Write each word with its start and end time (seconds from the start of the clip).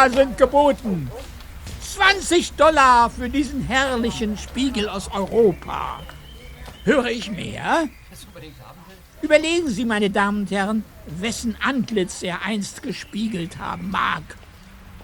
20 0.00 0.08
Dollar 0.08 0.10
sind 0.10 0.38
geboten. 0.38 1.10
20 1.82 2.52
Dollar 2.52 3.10
für 3.10 3.28
diesen 3.28 3.62
herrlichen 3.62 4.38
Spiegel 4.38 4.88
aus 4.88 5.10
Europa. 5.12 6.00
Höre 6.84 7.06
ich 7.06 7.30
mehr? 7.30 7.88
Überlegen 9.20 9.68
Sie, 9.68 9.84
meine 9.84 10.08
Damen 10.08 10.42
und 10.42 10.50
Herren, 10.50 10.84
wessen 11.06 11.54
Antlitz 11.60 12.22
er 12.22 12.42
einst 12.42 12.82
gespiegelt 12.82 13.58
haben 13.58 13.90
mag. 13.90 14.22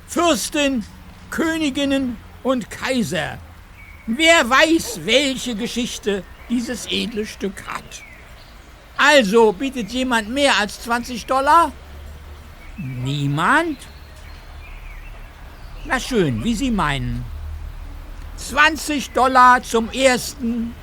Fürsten, 0.06 0.84
Königinnen 1.30 2.16
und 2.42 2.70
Kaiser. 2.70 3.36
Wer 4.06 4.48
weiß, 4.48 5.00
welche 5.04 5.56
Geschichte 5.56 6.22
dieses 6.48 6.86
edle 6.86 7.26
Stück 7.26 7.66
hat. 7.66 8.02
Also, 8.96 9.52
bietet 9.52 9.90
jemand 9.90 10.30
mehr 10.30 10.56
als 10.58 10.82
20 10.84 11.26
Dollar? 11.26 11.72
Niemand? 12.78 13.76
Na 15.88 16.00
schön, 16.00 16.42
wie 16.42 16.54
Sie 16.54 16.70
meinen. 16.70 17.24
20 18.36 19.12
Dollar 19.12 19.62
zum 19.62 19.90
ersten, 19.90 20.74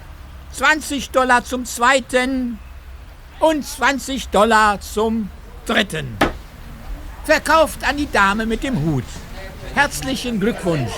20 0.54 1.10
Dollar 1.12 1.44
zum 1.44 1.66
zweiten 1.66 2.58
und 3.40 3.66
20 3.66 4.30
Dollar 4.30 4.80
zum 4.80 5.30
dritten. 5.66 6.18
Verkauft 7.26 7.88
an 7.88 7.98
die 7.98 8.12
Dame 8.12 8.46
mit 8.46 8.64
dem 8.64 8.80
Hut. 8.82 9.04
Herzlichen 9.76 10.40
Glückwunsch. 10.40 10.92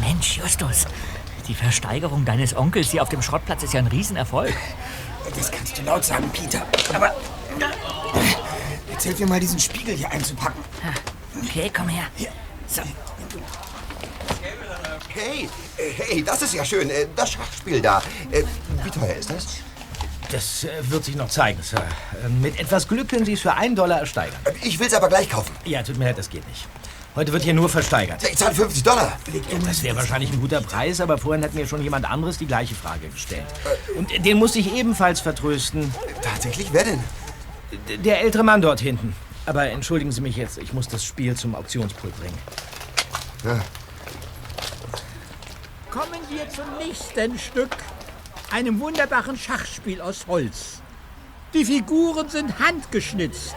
Mensch, 0.00 0.38
Justus, 0.38 0.86
die 1.48 1.54
Versteigerung 1.54 2.24
deines 2.24 2.56
Onkels 2.56 2.90
hier 2.90 3.02
auf 3.02 3.08
dem 3.08 3.22
Schrottplatz 3.22 3.64
ist 3.64 3.74
ja 3.74 3.80
ein 3.80 3.86
Riesenerfolg. 3.88 4.54
Das 5.36 5.50
kannst 5.50 5.78
du 5.78 5.82
laut 5.82 6.04
sagen, 6.04 6.30
Peter. 6.32 6.62
Aber 6.92 7.14
jetzt 9.00 9.06
hilf 9.06 9.18
mir 9.20 9.26
mal, 9.26 9.40
diesen 9.40 9.58
Spiegel 9.58 9.94
hier 9.96 10.10
einzupacken. 10.10 10.62
Okay, 11.42 11.70
komm 11.74 11.88
her. 11.88 12.04
So. 12.66 12.82
Hey, 15.08 15.48
äh, 15.78 15.82
hey, 15.96 16.22
das 16.22 16.42
ist 16.42 16.54
ja 16.54 16.64
schön. 16.64 16.90
äh, 16.90 17.06
Das 17.16 17.32
Schachspiel 17.32 17.80
da. 17.80 18.02
Äh, 18.30 18.42
Wie 18.84 18.90
teuer 18.90 19.14
ist 19.14 19.30
das? 19.30 19.46
Das 20.30 20.66
wird 20.82 21.04
sich 21.04 21.16
noch 21.16 21.28
zeigen, 21.28 21.60
Sir. 21.62 21.78
Äh, 22.24 22.28
Mit 22.28 22.60
etwas 22.60 22.86
Glück 22.86 23.08
können 23.08 23.24
Sie 23.24 23.32
es 23.32 23.40
für 23.40 23.54
einen 23.54 23.74
Dollar 23.74 24.00
ersteigern. 24.00 24.38
Ich 24.62 24.78
will's 24.78 24.92
aber 24.94 25.08
gleich 25.08 25.28
kaufen. 25.30 25.50
Ja, 25.64 25.82
tut 25.82 25.96
mir 25.98 26.04
leid, 26.06 26.18
das 26.18 26.28
geht 26.28 26.46
nicht. 26.48 26.66
Heute 27.16 27.32
wird 27.32 27.42
hier 27.42 27.54
nur 27.54 27.68
versteigert. 27.68 28.22
Ich 28.22 28.36
zahle 28.36 28.54
50 28.54 28.82
Dollar. 28.84 29.18
Das 29.66 29.82
wäre 29.82 29.96
wahrscheinlich 29.96 30.30
ein 30.30 30.40
guter 30.40 30.60
Preis, 30.60 31.00
aber 31.00 31.18
vorhin 31.18 31.42
hat 31.42 31.54
mir 31.54 31.66
schon 31.66 31.82
jemand 31.82 32.08
anderes 32.08 32.38
die 32.38 32.46
gleiche 32.46 32.74
Frage 32.76 33.08
gestellt. 33.08 33.46
Und 33.96 34.10
den 34.24 34.36
musste 34.38 34.60
ich 34.60 34.72
ebenfalls 34.74 35.18
vertrösten. 35.20 35.92
Tatsächlich, 36.22 36.68
wer 36.72 36.84
denn? 36.84 37.02
Der 38.04 38.20
ältere 38.20 38.42
Mann 38.42 38.60
dort 38.60 38.80
hinten. 38.80 39.14
Aber 39.46 39.68
entschuldigen 39.70 40.12
Sie 40.12 40.20
mich 40.20 40.36
jetzt, 40.36 40.58
ich 40.58 40.72
muss 40.72 40.88
das 40.88 41.04
Spiel 41.04 41.34
zum 41.36 41.54
Auktionspult 41.54 42.16
bringen. 42.18 42.38
Ja. 43.44 43.60
Kommen 45.90 46.20
wir 46.28 46.48
zum 46.48 46.66
nächsten 46.78 47.38
Stück, 47.38 47.76
einem 48.52 48.78
wunderbaren 48.80 49.36
Schachspiel 49.36 50.00
aus 50.00 50.26
Holz. 50.28 50.82
Die 51.52 51.64
Figuren 51.64 52.28
sind 52.28 52.60
handgeschnitzt. 52.60 53.56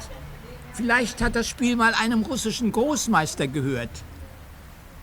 Vielleicht 0.74 1.22
hat 1.22 1.36
das 1.36 1.48
Spiel 1.48 1.76
mal 1.76 1.94
einem 1.94 2.24
russischen 2.24 2.72
Großmeister 2.72 3.48
gehört. 3.48 3.92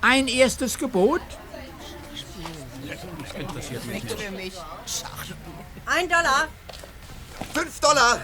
Ein 0.00 0.26
erstes 0.26 0.76
Gebot? 0.76 1.20
Ein 5.86 6.08
Dollar, 6.08 6.48
5 7.54 7.80
Dollar. 7.80 8.20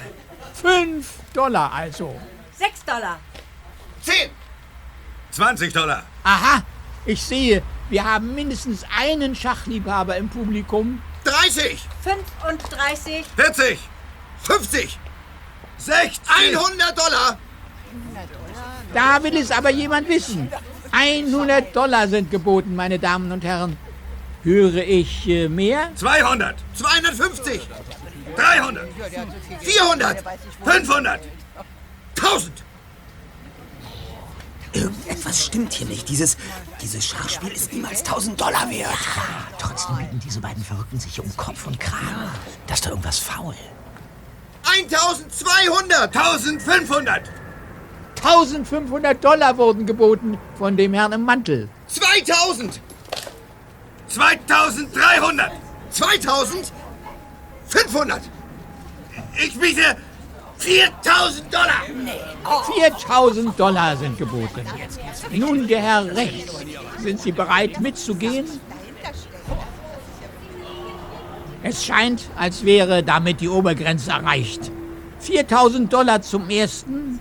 Fünf 0.63 1.07
Dollar 1.35 1.73
also. 1.73 2.15
sechs 2.57 2.85
Dollar, 2.85 3.19
10. 4.03 4.31
20 5.33 5.73
Dollar. 5.73 6.03
Aha, 6.25 6.63
ich 7.05 7.21
sehe, 7.23 7.63
wir 7.91 8.05
haben 8.05 8.35
mindestens 8.35 8.85
einen 8.97 9.35
Schachliebhaber 9.35 10.17
im 10.17 10.29
Publikum. 10.29 11.03
30. 11.25 11.79
35, 12.03 13.27
40. 13.37 13.79
50. 14.43 14.99
60. 15.79 16.21
100 16.57 16.99
Dollar. 16.99 17.39
Da 18.95 19.23
will 19.23 19.37
es 19.37 19.51
aber 19.51 19.71
jemand 19.71 20.09
wissen. 20.09 20.51
100 20.93 21.75
Dollar 21.77 22.09
sind 22.09 22.31
geboten, 22.31 22.75
meine 22.75 22.99
Damen 22.99 23.31
und 23.31 23.45
Herren. 23.45 23.77
Höre 24.43 24.77
ich 24.77 25.29
äh, 25.29 25.49
mehr? 25.49 25.91
200. 25.97 26.55
250. 26.75 27.61
300. 28.37 28.89
400. 29.61 30.25
500. 30.65 31.21
1000. 32.17 32.53
Irgendetwas 34.73 35.47
stimmt 35.47 35.73
hier 35.73 35.87
nicht. 35.87 36.09
Dieses, 36.09 36.37
dieses 36.83 37.07
Schachspiel 37.07 37.51
ist 37.51 37.73
niemals 37.73 38.01
1000 38.01 38.39
Dollar 38.41 38.71
wert. 38.71 38.91
Trotzdem 39.59 39.97
bieten 39.97 40.21
diese 40.25 40.41
beiden 40.41 40.63
Verrückten 40.63 41.01
sich 41.01 41.19
um 41.19 41.35
Kopf 41.37 41.67
und 41.67 41.81
Kragen. 41.81 42.31
Da 42.67 42.75
ist 42.75 42.85
doch 42.85 42.91
irgendwas 42.91 43.19
faul. 43.19 43.55
1200. 44.65 46.15
1500. 46.15 47.31
1500 48.17 49.25
Dollar 49.25 49.57
wurden 49.57 49.87
geboten 49.87 50.39
von 50.57 50.77
dem 50.77 50.93
Herrn 50.95 51.13
im 51.13 51.23
Mantel. 51.23 51.69
2000. 51.87 52.81
2300. 54.09 55.53
2000. 55.91 56.73
500. 57.69 58.21
Ich 59.39 59.59
biete 59.59 59.97
4000 60.59 61.53
Dollar. 61.53 61.83
4000 62.75 63.59
Dollar 63.59 63.97
sind 63.97 64.19
geboten. 64.19 64.63
Nun, 65.33 65.67
der 65.67 65.81
Herr 65.81 66.17
rechts. 66.17 66.65
Sind 66.99 67.21
Sie 67.21 67.33
bereit 67.33 67.81
mitzugehen? 67.81 68.47
Es 71.63 71.85
scheint, 71.85 72.23
als 72.37 72.65
wäre 72.65 73.03
damit 73.03 73.41
die 73.41 73.49
Obergrenze 73.49 74.11
erreicht. 74.11 74.71
4000 75.21 75.93
Dollar 75.93 76.23
zum 76.23 76.49
ersten, 76.49 77.19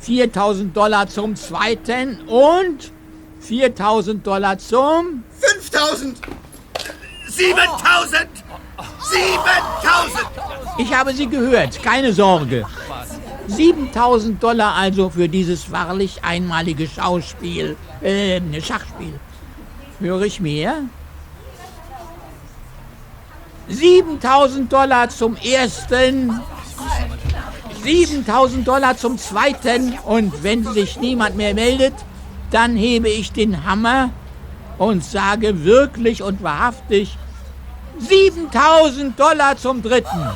4000 0.00 0.76
Dollar 0.76 1.08
zum 1.08 1.36
zweiten 1.36 2.20
und 2.26 2.92
4000 3.40 4.26
Dollar 4.26 4.58
zum... 4.58 5.22
5000. 5.38 6.18
7000. 7.28 8.28
7000. 9.00 10.28
Ich 10.78 10.94
habe 10.94 11.12
Sie 11.12 11.26
gehört, 11.26 11.82
keine 11.82 12.12
Sorge. 12.12 12.64
7000 13.48 14.42
Dollar 14.42 14.74
also 14.74 15.10
für 15.10 15.28
dieses 15.28 15.72
wahrlich 15.72 16.22
einmalige 16.22 16.86
Schauspiel, 16.86 17.76
äh, 18.02 18.40
Schachspiel. 18.60 19.18
Höre 19.98 20.22
ich 20.22 20.40
mehr? 20.40 20.82
7000 23.68 24.72
Dollar 24.72 25.08
zum 25.08 25.36
ersten, 25.36 26.40
7000 27.82 28.66
Dollar 28.66 28.96
zum 28.96 29.18
zweiten 29.18 29.98
und 30.04 30.42
wenn 30.42 30.64
sich 30.64 30.98
niemand 30.98 31.36
mehr 31.36 31.54
meldet, 31.54 31.94
dann 32.50 32.76
hebe 32.76 33.08
ich 33.08 33.32
den 33.32 33.64
Hammer 33.64 34.10
und 34.78 35.04
sage 35.04 35.64
wirklich 35.64 36.22
und 36.22 36.42
wahrhaftig 36.42 37.16
7000 37.98 39.18
Dollar 39.18 39.56
zum 39.56 39.82
dritten. 39.82 40.28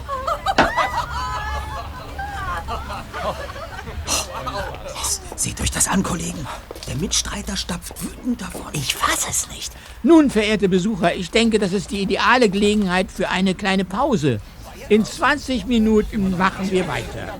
Seht 5.36 5.60
euch 5.60 5.70
das 5.70 5.88
an, 5.88 6.02
Kollegen. 6.02 6.46
Der 6.86 6.96
Mitstreiter 6.96 7.56
stapft 7.56 8.00
wütend 8.02 8.40
davon. 8.40 8.66
Ich 8.72 8.94
fass 8.94 9.26
es 9.28 9.48
nicht. 9.48 9.72
Nun, 10.02 10.30
verehrte 10.30 10.68
Besucher, 10.68 11.14
ich 11.14 11.30
denke, 11.30 11.58
das 11.58 11.72
ist 11.72 11.90
die 11.90 12.00
ideale 12.00 12.48
Gelegenheit 12.48 13.10
für 13.10 13.28
eine 13.28 13.54
kleine 13.54 13.84
Pause. 13.84 14.40
In 14.88 15.04
20 15.04 15.66
Minuten 15.66 16.36
machen 16.36 16.70
wir 16.70 16.86
weiter. 16.86 17.34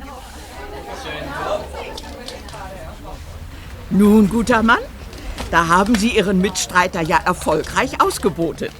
Nun, 3.90 4.28
guter 4.28 4.62
Mann, 4.62 4.80
da 5.50 5.68
haben 5.68 5.94
Sie 5.94 6.16
Ihren 6.16 6.38
Mitstreiter 6.40 7.02
ja 7.02 7.18
erfolgreich 7.18 8.00
ausgebotet. 8.00 8.72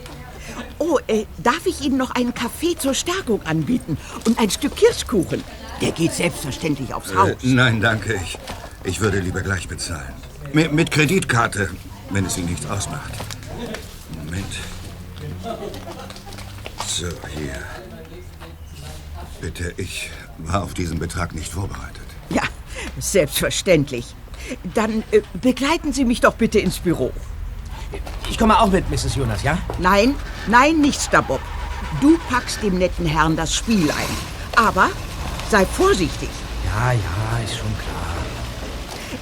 Oh, 0.85 0.99
äh, 1.07 1.27
darf 1.39 1.65
ich 1.67 1.81
Ihnen 1.83 1.97
noch 1.97 2.11
einen 2.11 2.35
Kaffee 2.35 2.77
zur 2.77 2.93
Stärkung 2.93 3.41
anbieten 3.43 3.97
und 4.27 4.41
ein 4.41 4.51
Stück 4.51 4.75
Kirschkuchen? 4.75 5.45
Der 5.81 5.93
geht 5.93 6.13
selbstverständlich 6.13 6.93
aufs 6.93 7.15
Haus. 7.15 7.31
Äh, 7.31 7.37
nein, 7.45 7.81
danke. 7.81 8.15
Ich, 8.15 8.37
ich 8.83 9.01
würde 9.01 9.21
lieber 9.21 9.43
gleich 9.43 9.69
bezahlen. 9.69 10.13
Mit, 10.53 10.73
mit 10.73 10.91
Kreditkarte, 10.91 11.71
wenn 12.11 12.27
es 12.27 12.37
Ihnen 12.37 12.49
nichts 12.49 12.69
ausmacht. 12.69 13.13
Moment. 14.25 14.45
So, 16.89 17.07
hier. 17.39 17.61
Bitte, 19.41 19.73
ich 19.77 20.11
war 20.39 20.65
auf 20.65 20.75
diesen 20.75 20.99
Betrag 20.99 21.33
nicht 21.33 21.53
vorbereitet. 21.53 22.03
Ja, 22.31 22.43
selbstverständlich. 22.99 24.17
Dann 24.75 25.05
äh, 25.13 25.21
begleiten 25.41 25.93
Sie 25.93 26.05
mich 26.05 26.21
doch 26.21 26.35
bitte 26.35 26.59
ins 26.59 26.81
Büro. 26.81 27.13
Ich 28.31 28.39
komme 28.39 28.59
auch 28.59 28.71
mit, 28.71 28.91
Mrs. 28.91 29.17
Jonas, 29.17 29.43
ja? 29.43 29.59
Nein, 29.79 30.15
nein, 30.47 30.81
nicht 30.81 31.01
Stabob. 31.01 31.41
Du 32.01 32.19
packst 32.31 32.63
dem 32.63 32.79
netten 32.79 33.07
Herrn 33.07 33.37
das 33.37 33.55
Spiel 33.55 33.91
ein. 33.91 34.17
Aber 34.57 34.91
sei 35.51 35.67
vorsichtig. 35.67 36.31
Ja, 36.65 36.93
ja, 36.93 37.45
ist 37.45 37.57
schon 37.57 37.73
klar. 37.79 38.03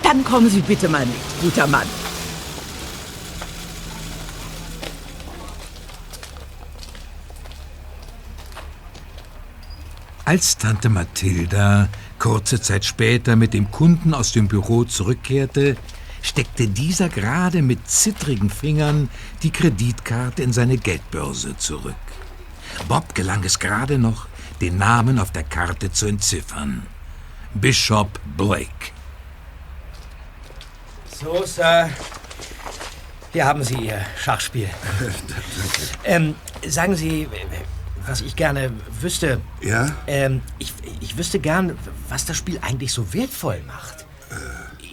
Dann 0.03 0.25
kommen 0.25 0.49
Sie 0.49 0.61
bitte 0.61 0.89
mal 0.89 1.05
mit, 1.07 1.17
guter 1.41 1.67
Mann. 1.67 1.87
Als 10.25 10.57
Tante 10.57 10.89
Mathilda 10.89 11.89
kurze 12.21 12.61
Zeit 12.61 12.85
später 12.85 13.35
mit 13.35 13.53
dem 13.53 13.73
Kunden 13.73 14.15
aus 14.15 14.31
dem 14.31 14.47
Büro 14.47 14.85
zurückkehrte, 14.85 15.77
steckte 16.23 16.69
dieser 16.69 17.09
gerade 17.09 17.63
mit 17.63 17.89
zittrigen 17.89 18.51
Fingern 18.51 19.09
die 19.43 19.51
Kreditkarte 19.51 20.43
in 20.43 20.53
seine 20.53 20.77
Geldbörse 20.77 21.57
zurück. 21.57 21.95
Bob 22.89 23.15
gelang 23.15 23.45
es 23.45 23.59
gerade 23.59 23.99
noch, 23.99 24.27
den 24.61 24.79
Namen 24.79 25.19
auf 25.19 25.33
der 25.33 25.45
Karte 25.45 25.91
zu 25.91 26.07
entziffern. 26.07 26.87
Bishop 27.55 28.21
Blake. 28.37 28.93
So, 31.21 31.45
Sir. 31.45 31.91
Hier 33.33 33.45
haben 33.45 33.63
Sie 33.63 33.77
Ihr 33.77 34.05
Schachspiel. 34.19 34.69
ähm, 36.05 36.35
sagen 36.67 36.97
Sie, 36.97 37.29
was 38.07 38.21
ich 38.23 38.35
gerne 38.35 38.73
wüsste. 39.01 39.41
Ja? 39.61 39.95
Ähm, 40.07 40.43
ich, 40.59 40.73
ich 41.01 41.17
wüsste 41.17 41.39
gern, 41.39 41.79
was 42.09 42.25
das 42.25 42.37
Spiel 42.37 42.59
eigentlich 42.63 42.93
so 42.93 43.13
wertvoll 43.13 43.63
macht. 43.67 44.07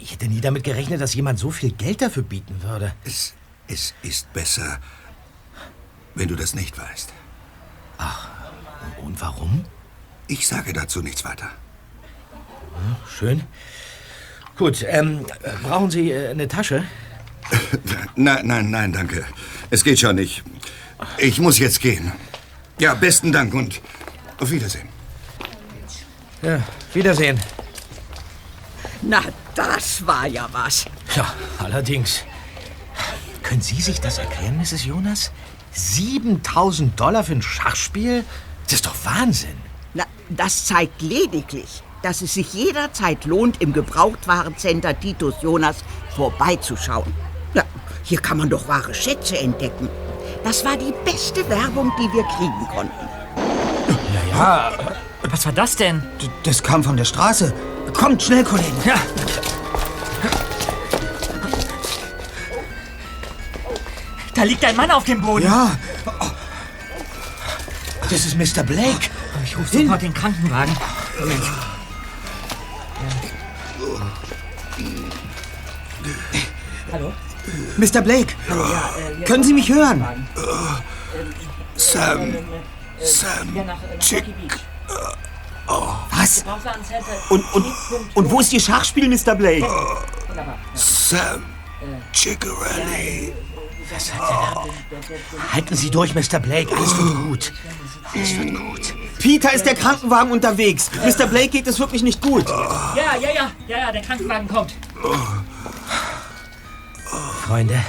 Ich 0.07 0.13
hätte 0.13 0.29
nie 0.29 0.39
damit 0.39 0.63
gerechnet, 0.63 1.01
dass 1.01 1.15
jemand 1.15 1.37
so 1.37 1.51
viel 1.51 1.73
Geld 1.73 2.01
dafür 2.01 2.23
bieten 2.23 2.63
würde. 2.63 2.93
Es, 3.03 3.33
es 3.67 3.93
ist 4.03 4.31
besser, 4.31 4.79
wenn 6.15 6.29
du 6.29 6.35
das 6.35 6.55
nicht 6.55 6.77
weißt. 6.77 7.11
Und 9.03 9.19
warum? 9.19 9.65
Ich 10.29 10.47
sage 10.47 10.71
dazu 10.71 11.01
nichts 11.01 11.25
weiter. 11.25 11.49
Schön. 13.19 13.43
Gut, 14.57 14.85
ähm, 14.87 15.25
brauchen 15.63 15.91
Sie 15.91 16.11
äh, 16.11 16.29
eine 16.29 16.47
Tasche? 16.47 16.85
Nein, 18.15 18.47
nein, 18.47 18.69
nein, 18.69 18.93
danke. 18.93 19.25
Es 19.71 19.83
geht 19.83 19.99
schon 19.99 20.15
nicht. 20.15 20.41
Ich 21.17 21.39
muss 21.41 21.59
jetzt 21.59 21.81
gehen. 21.81 22.13
Ja, 22.79 22.93
besten 22.93 23.33
Dank 23.33 23.53
und 23.53 23.81
auf 24.39 24.51
Wiedersehen. 24.51 24.87
Ja, 26.41 26.63
Wiedersehen. 26.93 27.37
Na, 29.01 29.21
das 29.57 30.05
war 30.05 30.27
ja 30.27 30.47
was. 30.51 30.85
Ja, 31.15 31.33
allerdings. 31.57 32.23
Können 33.41 33.61
Sie 33.61 33.81
sich 33.81 33.99
das 33.99 34.17
erklären, 34.19 34.57
Mrs. 34.57 34.85
Jonas? 34.85 35.31
7000 35.71 36.99
Dollar 36.99 37.23
für 37.23 37.33
ein 37.33 37.41
Schachspiel? 37.41 38.23
Das 38.65 38.73
ist 38.73 38.85
doch 38.85 38.95
Wahnsinn. 39.03 39.57
Na, 39.93 40.03
das 40.29 40.65
zeigt 40.65 41.01
lediglich, 41.01 41.81
dass 42.03 42.21
es 42.21 42.33
sich 42.35 42.53
jederzeit 42.53 43.25
lohnt, 43.25 43.61
im 43.61 43.73
Gebrauchtwarencenter 43.73 44.99
Titus 44.99 45.35
Jonas 45.41 45.77
vorbeizuschauen. 46.15 47.13
Na, 47.53 47.63
hier 48.03 48.19
kann 48.19 48.37
man 48.37 48.49
doch 48.49 48.67
wahre 48.67 48.93
Schätze 48.93 49.37
entdecken. 49.39 49.89
Das 50.43 50.63
war 50.63 50.77
die 50.77 50.93
beste 51.03 51.47
Werbung, 51.49 51.91
die 51.97 52.13
wir 52.13 52.23
kriegen 52.23 52.67
konnten. 52.73 53.07
Ja, 54.31 54.71
Was 55.31 55.45
war 55.45 55.53
das 55.53 55.75
denn? 55.75 56.03
Das 56.43 56.61
kam 56.61 56.83
von 56.83 56.95
der 56.97 57.05
Straße. 57.05 57.53
Kommt 57.93 58.21
schnell, 58.23 58.43
Kollegen. 58.43 58.77
Ja. 58.85 58.95
Da 64.33 64.43
liegt 64.43 64.63
ein 64.63 64.75
Mann 64.75 64.91
auf 64.91 65.03
dem 65.03 65.21
Boden. 65.21 65.45
Ja, 65.45 65.71
das 68.03 68.25
ist 68.25 68.35
Mr. 68.37 68.63
Blake. 68.63 69.09
Ich 69.43 69.57
rufe 69.57 69.77
sofort 69.77 70.01
den 70.01 70.13
Krankenwagen. 70.13 70.77
Moment. 71.19 71.43
Hallo? 76.91 77.13
Mr. 77.77 78.01
Blake. 78.01 78.35
Können 79.25 79.43
Sie 79.43 79.53
mich 79.53 79.69
hören? 79.69 80.05
Sam, 81.75 82.35
Sam, 82.99 83.69
Chick. 83.99 84.25
Was? 86.27 86.43
Und, 87.29 87.43
und, 87.53 87.65
und 88.15 88.31
wo 88.31 88.39
ist 88.39 88.51
Ihr 88.53 88.59
Schachspiel, 88.59 89.07
Mr. 89.07 89.35
Blake? 89.35 89.67
Sam, 90.73 91.43
Chickarelli. 92.11 93.33
Halten 95.53 95.75
Sie 95.75 95.89
durch, 95.89 96.13
Mr. 96.13 96.39
Blake. 96.39 96.75
Alles 96.75 96.97
wird 96.97 97.15
gut. 97.15 97.53
Alles 98.13 98.37
wird 98.37 98.55
gut. 98.55 98.95
Peter 99.19 99.53
ist 99.53 99.65
der 99.65 99.75
Krankenwagen 99.75 100.31
unterwegs. 100.31 100.91
Mr. 101.05 101.27
Blake 101.27 101.49
geht 101.49 101.67
es 101.67 101.79
wirklich 101.79 102.03
nicht 102.03 102.21
gut. 102.21 102.47
Ja, 102.47 102.95
ja, 102.95 103.15
ja, 103.19 103.51
ja, 103.67 103.77
ja, 103.77 103.91
der 103.91 104.01
Krankenwagen 104.01 104.47
kommt. 104.47 104.73
Freunde, 107.45 107.81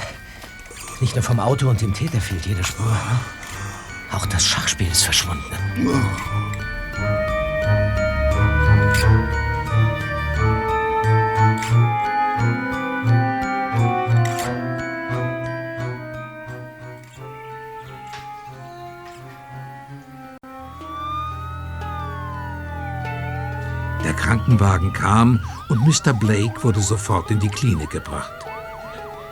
nicht 1.01 1.15
nur 1.15 1.23
vom 1.23 1.39
Auto 1.39 1.69
und 1.69 1.81
dem 1.81 1.93
Täter 1.93 2.21
fehlt 2.21 2.45
jede 2.45 2.63
Spur. 2.63 2.85
Ne? 2.85 3.19
Auch 4.11 4.25
das 4.25 4.45
Schachspiel 4.45 4.87
ist 4.89 5.03
verschwunden. 5.03 5.43
Krankenwagen 24.29 24.93
kam 24.93 25.39
und 25.69 25.81
Mr. 25.81 26.13
Blake 26.13 26.63
wurde 26.63 26.81
sofort 26.81 27.31
in 27.31 27.39
die 27.39 27.49
Klinik 27.49 27.89
gebracht. 27.89 28.45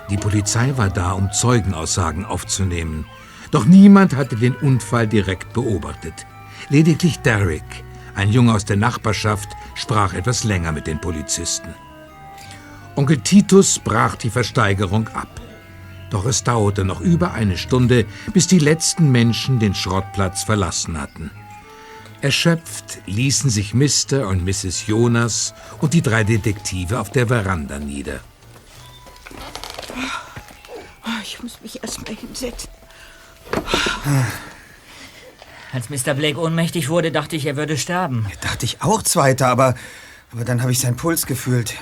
Die 0.09 0.17
Polizei 0.17 0.75
war 0.75 0.89
da, 0.89 1.11
um 1.11 1.31
Zeugenaussagen 1.31 2.25
aufzunehmen. 2.25 3.05
Doch 3.51 3.65
niemand 3.65 4.15
hatte 4.15 4.35
den 4.37 4.55
Unfall 4.55 5.05
direkt 5.05 5.53
beobachtet. 5.53 6.25
Lediglich 6.69 7.19
Derek, 7.19 7.83
ein 8.15 8.31
Junge 8.31 8.55
aus 8.55 8.65
der 8.65 8.77
Nachbarschaft, 8.77 9.49
sprach 9.75 10.15
etwas 10.15 10.43
länger 10.43 10.71
mit 10.71 10.87
den 10.87 10.99
Polizisten. 10.99 11.75
Onkel 12.95 13.19
Titus 13.19 13.77
brach 13.77 14.15
die 14.15 14.31
Versteigerung 14.31 15.09
ab. 15.09 15.29
Doch 16.09 16.25
es 16.25 16.43
dauerte 16.43 16.83
noch 16.83 17.01
über 17.01 17.33
eine 17.33 17.57
Stunde, 17.57 18.07
bis 18.33 18.47
die 18.47 18.57
letzten 18.57 19.11
Menschen 19.11 19.59
den 19.59 19.75
Schrottplatz 19.75 20.41
verlassen 20.41 20.99
hatten. 20.99 21.29
Erschöpft 22.21 22.99
ließen 23.05 23.49
sich 23.49 23.73
Mr. 23.73 24.27
und 24.27 24.43
Mrs. 24.43 24.87
Jonas 24.87 25.53
und 25.79 25.93
die 25.93 26.01
drei 26.01 26.23
Detektive 26.23 26.99
auf 26.99 27.11
der 27.11 27.27
Veranda 27.27 27.77
nieder. 27.79 28.19
Oh, 31.05 31.09
Ich 31.23 31.41
muss 31.43 31.61
mich 31.61 31.81
erst 31.83 32.07
mal 32.07 32.15
hinsetzen. 32.15 32.69
Als 35.73 35.89
Mr. 35.89 36.13
Blake 36.15 36.39
ohnmächtig 36.39 36.89
wurde, 36.89 37.11
dachte 37.11 37.35
ich, 37.35 37.45
er 37.45 37.55
würde 37.55 37.77
sterben. 37.77 38.25
Dachte 38.41 38.65
ich 38.65 38.81
auch 38.81 39.03
Zweiter, 39.03 39.47
aber, 39.47 39.75
aber 40.31 40.43
dann 40.43 40.61
habe 40.61 40.71
ich 40.71 40.79
seinen 40.79 40.97
Puls 40.97 41.27
gefühlt. 41.27 41.75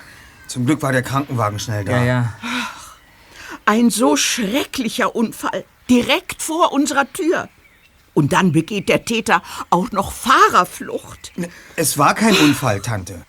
Zum 0.47 0.65
Glück 0.65 0.81
war 0.81 0.91
der 0.91 1.01
Krankenwagen 1.03 1.59
schnell 1.59 1.85
da. 1.85 1.91
Ja, 1.91 2.03
ja. 2.03 2.33
Ein 3.65 3.89
so 3.89 4.17
schrecklicher 4.17 5.15
Unfall. 5.15 5.63
Direkt 5.89 6.41
vor 6.41 6.71
unserer 6.73 7.11
Tür. 7.11 7.47
Und 8.15 8.33
dann 8.33 8.53
begeht 8.53 8.89
der 8.89 9.05
Täter 9.05 9.43
auch 9.69 9.91
noch 9.91 10.11
Fahrerflucht. 10.11 11.33
Es 11.75 11.99
war 11.99 12.15
kein 12.15 12.35
Unfall, 12.37 12.79
Tante. 12.81 13.21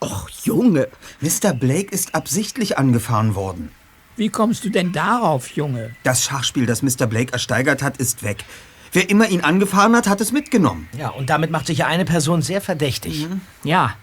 Och, 0.00 0.28
Junge. 0.44 0.88
Mr. 1.20 1.52
Blake 1.54 1.90
ist 1.90 2.14
absichtlich 2.14 2.78
angefahren 2.78 3.34
worden. 3.34 3.72
Wie 4.16 4.28
kommst 4.28 4.64
du 4.64 4.68
denn 4.68 4.92
darauf, 4.92 5.50
Junge? 5.56 5.96
Das 6.02 6.24
Schachspiel, 6.24 6.66
das 6.66 6.82
Mr. 6.82 7.06
Blake 7.06 7.32
ersteigert 7.32 7.82
hat, 7.82 7.96
ist 7.96 8.22
weg. 8.22 8.44
Wer 8.92 9.10
immer 9.10 9.28
ihn 9.28 9.42
angefahren 9.42 9.96
hat, 9.96 10.06
hat 10.06 10.20
es 10.20 10.30
mitgenommen. 10.30 10.88
Ja, 10.96 11.08
und 11.08 11.30
damit 11.30 11.50
macht 11.50 11.66
sich 11.66 11.78
ja 11.78 11.86
eine 11.86 12.04
Person 12.04 12.42
sehr 12.42 12.60
verdächtig. 12.60 13.26
Ja, 13.64 13.94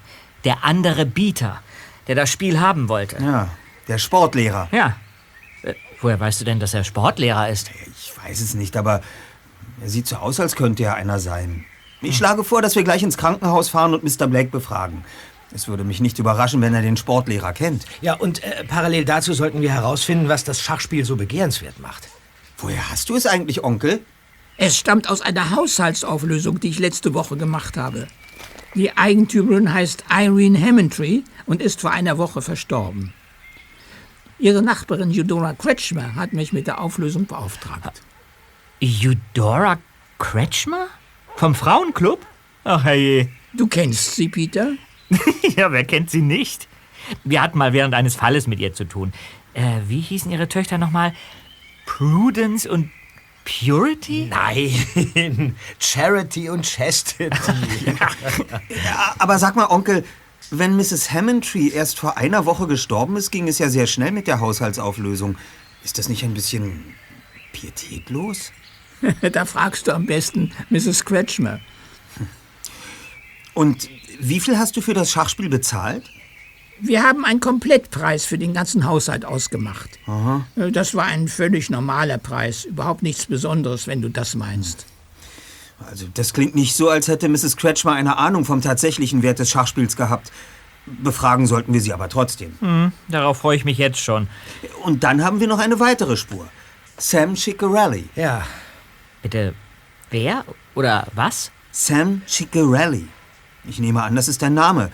der 0.43 0.63
andere 0.63 1.05
Bieter, 1.05 1.61
der 2.07 2.15
das 2.15 2.31
Spiel 2.31 2.59
haben 2.59 2.89
wollte. 2.89 3.21
Ja, 3.21 3.49
der 3.87 3.97
Sportlehrer. 3.97 4.69
Ja. 4.71 4.95
Äh, 5.63 5.73
woher 6.01 6.19
weißt 6.19 6.41
du 6.41 6.45
denn, 6.45 6.59
dass 6.59 6.73
er 6.73 6.83
Sportlehrer 6.83 7.49
ist? 7.49 7.71
Ich 7.97 8.13
weiß 8.23 8.41
es 8.41 8.53
nicht, 8.53 8.77
aber 8.77 9.01
er 9.81 9.89
sieht 9.89 10.07
so 10.07 10.17
aus, 10.17 10.39
als 10.39 10.55
könnte 10.55 10.83
er 10.83 10.95
einer 10.95 11.19
sein. 11.19 11.65
Ich 12.01 12.17
schlage 12.17 12.43
vor, 12.43 12.61
dass 12.61 12.75
wir 12.75 12.83
gleich 12.83 13.03
ins 13.03 13.17
Krankenhaus 13.17 13.69
fahren 13.69 13.93
und 13.93 14.03
Mr. 14.03 14.27
Blake 14.27 14.49
befragen. 14.49 15.03
Es 15.53 15.67
würde 15.67 15.83
mich 15.83 16.01
nicht 16.01 16.19
überraschen, 16.19 16.61
wenn 16.61 16.73
er 16.73 16.81
den 16.81 16.97
Sportlehrer 16.97 17.53
kennt. 17.53 17.85
Ja, 18.01 18.15
und 18.15 18.43
äh, 18.43 18.63
parallel 18.65 19.05
dazu 19.05 19.33
sollten 19.33 19.61
wir 19.61 19.71
herausfinden, 19.71 20.27
was 20.27 20.43
das 20.43 20.61
Schachspiel 20.61 21.05
so 21.05 21.15
begehrenswert 21.15 21.79
macht. 21.79 22.09
Woher 22.57 22.89
hast 22.89 23.09
du 23.09 23.15
es 23.15 23.25
eigentlich, 23.25 23.63
Onkel? 23.63 24.01
Es 24.57 24.77
stammt 24.77 25.09
aus 25.09 25.21
einer 25.21 25.51
Haushaltsauflösung, 25.51 26.59
die 26.59 26.69
ich 26.69 26.79
letzte 26.79 27.13
Woche 27.13 27.37
gemacht 27.37 27.77
habe. 27.77 28.07
Die 28.73 28.97
Eigentümerin 28.97 29.73
heißt 29.73 30.03
Irene 30.11 30.59
Hammondtree 30.59 31.21
und 31.45 31.61
ist 31.61 31.81
vor 31.81 31.91
einer 31.91 32.17
Woche 32.17 32.41
verstorben. 32.41 33.13
Ihre 34.37 34.61
Nachbarin 34.61 35.11
Eudora 35.17 35.53
Kretschmer 35.53 36.15
hat 36.15 36.33
mich 36.33 36.51
mit 36.51 36.67
der 36.67 36.81
Auflösung 36.81 37.25
beauftragt. 37.25 38.01
Eudora 38.81 39.79
Kretschmer? 40.19 40.87
Vom 41.35 41.55
Frauenclub? 41.55 42.25
Ach, 42.63 42.83
herrje. 42.83 43.29
Du 43.53 43.67
kennst 43.67 44.15
sie, 44.15 44.29
Peter? 44.29 44.73
ja, 45.55 45.71
wer 45.71 45.83
kennt 45.83 46.09
sie 46.09 46.21
nicht? 46.21 46.67
Wir 47.23 47.41
hatten 47.41 47.57
mal 47.57 47.73
während 47.73 47.93
eines 47.93 48.15
Falles 48.15 48.47
mit 48.47 48.59
ihr 48.59 48.73
zu 48.73 48.85
tun. 48.85 49.13
Äh, 49.53 49.81
wie 49.87 50.01
hießen 50.01 50.31
ihre 50.31 50.47
Töchter 50.47 50.77
nochmal? 50.77 51.13
Prudence 51.85 52.65
und 52.65 52.89
Purity? 53.45 54.27
Nein, 54.29 55.55
Charity 55.79 56.49
und 56.49 56.65
Chastity. 56.65 57.29
Ja, 58.83 59.15
aber 59.19 59.37
sag 59.37 59.55
mal, 59.55 59.67
Onkel, 59.67 60.03
wenn 60.49 60.75
Mrs. 60.75 61.11
Hammondtree 61.11 61.69
erst 61.69 61.99
vor 61.99 62.17
einer 62.17 62.45
Woche 62.45 62.67
gestorben 62.67 63.15
ist, 63.15 63.31
ging 63.31 63.47
es 63.47 63.59
ja 63.59 63.69
sehr 63.69 63.87
schnell 63.87 64.11
mit 64.11 64.27
der 64.27 64.39
Haushaltsauflösung. 64.39 65.37
Ist 65.83 65.97
das 65.99 66.09
nicht 66.09 66.23
ein 66.23 66.33
bisschen 66.33 66.95
pietätlos? 67.53 68.51
da 69.31 69.45
fragst 69.45 69.87
du 69.87 69.93
am 69.93 70.05
besten 70.05 70.51
Mrs. 70.69 71.05
Kretschmer. 71.05 71.59
Und 73.53 73.89
wie 74.19 74.39
viel 74.39 74.57
hast 74.57 74.75
du 74.75 74.81
für 74.81 74.93
das 74.93 75.11
Schachspiel 75.11 75.49
bezahlt? 75.49 76.03
Wir 76.81 77.03
haben 77.03 77.23
einen 77.23 77.39
Komplettpreis 77.39 78.25
für 78.25 78.37
den 78.37 78.53
ganzen 78.53 78.83
Haushalt 78.85 79.23
ausgemacht. 79.23 79.89
Äh, 80.57 80.71
Das 80.71 80.93
war 80.93 81.05
ein 81.05 81.29
völlig 81.29 81.69
normaler 81.69 82.17
Preis. 82.17 82.65
Überhaupt 82.65 83.01
nichts 83.01 83.27
Besonderes, 83.27 83.87
wenn 83.87 84.01
du 84.01 84.09
das 84.09 84.35
meinst. 84.35 84.85
Also, 85.89 86.07
das 86.13 86.33
klingt 86.33 86.55
nicht 86.55 86.75
so, 86.75 86.89
als 86.89 87.07
hätte 87.07 87.29
Mrs. 87.29 87.55
Kretschmer 87.57 87.93
eine 87.93 88.17
Ahnung 88.17 88.43
vom 88.45 88.61
tatsächlichen 88.61 89.23
Wert 89.23 89.39
des 89.39 89.49
Schachspiels 89.49 89.95
gehabt. 89.95 90.31
Befragen 90.85 91.47
sollten 91.47 91.73
wir 91.73 91.81
sie 91.81 91.93
aber 91.93 92.09
trotzdem. 92.09 92.91
Darauf 93.07 93.37
freue 93.39 93.55
ich 93.57 93.65
mich 93.65 93.77
jetzt 93.77 93.99
schon. 93.99 94.27
Und 94.83 95.03
dann 95.03 95.23
haben 95.23 95.39
wir 95.39 95.47
noch 95.47 95.59
eine 95.59 95.79
weitere 95.79 96.15
Spur. 96.17 96.47
Sam 96.97 97.35
Ciccarelli. 97.35 98.05
Ja, 98.15 98.43
Bitte, 99.25 99.55
wer 100.11 100.45
oder 100.75 101.07
was? 101.15 101.49
Sam 101.71 102.21
Ciccarelli. 102.27 103.07
Ich 103.67 103.79
nehme 103.79 104.03
an, 104.03 104.15
das 104.15 104.27
ist 104.27 104.43
dein 104.43 104.53
Name. 104.53 104.91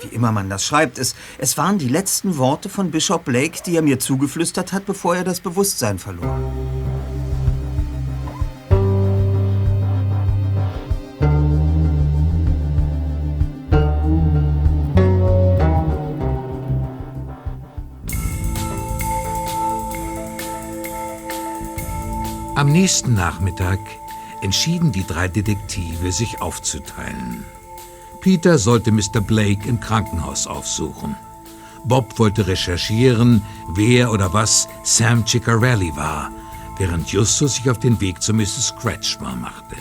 Wie 0.00 0.08
immer 0.14 0.32
man 0.32 0.48
das 0.48 0.64
schreibt, 0.64 0.96
es, 0.96 1.14
es 1.36 1.58
waren 1.58 1.76
die 1.76 1.90
letzten 1.90 2.38
Worte 2.38 2.70
von 2.70 2.90
Bishop 2.90 3.26
Blake, 3.26 3.60
die 3.66 3.76
er 3.76 3.82
mir 3.82 3.98
zugeflüstert 3.98 4.72
hat, 4.72 4.86
bevor 4.86 5.16
er 5.16 5.24
das 5.24 5.40
Bewusstsein 5.40 5.98
verlor. 5.98 6.40
Am 22.58 22.72
nächsten 22.72 23.14
Nachmittag 23.14 23.78
entschieden 24.42 24.90
die 24.90 25.06
drei 25.06 25.28
Detektive, 25.28 26.10
sich 26.10 26.42
aufzuteilen. 26.42 27.44
Peter 28.20 28.58
sollte 28.58 28.90
Mr. 28.90 29.20
Blake 29.20 29.68
im 29.68 29.78
Krankenhaus 29.78 30.48
aufsuchen. 30.48 31.14
Bob 31.84 32.18
wollte 32.18 32.48
recherchieren, 32.48 33.42
wer 33.68 34.10
oder 34.10 34.32
was 34.32 34.66
Sam 34.82 35.24
Ciccarelli 35.24 35.94
war, 35.94 36.32
während 36.78 37.12
Justus 37.12 37.54
sich 37.54 37.70
auf 37.70 37.78
den 37.78 38.00
Weg 38.00 38.20
zu 38.22 38.34
Mrs. 38.34 38.74
Kretschmer 38.76 39.36
machte. 39.36 39.76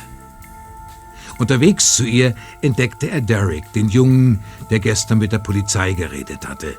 Unterwegs 1.39 1.95
zu 1.95 2.03
ihr 2.03 2.35
entdeckte 2.61 3.09
er 3.09 3.21
Derek, 3.21 3.73
den 3.73 3.89
Jungen, 3.89 4.43
der 4.69 4.81
gestern 4.81 5.17
mit 5.17 5.31
der 5.31 5.39
Polizei 5.39 5.93
geredet 5.93 6.47
hatte. 6.47 6.77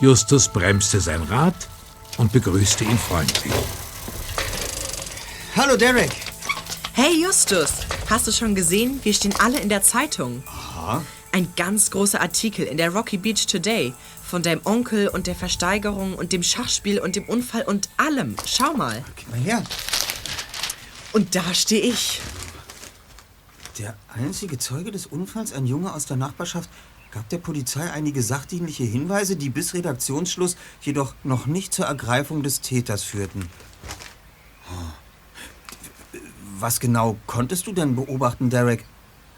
Justus 0.00 0.48
bremste 0.48 0.98
sein 0.98 1.22
Rad 1.22 1.68
und 2.16 2.32
begrüßte 2.32 2.82
ihn 2.82 2.98
freundlich. 2.98 3.52
Hallo, 5.56 5.76
Derek. 5.76 6.10
Hey 6.92 7.22
Justus, 7.22 7.72
hast 8.08 8.28
du 8.28 8.32
schon 8.32 8.54
gesehen? 8.54 9.00
Wir 9.02 9.12
stehen 9.12 9.34
alle 9.40 9.58
in 9.58 9.68
der 9.68 9.82
Zeitung. 9.82 10.44
Ein 11.32 11.48
ganz 11.56 11.90
großer 11.90 12.20
Artikel 12.20 12.66
in 12.66 12.76
der 12.76 12.94
Rocky 12.94 13.16
Beach 13.16 13.46
Today 13.46 13.92
von 14.22 14.42
deinem 14.42 14.60
Onkel 14.64 15.08
und 15.08 15.26
der 15.26 15.34
Versteigerung 15.34 16.14
und 16.14 16.32
dem 16.32 16.44
Schachspiel 16.44 17.00
und 17.00 17.16
dem 17.16 17.24
Unfall 17.24 17.62
und 17.62 17.88
allem. 17.96 18.36
Schau 18.46 18.74
mal. 18.74 19.04
Gib 19.16 19.28
mal 19.30 19.40
her. 19.40 19.64
Und 21.12 21.34
da 21.34 21.52
stehe 21.52 21.82
ich. 21.82 22.20
Der 23.78 23.96
einzige 24.08 24.56
Zeuge 24.58 24.92
des 24.92 25.06
Unfalls, 25.06 25.52
ein 25.52 25.66
Junge 25.66 25.92
aus 25.92 26.06
der 26.06 26.16
Nachbarschaft, 26.16 26.70
gab 27.10 27.28
der 27.28 27.38
Polizei 27.38 27.90
einige 27.90 28.22
sachdienliche 28.22 28.84
Hinweise, 28.84 29.34
die 29.34 29.50
bis 29.50 29.74
Redaktionsschluss 29.74 30.56
jedoch 30.80 31.14
noch 31.24 31.46
nicht 31.46 31.74
zur 31.74 31.86
Ergreifung 31.86 32.44
des 32.44 32.60
Täters 32.60 33.02
führten. 33.02 33.48
Was 36.60 36.78
genau 36.78 37.16
konntest 37.26 37.66
du 37.66 37.72
denn 37.72 37.96
beobachten, 37.96 38.50
Derek? 38.50 38.84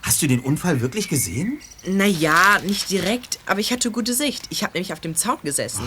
Hast 0.02 0.20
du 0.22 0.26
den 0.26 0.40
Unfall 0.40 0.80
wirklich 0.80 1.08
gesehen? 1.08 1.60
Naja, 1.86 2.58
nicht 2.66 2.90
direkt, 2.90 3.38
aber 3.46 3.60
ich 3.60 3.72
hatte 3.72 3.92
gute 3.92 4.12
Sicht. 4.12 4.46
Ich 4.50 4.64
habe 4.64 4.72
nämlich 4.72 4.92
auf 4.92 4.98
dem 4.98 5.14
Zaun 5.14 5.38
gesessen. 5.44 5.84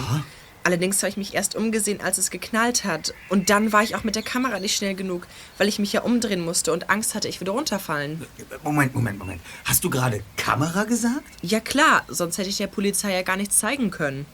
Allerdings 0.63 1.03
habe 1.03 1.09
ich 1.09 1.17
mich 1.17 1.33
erst 1.33 1.53
umgesehen, 1.53 1.99
als 1.99 2.17
es 2.17 2.31
geknallt 2.31 2.85
hat. 2.85 3.13
Und 3.27 3.49
dann 3.49 3.73
war 3.73 3.83
ich 3.83 3.95
auch 3.95 4.05
mit 4.05 4.15
der 4.15 4.23
Kamera 4.23 4.61
nicht 4.61 4.77
schnell 4.77 4.95
genug, 4.95 5.27
weil 5.57 5.67
ich 5.67 5.77
mich 5.77 5.91
ja 5.91 6.01
umdrehen 6.01 6.43
musste 6.43 6.71
und 6.71 6.89
Angst 6.89 7.13
hatte, 7.15 7.27
ich 7.27 7.41
würde 7.41 7.51
runterfallen. 7.51 8.25
Moment, 8.63 8.95
Moment, 8.95 9.19
Moment. 9.19 9.41
Hast 9.65 9.83
du 9.83 9.89
gerade 9.89 10.23
Kamera 10.37 10.85
gesagt? 10.85 11.27
Ja 11.41 11.59
klar, 11.59 12.05
sonst 12.07 12.37
hätte 12.37 12.49
ich 12.49 12.57
der 12.57 12.67
Polizei 12.67 13.13
ja 13.13 13.23
gar 13.23 13.35
nichts 13.35 13.57
zeigen 13.59 13.91
können. 13.91 14.25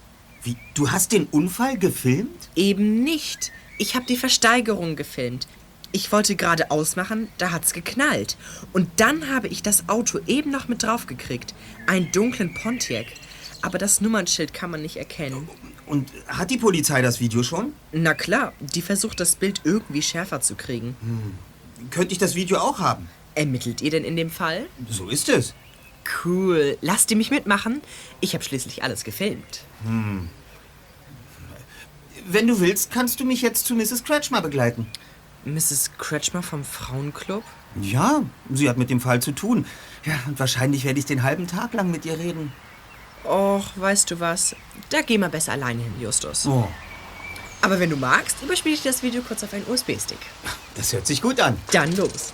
Wie, 0.43 0.55
du 0.75 0.91
hast 0.91 1.11
den 1.11 1.25
Unfall 1.25 1.79
gefilmt? 1.79 2.49
Eben 2.55 3.03
nicht. 3.03 3.51
Ich 3.79 3.95
habe 3.95 4.05
die 4.05 4.17
Versteigerung 4.17 4.95
gefilmt. 4.95 5.47
Ich 5.93 6.11
wollte 6.11 6.35
gerade 6.35 6.71
ausmachen, 6.71 7.27
da 7.37 7.51
hat's 7.51 7.73
geknallt. 7.73 8.37
Und 8.71 8.89
dann 8.97 9.29
habe 9.29 9.47
ich 9.49 9.61
das 9.61 9.89
Auto 9.89 10.19
eben 10.25 10.49
noch 10.49 10.67
mit 10.67 10.83
draufgekriegt. 10.83 11.53
Einen 11.85 12.11
dunklen 12.11 12.53
Pontiac. 12.53 13.07
Aber 13.61 13.77
das 13.77 14.01
Nummernschild 14.01 14.53
kann 14.53 14.71
man 14.71 14.81
nicht 14.81 14.97
erkennen. 14.97 15.47
Und 15.85 16.09
hat 16.27 16.49
die 16.49 16.57
Polizei 16.57 17.01
das 17.01 17.19
Video 17.19 17.43
schon? 17.43 17.73
Na 17.91 18.13
klar, 18.13 18.53
die 18.59 18.81
versucht 18.81 19.19
das 19.19 19.35
Bild 19.35 19.61
irgendwie 19.65 20.01
schärfer 20.01 20.41
zu 20.41 20.55
kriegen. 20.55 20.95
Könnte 21.89 22.13
ich 22.13 22.17
das 22.17 22.35
Video 22.35 22.57
auch 22.57 22.79
haben? 22.79 23.09
Ermittelt 23.35 23.81
ihr 23.81 23.91
denn 23.91 24.05
in 24.05 24.15
dem 24.15 24.29
Fall? 24.29 24.65
So 24.89 25.09
ist 25.09 25.29
es. 25.29 25.53
Cool. 26.23 26.77
Lasst 26.81 27.11
ihr 27.11 27.17
mich 27.17 27.29
mitmachen? 27.31 27.81
Ich 28.19 28.33
habe 28.33 28.43
schließlich 28.43 28.83
alles 28.83 29.03
gefilmt. 29.03 29.61
Wenn 32.27 32.47
du 32.47 32.59
willst, 32.59 32.91
kannst 32.91 33.19
du 33.19 33.25
mich 33.25 33.41
jetzt 33.41 33.65
zu 33.65 33.75
Mrs. 33.75 34.03
Kretschmer 34.03 34.41
begleiten. 34.41 34.87
Mrs. 35.45 35.91
Kretschmer 35.97 36.43
vom 36.43 36.63
Frauenclub? 36.63 37.43
Ja, 37.81 38.21
sie 38.53 38.69
hat 38.69 38.77
mit 38.77 38.89
dem 38.89 38.99
Fall 38.99 39.21
zu 39.21 39.31
tun. 39.31 39.65
Ja, 40.05 40.15
und 40.27 40.39
wahrscheinlich 40.39 40.83
werde 40.85 40.99
ich 40.99 41.05
den 41.05 41.23
halben 41.23 41.47
Tag 41.47 41.73
lang 41.73 41.89
mit 41.91 42.05
ihr 42.05 42.17
reden. 42.17 42.51
Och, 43.23 43.65
weißt 43.75 44.11
du 44.11 44.19
was? 44.19 44.55
Da 44.89 45.01
geh 45.01 45.17
mal 45.17 45.29
besser 45.29 45.53
alleine 45.53 45.81
hin, 45.83 45.93
Justus. 46.01 46.45
Oh, 46.47 46.67
Aber 47.61 47.79
wenn 47.79 47.89
du 47.89 47.95
magst, 47.95 48.41
überspiele 48.41 48.75
ich 48.75 48.83
das 48.83 49.03
Video 49.03 49.21
kurz 49.21 49.43
auf 49.43 49.53
einen 49.53 49.67
USB-Stick. 49.69 50.19
das 50.75 50.91
hört 50.93 51.05
sich 51.07 51.21
gut 51.21 51.39
an. 51.39 51.57
Dann 51.71 51.95
los. 51.95 52.31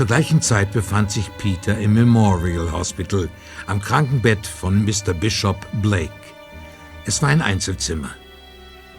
Zur 0.00 0.06
gleichen 0.06 0.40
Zeit 0.40 0.72
befand 0.72 1.10
sich 1.10 1.30
Peter 1.36 1.76
im 1.76 1.92
Memorial 1.92 2.72
Hospital 2.72 3.28
am 3.66 3.82
Krankenbett 3.82 4.46
von 4.46 4.82
Mr. 4.82 5.12
Bishop 5.12 5.58
Blake. 5.82 6.08
Es 7.04 7.20
war 7.20 7.28
ein 7.28 7.42
Einzelzimmer. 7.42 8.08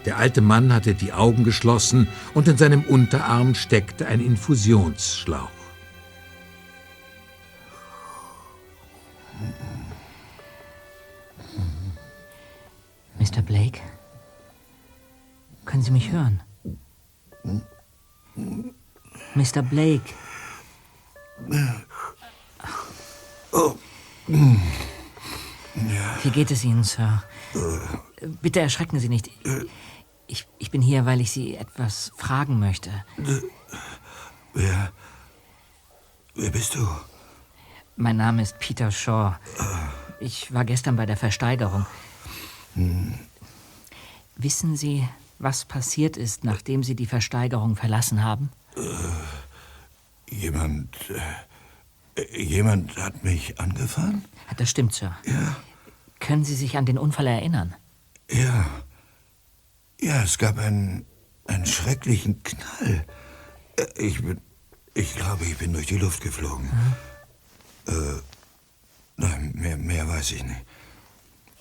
Der 0.05 0.17
alte 0.17 0.41
Mann 0.41 0.71
hatte 0.71 0.93
die 0.93 1.11
Augen 1.11 1.43
geschlossen 1.43 2.07
und 2.35 2.47
in 2.47 2.55
seinem 2.55 2.83
Unterarm 2.83 3.55
steckte 3.55 4.05
ein 4.05 4.23
Infusionsschlauch. 4.23 5.49
Mr. 13.17 13.41
Blake? 13.41 13.79
Können 15.65 15.81
Sie 15.81 15.89
mich 15.89 16.11
hören? 16.11 16.43
Mr. 19.33 19.63
Blake? 19.63 20.13
Wie 26.23 26.29
geht 26.29 26.51
es 26.51 26.63
Ihnen, 26.63 26.83
Sir? 26.83 27.23
Bitte 28.41 28.59
erschrecken 28.61 28.99
Sie 28.99 29.09
nicht. 29.09 29.29
Ich, 30.27 30.47
ich 30.59 30.71
bin 30.71 30.81
hier, 30.81 31.05
weil 31.05 31.21
ich 31.21 31.31
Sie 31.31 31.55
etwas 31.55 32.11
fragen 32.15 32.59
möchte. 32.59 32.91
Wer. 34.53 34.91
Wer 36.35 36.49
bist 36.49 36.75
du? 36.75 36.87
Mein 37.97 38.17
Name 38.17 38.41
ist 38.41 38.57
Peter 38.59 38.91
Shaw. 38.91 39.35
Ich 40.19 40.53
war 40.53 40.63
gestern 40.65 40.95
bei 40.95 41.05
der 41.05 41.17
Versteigerung. 41.17 41.85
Wissen 44.35 44.77
Sie, 44.77 45.07
was 45.39 45.65
passiert 45.65 46.15
ist, 46.17 46.43
nachdem 46.43 46.83
Sie 46.83 46.95
die 46.95 47.05
Versteigerung 47.05 47.75
verlassen 47.75 48.23
haben? 48.23 48.49
Jemand. 50.31 50.95
Äh, 52.15 52.41
jemand 52.43 52.97
hat 52.97 53.23
mich 53.23 53.59
angefahren? 53.59 54.25
Das 54.57 54.69
stimmt, 54.69 54.93
Sir. 54.93 55.15
Ja. 55.25 55.55
Können 56.19 56.43
Sie 56.45 56.55
sich 56.55 56.77
an 56.77 56.85
den 56.85 56.97
Unfall 56.97 57.27
erinnern? 57.27 57.75
Ja. 58.29 58.65
Ja, 59.99 60.23
es 60.23 60.37
gab 60.37 60.57
einen, 60.57 61.05
einen 61.47 61.65
schrecklichen 61.65 62.41
Knall. 62.43 63.05
Äh, 63.77 63.85
Ich 63.97 64.21
bin. 64.21 64.41
Ich 64.93 65.15
glaube, 65.15 65.45
ich 65.45 65.57
bin 65.57 65.71
durch 65.71 65.85
die 65.87 65.97
Luft 65.97 66.21
geflogen. 66.21 66.69
Äh, 67.87 67.93
nein, 69.15 69.53
mehr, 69.55 69.77
mehr 69.77 70.05
weiß 70.07 70.33
ich 70.33 70.43
nicht. 70.43 70.61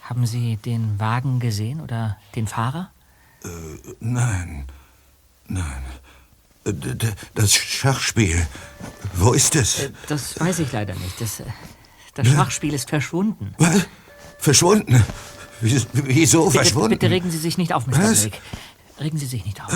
Haben 0.00 0.26
Sie 0.26 0.56
den 0.56 0.98
Wagen 0.98 1.38
gesehen 1.38 1.80
oder 1.80 2.18
den 2.34 2.48
Fahrer? 2.48 2.90
Äh, 3.44 3.48
nein. 4.00 4.64
Nein. 5.46 5.82
Äh, 6.64 6.72
Das 7.34 7.52
Schachspiel. 7.54 8.46
Wo 9.14 9.32
ist 9.32 9.56
es? 9.56 9.80
Äh, 9.84 9.90
Das 10.08 10.38
weiß 10.38 10.58
ich 10.60 10.72
leider 10.72 10.94
nicht. 10.94 11.20
Das, 11.20 11.40
äh, 11.40 11.44
das. 12.14 12.26
Schachspiel 12.28 12.74
ist 12.74 12.88
verschwunden. 12.88 13.54
Was? 13.58 13.86
Verschwunden? 14.38 15.04
Wieso, 15.60 15.86
Bitte, 16.46 16.50
verschwunden? 16.50 16.88
bitte 16.90 17.10
regen 17.10 17.30
Sie 17.30 17.36
sich 17.38 17.58
nicht 17.58 17.74
auf, 17.74 17.86
Mr. 17.86 17.98
Was? 17.98 18.22
Blake. 18.22 18.38
Regen 18.98 19.18
Sie 19.18 19.26
sich 19.26 19.44
nicht 19.44 19.62
auf. 19.62 19.72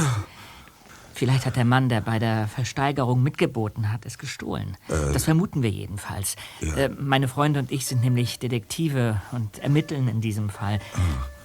Vielleicht 1.15 1.47
hat 1.47 1.57
der 1.57 1.65
Mann, 1.65 1.89
der 1.89 2.01
bei 2.01 2.19
der 2.19 2.49
Versteigerung 2.49 3.23
mitgeboten 3.23 3.93
hat, 3.93 4.05
es 4.05 4.19
gestohlen. 4.19 4.77
Äh. 4.89 5.13
Das 5.13 5.25
vermuten 5.25 5.63
wir 5.63 5.71
jedenfalls. 5.71 6.37
Ja. 6.61 6.75
Äh, 6.75 6.89
meine 6.89 7.29
Freunde 7.29 7.61
und 7.61 7.71
ich 7.71 7.87
sind 7.87 8.03
nämlich 8.03 8.39
Detektive 8.41 9.21
und 9.33 9.59
ermitteln 9.59 10.09
in 10.09 10.21
diesem 10.21 10.49
Fall. 10.51 10.81
Ah. 10.95 10.99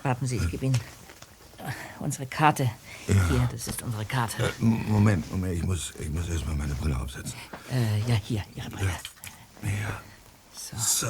Warten 0.08 0.26
Sie, 0.26 0.38
ich 0.38 0.50
gebe 0.50 0.66
Ihnen 0.66 0.80
unsere 2.00 2.26
Karte. 2.26 2.70
Hier, 3.08 3.50
das 3.52 3.68
ist 3.68 3.82
unsere 3.82 4.06
Karte. 4.06 4.44
Äh, 4.44 4.50
Moment, 4.60 5.30
Moment, 5.32 5.54
ich 5.54 5.64
muss, 5.64 5.94
ich 6.00 6.10
muss 6.10 6.30
erst 6.30 6.46
mal 6.46 6.56
meine 6.56 6.76
Brille 6.76 7.00
aufsetzen. 7.00 7.34
Äh, 7.72 8.00
ja, 8.10 8.16
hier, 8.16 8.44
Ihre 8.56 8.70
Brille. 8.70 8.92
Ja. 9.64 10.02
So. 10.76 11.08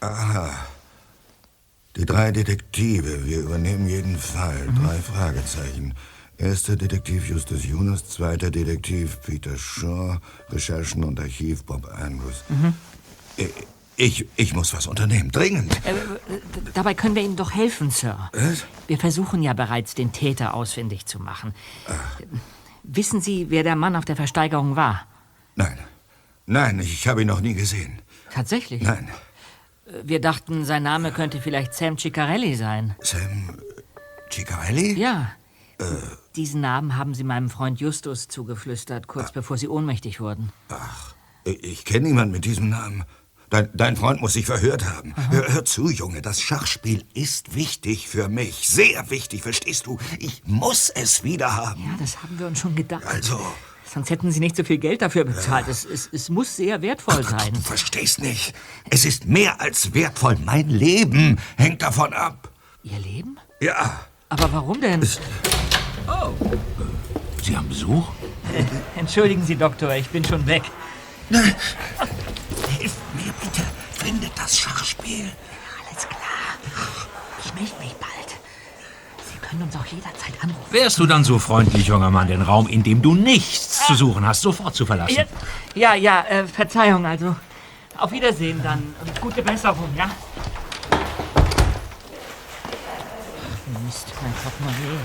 Aha. 0.00 0.50
Die 1.96 2.06
drei 2.06 2.30
Detektive, 2.30 3.26
wir 3.26 3.40
übernehmen 3.40 3.88
jeden 3.88 4.18
Fall. 4.18 4.68
Drei 4.80 4.98
Fragezeichen. 4.98 5.94
Erster 6.38 6.76
Detektiv 6.76 7.28
Justus 7.28 7.64
Jonas, 7.66 8.08
zweiter 8.08 8.50
Detektiv 8.50 9.20
Peter 9.20 9.58
Shaw, 9.58 10.18
Recherchen 10.48 11.04
und 11.04 11.20
Archiv 11.20 11.64
Bob 11.64 11.86
Andrews. 11.86 12.44
Mhm. 12.48 12.74
Ich, 13.36 13.50
ich, 14.00 14.26
ich 14.36 14.54
muss 14.54 14.72
was 14.72 14.86
unternehmen, 14.86 15.30
dringend. 15.30 15.74
Äh, 15.84 15.92
dabei 16.74 16.94
können 16.94 17.14
wir 17.14 17.22
Ihnen 17.22 17.36
doch 17.36 17.54
helfen, 17.54 17.90
Sir. 17.90 18.30
Was? 18.32 18.64
Wir 18.86 18.98
versuchen 18.98 19.42
ja 19.42 19.52
bereits, 19.52 19.94
den 19.94 20.12
Täter 20.12 20.54
ausfindig 20.54 21.06
zu 21.06 21.18
machen. 21.20 21.54
Äh, 21.86 21.92
Wissen 22.82 23.20
Sie, 23.20 23.50
wer 23.50 23.62
der 23.62 23.76
Mann 23.76 23.94
auf 23.96 24.04
der 24.06 24.16
Versteigerung 24.16 24.74
war? 24.74 25.06
Nein. 25.54 25.78
Nein, 26.46 26.80
ich 26.80 27.06
habe 27.06 27.20
ihn 27.22 27.28
noch 27.28 27.40
nie 27.42 27.54
gesehen. 27.54 28.00
Tatsächlich? 28.32 28.82
Nein. 28.82 29.08
Äh, 29.86 29.92
Wir 30.04 30.20
dachten, 30.20 30.64
sein 30.64 30.82
Name 30.82 31.12
könnte 31.12 31.40
vielleicht 31.40 31.74
Sam 31.74 31.98
Ciccarelli 31.98 32.54
sein. 32.56 32.94
Sam 33.02 33.58
Ciccarelli? 34.32 34.94
Ja. 34.98 35.32
Äh, 35.78 35.84
Diesen 36.36 36.60
Namen 36.62 36.96
haben 36.96 37.14
Sie 37.14 37.24
meinem 37.24 37.50
Freund 37.50 37.80
Justus 37.80 38.28
zugeflüstert, 38.28 39.06
kurz 39.08 39.30
bevor 39.32 39.58
Sie 39.58 39.68
ohnmächtig 39.68 40.20
wurden. 40.20 40.52
Ich, 41.44 41.62
ich 41.62 41.84
kenne 41.84 42.08
niemanden 42.08 42.32
mit 42.32 42.44
diesem 42.44 42.68
Namen. 42.70 43.04
Dein, 43.50 43.68
dein 43.74 43.96
Freund 43.96 44.20
muss 44.20 44.34
sich 44.34 44.46
verhört 44.46 44.84
haben. 44.84 45.12
Hör, 45.30 45.52
hör 45.52 45.64
zu, 45.64 45.90
Junge, 45.90 46.22
das 46.22 46.40
Schachspiel 46.40 47.04
ist 47.14 47.56
wichtig 47.56 48.08
für 48.08 48.28
mich. 48.28 48.68
Sehr 48.68 49.10
wichtig, 49.10 49.42
verstehst 49.42 49.86
du? 49.86 49.98
Ich 50.20 50.42
muss 50.46 50.88
es 50.88 51.24
wieder 51.24 51.56
haben. 51.56 51.82
Ja, 51.82 51.96
das 51.98 52.22
haben 52.22 52.38
wir 52.38 52.46
uns 52.46 52.60
schon 52.60 52.76
gedacht. 52.76 53.04
Also. 53.04 53.40
Sonst 53.92 54.08
hätten 54.10 54.30
Sie 54.30 54.38
nicht 54.38 54.54
so 54.54 54.62
viel 54.62 54.78
Geld 54.78 55.02
dafür 55.02 55.24
bezahlt. 55.24 55.66
Es, 55.66 55.84
es, 55.84 56.08
es 56.12 56.28
muss 56.28 56.54
sehr 56.54 56.80
wertvoll 56.80 57.24
sein. 57.24 57.52
Du 57.52 57.60
verstehst 57.60 58.20
nicht. 58.20 58.54
Es 58.88 59.04
ist 59.04 59.26
mehr 59.26 59.60
als 59.60 59.94
wertvoll. 59.94 60.36
Mein 60.44 60.68
Leben 60.68 61.40
hängt 61.56 61.82
davon 61.82 62.12
ab. 62.12 62.50
Ihr 62.84 63.00
Leben? 63.00 63.36
Ja. 63.60 64.00
Aber 64.28 64.52
warum 64.52 64.80
denn? 64.80 65.04
Oh. 66.06 66.30
Sie 67.42 67.56
haben 67.56 67.68
Besuch? 67.68 68.08
Entschuldigen 68.94 69.44
Sie, 69.44 69.56
Doktor, 69.56 69.92
ich 69.96 70.08
bin 70.10 70.24
schon 70.24 70.46
weg. 70.46 70.62
Mir 71.30 71.42
bitte. 73.40 73.62
Finde 73.92 74.30
das 74.36 74.58
Schachspiel. 74.58 75.30
Alles 75.88 76.08
klar. 76.08 76.20
Ich 77.44 77.54
melde 77.54 77.72
mich 77.80 77.94
bald. 77.94 78.10
Sie 79.32 79.38
können 79.38 79.62
uns 79.62 79.76
auch 79.76 79.86
jederzeit 79.86 80.34
anrufen. 80.42 80.72
Wärst 80.72 80.98
du 80.98 81.06
dann 81.06 81.24
so 81.24 81.38
freundlich, 81.38 81.86
junger 81.86 82.10
Mann, 82.10 82.28
den 82.28 82.42
Raum, 82.42 82.68
in 82.68 82.82
dem 82.82 83.02
du 83.02 83.14
nichts 83.14 83.86
zu 83.86 83.94
suchen 83.94 84.26
hast, 84.26 84.42
sofort 84.42 84.74
zu 84.74 84.86
verlassen? 84.86 85.16
Ja, 85.74 85.94
ja, 85.94 85.94
ja 85.94 86.24
äh, 86.28 86.46
Verzeihung, 86.46 87.04
also. 87.06 87.36
Auf 87.98 88.12
Wiedersehen 88.12 88.62
dann 88.62 88.94
und 89.00 89.20
gute 89.20 89.42
Besserung, 89.42 89.90
ja? 89.96 90.10
Ach, 90.90 91.00
Mist, 93.84 94.06
mein 94.22 94.32
Portemonnaie. 94.32 95.00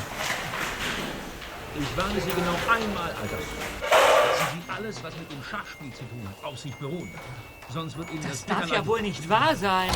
Ich 1.77 1.97
warne 1.97 2.21
Sie 2.21 2.29
genau 2.29 2.55
einmal, 2.71 3.09
Alter. 3.21 3.37
Lassen 4.39 4.63
Sie 4.65 4.71
alles, 4.73 5.03
was 5.03 5.17
mit 5.17 5.29
dem 5.29 5.43
Schachspiel 5.43 5.91
zu 5.91 6.05
tun 6.05 6.25
hat, 6.29 6.41
auf 6.45 6.57
sich 6.57 6.73
beruhen. 6.75 7.11
Sonst 7.73 7.97
wird 7.97 8.09
Ihnen 8.11 8.21
das, 8.21 8.45
Das 8.45 8.45
darf 8.45 8.69
ja 8.69 8.85
wohl 8.85 9.01
nicht 9.01 9.27
wahr 9.27 9.55
sein. 9.55 9.89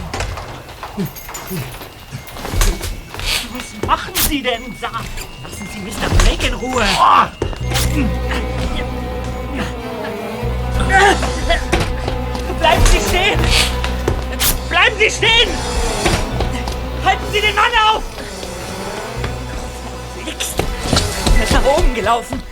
Was 3.53 3.88
machen 3.88 4.13
Sie 4.27 4.41
denn 4.41 4.75
da? 4.82 4.91
Lassen 5.43 5.67
Sie 5.73 5.79
Mr. 5.79 6.10
Blake 6.23 6.47
in 6.47 6.53
Ruhe. 6.53 6.84
Bleiben 12.60 12.86
Sie 12.86 12.99
stehen! 13.10 13.39
Bleiben 14.69 14.95
Sie 14.99 15.10
stehen! 15.10 15.49
Halten 17.05 17.23
Sie 17.32 17.41
den 17.41 17.55
Mann 17.55 17.71
auf! 17.93 18.03
Nix. 20.25 20.53
Er 21.38 21.43
ist 21.43 21.53
nach 21.53 21.65
oben 21.65 21.93
gelaufen. 21.95 22.48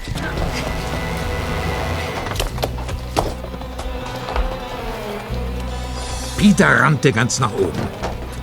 Peter 6.38 6.82
rannte 6.82 7.12
ganz 7.12 7.39
nach 7.39 7.54
oben. 7.54 7.82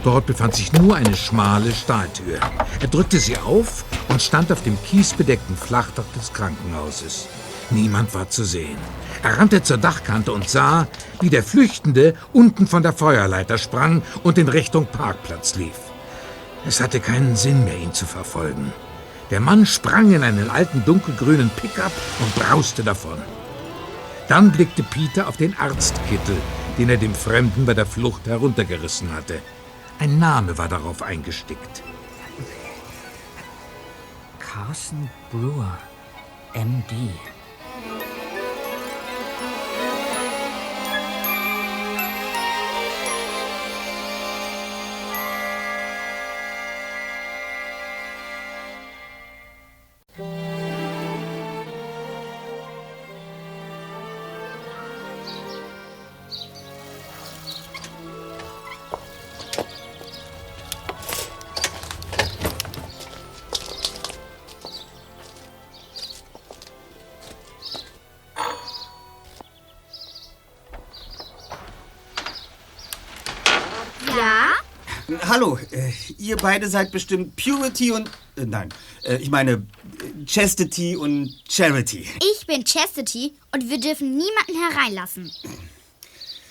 Dort 0.03 0.27
befand 0.27 0.57
sich 0.57 0.73
nur 0.73 0.97
eine 0.97 1.15
schmale 1.15 1.73
Stahltür. 1.73 2.41
Er 2.81 2.89
drückte 2.89 3.21
sie 3.21 3.39
auf 3.39 3.85
und 4.09 4.21
stand 4.21 4.51
auf 4.51 4.65
dem 4.65 4.77
kiesbedeckten 4.83 5.57
Flachdach 5.57 6.05
des 6.17 6.33
Krankenhauses. 6.33 7.29
Niemand 7.71 8.13
war 8.13 8.29
zu 8.29 8.45
sehen. 8.45 8.79
Er 9.23 9.39
rannte 9.39 9.63
zur 9.63 9.79
Dachkante 9.79 10.33
und 10.33 10.49
sah, 10.49 10.89
wie 11.21 11.31
der 11.31 11.45
Flüchtende 11.45 12.15
unten 12.33 12.67
von 12.67 12.83
der 12.83 12.93
Feuerleiter 12.93 13.59
sprang 13.59 14.03
und 14.25 14.39
in 14.39 14.49
Richtung 14.49 14.87
Parkplatz 14.87 15.55
lief. 15.55 15.79
Es 16.67 16.81
hatte 16.81 16.99
keinen 16.99 17.37
Sinn 17.37 17.65
mehr, 17.65 17.79
ihn 17.79 17.95
zu 17.95 18.07
verfolgen. 18.07 18.73
Der 19.31 19.41
Mann 19.41 19.67
sprang 19.67 20.13
in 20.13 20.25
einen 20.25 20.51
alten 20.51 20.85
dunkelgrünen 20.85 21.51
Pickup 21.57 21.93
und 22.19 22.35
brauste 22.35 22.83
davon. 22.83 23.19
Dann 24.29 24.51
blickte 24.51 24.83
Peter 24.83 25.29
auf 25.29 25.37
den 25.37 25.57
Arztkittel, 25.57 26.37
den 26.79 26.89
er 26.91 26.97
dem 26.97 27.15
Fremden 27.15 27.67
bei 27.67 27.75
der 27.75 27.87
Flucht 27.87 28.27
heruntergerissen 28.27 29.13
hatte. 29.13 29.41
Ein 29.99 30.19
Name 30.19 30.59
war 30.59 30.69
darauf 30.69 31.03
eingestickt. 31.03 31.83
Carson 34.39 35.09
Brewer, 35.31 35.79
MD. 36.55 37.11
Hallo, 75.29 75.59
äh, 75.71 75.93
ihr 76.19 76.37
beide 76.37 76.69
seid 76.69 76.91
bestimmt 76.91 77.37
Purity 77.37 77.91
und. 77.91 78.09
Äh, 78.37 78.47
nein, 78.47 78.71
äh, 79.05 79.17
ich 79.17 79.31
meine 79.31 79.53
äh, 79.53 80.25
Chastity 80.27 80.97
und 80.97 81.31
Charity. 81.49 82.09
Ich 82.33 82.47
bin 82.47 82.65
Chastity 82.65 83.35
und 83.53 83.69
wir 83.69 83.79
dürfen 83.79 84.17
niemanden 84.17 84.55
hereinlassen. 84.71 85.31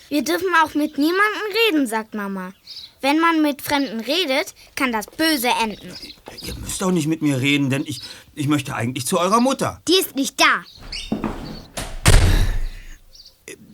Wir 0.08 0.22
dürfen 0.22 0.48
auch 0.62 0.74
mit 0.74 0.98
niemandem 0.98 1.42
reden, 1.68 1.86
sagt 1.86 2.14
Mama. 2.14 2.52
Wenn 3.00 3.18
man 3.18 3.42
mit 3.42 3.60
Fremden 3.60 4.00
redet, 4.00 4.54
kann 4.76 4.92
das 4.92 5.06
böse 5.06 5.48
enden. 5.62 5.92
Ihr 6.40 6.54
müsst 6.54 6.80
doch 6.80 6.90
nicht 6.90 7.06
mit 7.06 7.20
mir 7.20 7.40
reden, 7.40 7.68
denn 7.68 7.84
ich, 7.86 8.00
ich 8.34 8.46
möchte 8.46 8.74
eigentlich 8.74 9.06
zu 9.06 9.18
eurer 9.18 9.40
Mutter. 9.40 9.82
Die 9.88 9.98
ist 9.98 10.14
nicht 10.14 10.40
da. 10.40 10.64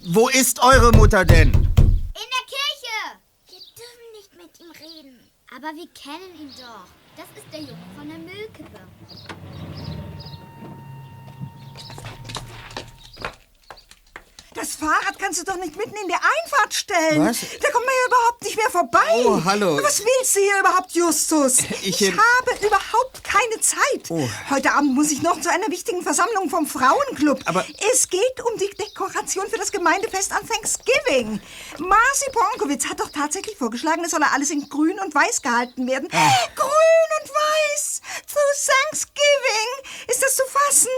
Wo 0.06 0.28
ist 0.28 0.60
eure 0.62 0.92
Mutter 0.92 1.24
denn? 1.24 1.48
In 1.48 1.54
der 1.54 2.44
Kirche! 2.48 3.20
Wir 3.48 3.60
dürfen 3.76 4.06
nicht 4.16 4.34
mit 4.36 4.60
ihm 4.60 4.70
reden. 4.72 5.20
Aber 5.62 5.76
wir 5.76 5.88
kennen 5.88 6.40
ihn 6.40 6.50
doch. 6.56 6.86
Das 7.16 7.26
ist 7.36 7.52
der 7.52 7.60
Junge 7.60 7.84
von 7.94 8.08
der 8.08 8.16
Müllkippe. 8.16 8.80
Das 14.54 14.74
Fahrrad 14.74 15.16
kannst 15.20 15.38
du 15.40 15.44
doch 15.44 15.56
nicht 15.58 15.76
mitten 15.76 15.94
in 15.94 16.08
der 16.08 16.16
Einfahrt 16.18 16.74
stellen. 16.74 17.24
Was? 17.24 17.38
Da 17.62 17.70
kommt 17.70 17.86
man 17.86 17.94
ja 17.94 18.06
überhaupt 18.08 18.42
nicht 18.42 18.56
mehr 18.56 18.70
vorbei. 18.70 19.24
Oh, 19.24 19.40
hallo. 19.44 19.78
Was 19.80 20.00
willst 20.00 20.34
du 20.34 20.40
hier 20.40 20.58
überhaupt, 20.58 20.90
Justus? 20.92 21.58
Ich, 21.82 22.00
Ich, 22.00 22.08
ähm, 22.08 22.20
habe 22.20 22.66
überhaupt 22.66 23.22
keine 23.22 23.60
Zeit. 23.60 24.10
Oh. 24.10 24.28
Heute 24.50 24.72
Abend 24.72 24.94
muss 24.94 25.12
ich 25.12 25.22
noch 25.22 25.40
zu 25.40 25.50
einer 25.52 25.68
wichtigen 25.68 26.02
Versammlung 26.02 26.50
vom 26.50 26.66
Frauenclub. 26.66 27.40
Aber- 27.44 27.64
es 27.92 28.08
geht 28.08 28.40
um 28.44 28.58
die 28.58 28.68
Dekoration 28.70 29.48
für 29.48 29.56
das 29.56 29.70
Gemeindefest 29.70 30.32
an 30.32 30.46
Thanksgiving. 30.46 31.40
Marcy 31.78 32.30
Bronkowitz 32.32 32.86
hat 32.88 32.98
doch 32.98 33.10
tatsächlich 33.10 33.56
vorgeschlagen, 33.56 34.04
es 34.04 34.10
solle 34.10 34.30
alles 34.32 34.50
in 34.50 34.68
grün 34.68 34.98
und 34.98 35.14
weiß 35.14 35.42
gehalten 35.42 35.86
werden. 35.86 36.08
Ah. 36.12 36.32
Grün 36.56 37.10
und 37.22 37.30
weiß! 37.30 38.00
Zu 38.26 38.38
Thanksgiving! 38.72 40.08
Ist 40.08 40.22
das 40.22 40.34
zu 40.34 40.42
fassen? 40.46 40.88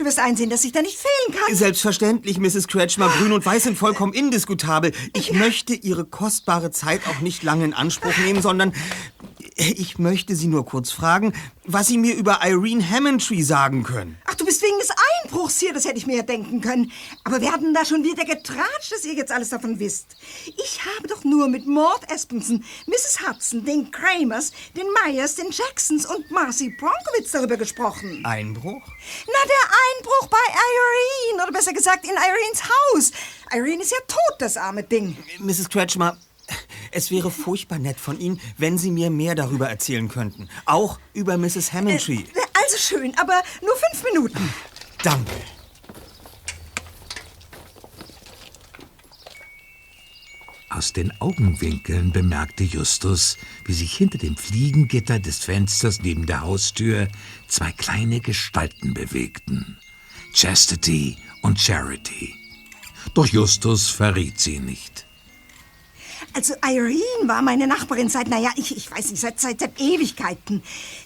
Du 0.00 0.06
wirst 0.06 0.18
einsehen, 0.18 0.48
dass 0.48 0.64
ich 0.64 0.72
da 0.72 0.80
nicht 0.80 0.96
fehlen 0.96 1.38
kann. 1.38 1.54
Selbstverständlich, 1.54 2.38
Mrs. 2.38 2.68
Kretschmer. 2.68 3.12
Grün 3.18 3.32
und 3.32 3.44
Weiß 3.44 3.64
sind 3.64 3.76
vollkommen 3.76 4.14
indiskutabel. 4.14 4.92
Ich 5.12 5.34
möchte 5.34 5.74
Ihre 5.74 6.06
kostbare 6.06 6.70
Zeit 6.70 7.02
auch 7.06 7.20
nicht 7.20 7.42
lange 7.42 7.66
in 7.66 7.74
Anspruch 7.74 8.16
nehmen, 8.24 8.40
sondern 8.40 8.72
ich 9.60 9.98
möchte 9.98 10.34
Sie 10.34 10.46
nur 10.48 10.64
kurz 10.64 10.90
fragen, 10.90 11.34
was 11.66 11.86
Sie 11.86 11.98
mir 11.98 12.14
über 12.14 12.40
Irene 12.42 12.88
Hammondtree 12.88 13.42
sagen 13.42 13.82
können. 13.82 14.16
Ach, 14.24 14.34
du 14.34 14.46
bist 14.46 14.62
wegen 14.62 14.78
des 14.78 14.88
Einbruchs 15.22 15.60
hier, 15.60 15.74
das 15.74 15.84
hätte 15.84 15.98
ich 15.98 16.06
mir 16.06 16.16
ja 16.16 16.22
denken 16.22 16.62
können. 16.62 16.90
Aber 17.24 17.40
wir 17.40 17.52
hatten 17.52 17.74
da 17.74 17.84
schon 17.84 18.02
wieder 18.02 18.24
getratscht, 18.24 18.90
dass 18.90 19.04
ihr 19.04 19.14
jetzt 19.14 19.30
alles 19.30 19.50
davon 19.50 19.78
wisst. 19.78 20.16
Ich 20.46 20.80
habe 20.84 21.08
doch 21.08 21.24
nur 21.24 21.48
mit 21.48 21.66
Maud 21.66 22.00
Espenson, 22.08 22.64
Mrs. 22.86 23.18
Hudson, 23.26 23.64
den 23.64 23.90
Kramers, 23.90 24.52
den 24.76 24.86
Myers, 25.04 25.34
den 25.34 25.50
Jacksons 25.50 26.06
und 26.06 26.30
Marcy 26.30 26.70
Bronkowitz 26.70 27.32
darüber 27.32 27.56
gesprochen. 27.56 28.24
Einbruch? 28.24 28.82
Na, 29.26 29.48
der 29.48 29.76
Einbruch 29.98 30.28
bei 30.30 30.38
Irene, 30.48 31.42
oder 31.42 31.52
besser 31.52 31.74
gesagt 31.74 32.04
in 32.04 32.12
Irenes 32.12 32.62
Haus. 32.64 33.12
Irene 33.52 33.82
ist 33.82 33.92
ja 33.92 33.98
tot, 34.08 34.36
das 34.38 34.56
arme 34.56 34.84
Ding. 34.84 35.16
Mrs. 35.38 35.68
Kretschmer, 35.68 36.16
es 36.92 37.10
wäre 37.10 37.30
furchtbar 37.30 37.78
nett 37.78 37.98
von 37.98 38.18
Ihnen, 38.18 38.40
wenn 38.58 38.78
Sie 38.78 38.90
mir 38.90 39.10
mehr 39.10 39.34
darüber 39.34 39.68
erzählen 39.68 40.08
könnten. 40.08 40.48
Auch 40.66 40.98
über 41.12 41.36
Mrs. 41.36 41.72
Hammondtree. 41.72 42.24
Also 42.54 42.76
schön, 42.78 43.12
aber 43.18 43.42
nur 43.62 43.74
fünf 43.76 44.04
Minuten. 44.04 44.52
Danke. 45.02 45.32
Aus 50.68 50.92
den 50.92 51.12
Augenwinkeln 51.20 52.12
bemerkte 52.12 52.62
Justus, 52.62 53.36
wie 53.64 53.72
sich 53.72 53.92
hinter 53.92 54.18
dem 54.18 54.36
Fliegengitter 54.36 55.18
des 55.18 55.38
Fensters 55.40 56.00
neben 56.00 56.26
der 56.26 56.42
Haustür 56.42 57.08
zwei 57.48 57.72
kleine 57.72 58.20
Gestalten 58.20 58.94
bewegten. 58.94 59.78
Chastity 60.32 61.16
und 61.42 61.58
Charity. 61.58 62.36
Doch 63.14 63.26
Justus 63.26 63.90
verriet 63.90 64.38
sie 64.38 64.60
nicht. 64.60 65.06
Also 66.32 66.54
Irene 66.64 67.26
war 67.26 67.42
meine 67.42 67.66
Nachbarin 67.66 68.08
seit, 68.08 68.28
naja, 68.28 68.50
ich, 68.56 68.76
ich 68.76 68.90
weiß 68.90 69.10
nicht, 69.10 69.20
seit, 69.20 69.40
seit, 69.40 69.60
seit 69.60 69.80
Ewigkeiten. 69.80 70.62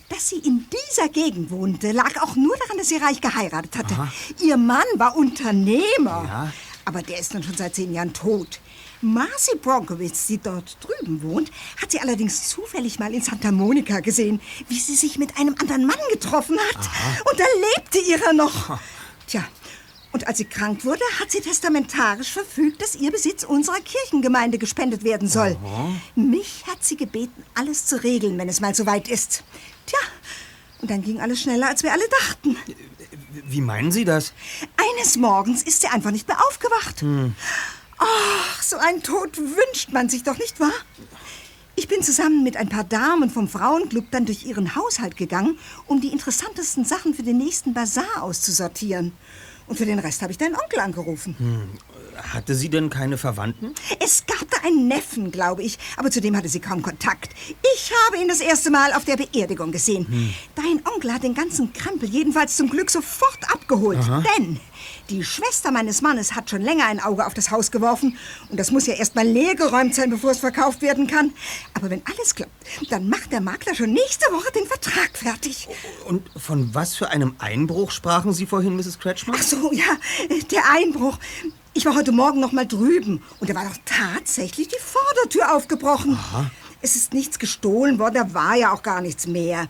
Dass 0.08 0.28
sie 0.28 0.36
in 0.36 0.66
dieser 0.70 1.08
Gegend 1.08 1.50
wohnte, 1.50 1.92
lag 1.92 2.20
auch 2.22 2.36
nur 2.36 2.56
daran, 2.56 2.78
dass 2.78 2.88
sie 2.88 2.96
reich 2.96 3.20
geheiratet 3.20 3.76
hatte. 3.76 3.94
Ihr 4.42 4.56
Mann 4.56 4.84
war 4.96 5.16
Unternehmer. 5.16 6.52
Aber 6.84 7.02
der 7.02 7.18
ist 7.18 7.32
nun 7.32 7.42
schon 7.42 7.56
seit 7.56 7.74
zehn 7.74 7.94
Jahren 7.94 8.12
tot. 8.12 8.60
Marcy 9.00 9.56
Bronkowitz, 9.56 10.26
die 10.26 10.38
dort 10.38 10.76
drüben 10.80 11.22
wohnt, 11.22 11.50
hat 11.80 11.90
sie 11.90 12.00
allerdings 12.00 12.48
zufällig 12.48 12.98
mal 12.98 13.12
in 13.12 13.22
Santa 13.22 13.52
Monica 13.52 14.00
gesehen, 14.00 14.40
wie 14.68 14.78
sie 14.78 14.94
sich 14.94 15.18
mit 15.18 15.38
einem 15.38 15.54
anderen 15.58 15.86
Mann 15.86 15.98
getroffen 16.12 16.58
hat. 16.58 16.88
Und 17.30 17.40
da 17.40 17.44
lebte 17.76 17.98
ihrer 17.98 18.32
noch. 18.32 18.78
Tja, 19.26 19.44
und 20.14 20.28
als 20.28 20.38
sie 20.38 20.44
krank 20.44 20.84
wurde, 20.84 21.02
hat 21.18 21.32
sie 21.32 21.40
testamentarisch 21.40 22.30
verfügt, 22.30 22.80
dass 22.80 22.94
ihr 22.94 23.10
Besitz 23.10 23.42
unserer 23.42 23.80
Kirchengemeinde 23.80 24.58
gespendet 24.58 25.02
werden 25.02 25.28
soll. 25.28 25.56
Mich 26.14 26.64
hat 26.68 26.84
sie 26.84 26.96
gebeten, 26.96 27.42
alles 27.54 27.86
zu 27.86 28.02
regeln, 28.02 28.38
wenn 28.38 28.48
es 28.48 28.60
mal 28.60 28.76
soweit 28.76 29.08
ist. 29.08 29.42
Tja, 29.86 29.98
und 30.80 30.90
dann 30.90 31.02
ging 31.02 31.20
alles 31.20 31.42
schneller, 31.42 31.66
als 31.66 31.82
wir 31.82 31.92
alle 31.92 32.08
dachten. 32.20 32.56
Wie 33.44 33.60
meinen 33.60 33.90
Sie 33.90 34.04
das? 34.04 34.32
Eines 34.76 35.16
Morgens 35.16 35.64
ist 35.64 35.80
sie 35.80 35.88
einfach 35.88 36.12
nicht 36.12 36.28
mehr 36.28 36.38
aufgewacht. 36.46 37.04
Ach, 37.98 38.62
so 38.62 38.76
einen 38.76 39.02
Tod 39.02 39.36
wünscht 39.36 39.90
man 39.90 40.08
sich 40.08 40.22
doch, 40.22 40.38
nicht 40.38 40.60
wahr? 40.60 40.72
Ich 41.74 41.88
bin 41.88 42.04
zusammen 42.04 42.44
mit 42.44 42.56
ein 42.56 42.68
paar 42.68 42.84
Damen 42.84 43.30
vom 43.30 43.48
Frauenclub 43.48 44.12
dann 44.12 44.26
durch 44.26 44.46
ihren 44.46 44.76
Haushalt 44.76 45.16
gegangen, 45.16 45.58
um 45.88 46.00
die 46.00 46.12
interessantesten 46.12 46.84
Sachen 46.84 47.14
für 47.14 47.24
den 47.24 47.38
nächsten 47.38 47.74
Bazar 47.74 48.22
auszusortieren. 48.22 49.12
Und 49.66 49.76
für 49.76 49.86
den 49.86 49.98
Rest 49.98 50.22
habe 50.22 50.30
ich 50.30 50.38
deinen 50.38 50.54
Onkel 50.56 50.78
angerufen. 50.80 51.78
Hatte 52.32 52.54
sie 52.54 52.68
denn 52.68 52.90
keine 52.90 53.18
Verwandten? 53.18 53.74
Es 53.98 54.24
gab 54.26 54.48
da 54.50 54.58
einen 54.64 54.86
Neffen, 54.88 55.30
glaube 55.30 55.62
ich, 55.62 55.78
aber 55.96 56.10
zu 56.10 56.20
dem 56.20 56.36
hatte 56.36 56.48
sie 56.48 56.60
kaum 56.60 56.82
Kontakt. 56.82 57.30
Ich 57.74 57.90
habe 58.06 58.18
ihn 58.22 58.28
das 58.28 58.40
erste 58.40 58.70
Mal 58.70 58.92
auf 58.92 59.04
der 59.04 59.16
Beerdigung 59.16 59.72
gesehen. 59.72 60.34
Dein 60.54 60.80
Onkel 60.92 61.12
hat 61.12 61.22
den 61.22 61.34
ganzen 61.34 61.72
Krempel 61.72 62.08
jedenfalls 62.08 62.56
zum 62.56 62.68
Glück 62.70 62.90
sofort 62.90 63.38
abgeholt. 63.52 63.98
Denn 64.38 64.60
die 65.10 65.24
Schwester 65.24 65.70
meines 65.70 66.02
Mannes 66.02 66.34
hat 66.34 66.50
schon 66.50 66.62
länger 66.62 66.86
ein 66.86 67.00
Auge 67.00 67.26
auf 67.26 67.34
das 67.34 67.50
Haus 67.50 67.70
geworfen. 67.70 68.16
Und 68.50 68.58
das 68.58 68.70
muss 68.70 68.86
ja 68.86 68.94
erst 68.94 69.14
mal 69.14 69.26
leergeräumt 69.26 69.94
sein, 69.94 70.10
bevor 70.10 70.30
es 70.30 70.38
verkauft 70.38 70.82
werden 70.82 71.06
kann. 71.06 71.32
Aber 71.74 71.90
wenn 71.90 72.02
alles 72.06 72.34
klappt, 72.34 72.52
dann 72.90 73.08
macht 73.08 73.32
der 73.32 73.40
Makler 73.40 73.74
schon 73.74 73.92
nächste 73.92 74.32
Woche 74.32 74.50
den 74.52 74.66
Vertrag 74.66 75.10
fertig. 75.14 75.68
Und 76.06 76.28
von 76.36 76.74
was 76.74 76.94
für 76.96 77.08
einem 77.08 77.34
Einbruch 77.38 77.90
sprachen 77.90 78.32
Sie 78.32 78.46
vorhin, 78.46 78.76
Mrs. 78.76 78.98
Kretschmer? 78.98 79.34
Ach 79.36 79.42
so, 79.42 79.72
ja, 79.72 79.84
der 80.50 80.62
Einbruch. 80.70 81.18
Ich 81.74 81.84
war 81.84 81.96
heute 81.96 82.12
Morgen 82.12 82.40
noch 82.40 82.52
mal 82.52 82.66
drüben 82.66 83.22
und 83.40 83.50
da 83.50 83.54
war 83.54 83.64
doch 83.64 83.76
tatsächlich 83.84 84.68
die 84.68 84.78
Vordertür 84.78 85.56
aufgebrochen. 85.56 86.16
Es 86.82 86.94
ist 86.94 87.12
nichts 87.12 87.38
gestohlen 87.38 87.98
worden, 87.98 88.14
da 88.14 88.34
war 88.34 88.54
ja 88.54 88.72
auch 88.72 88.82
gar 88.82 89.00
nichts 89.00 89.26
mehr. 89.26 89.68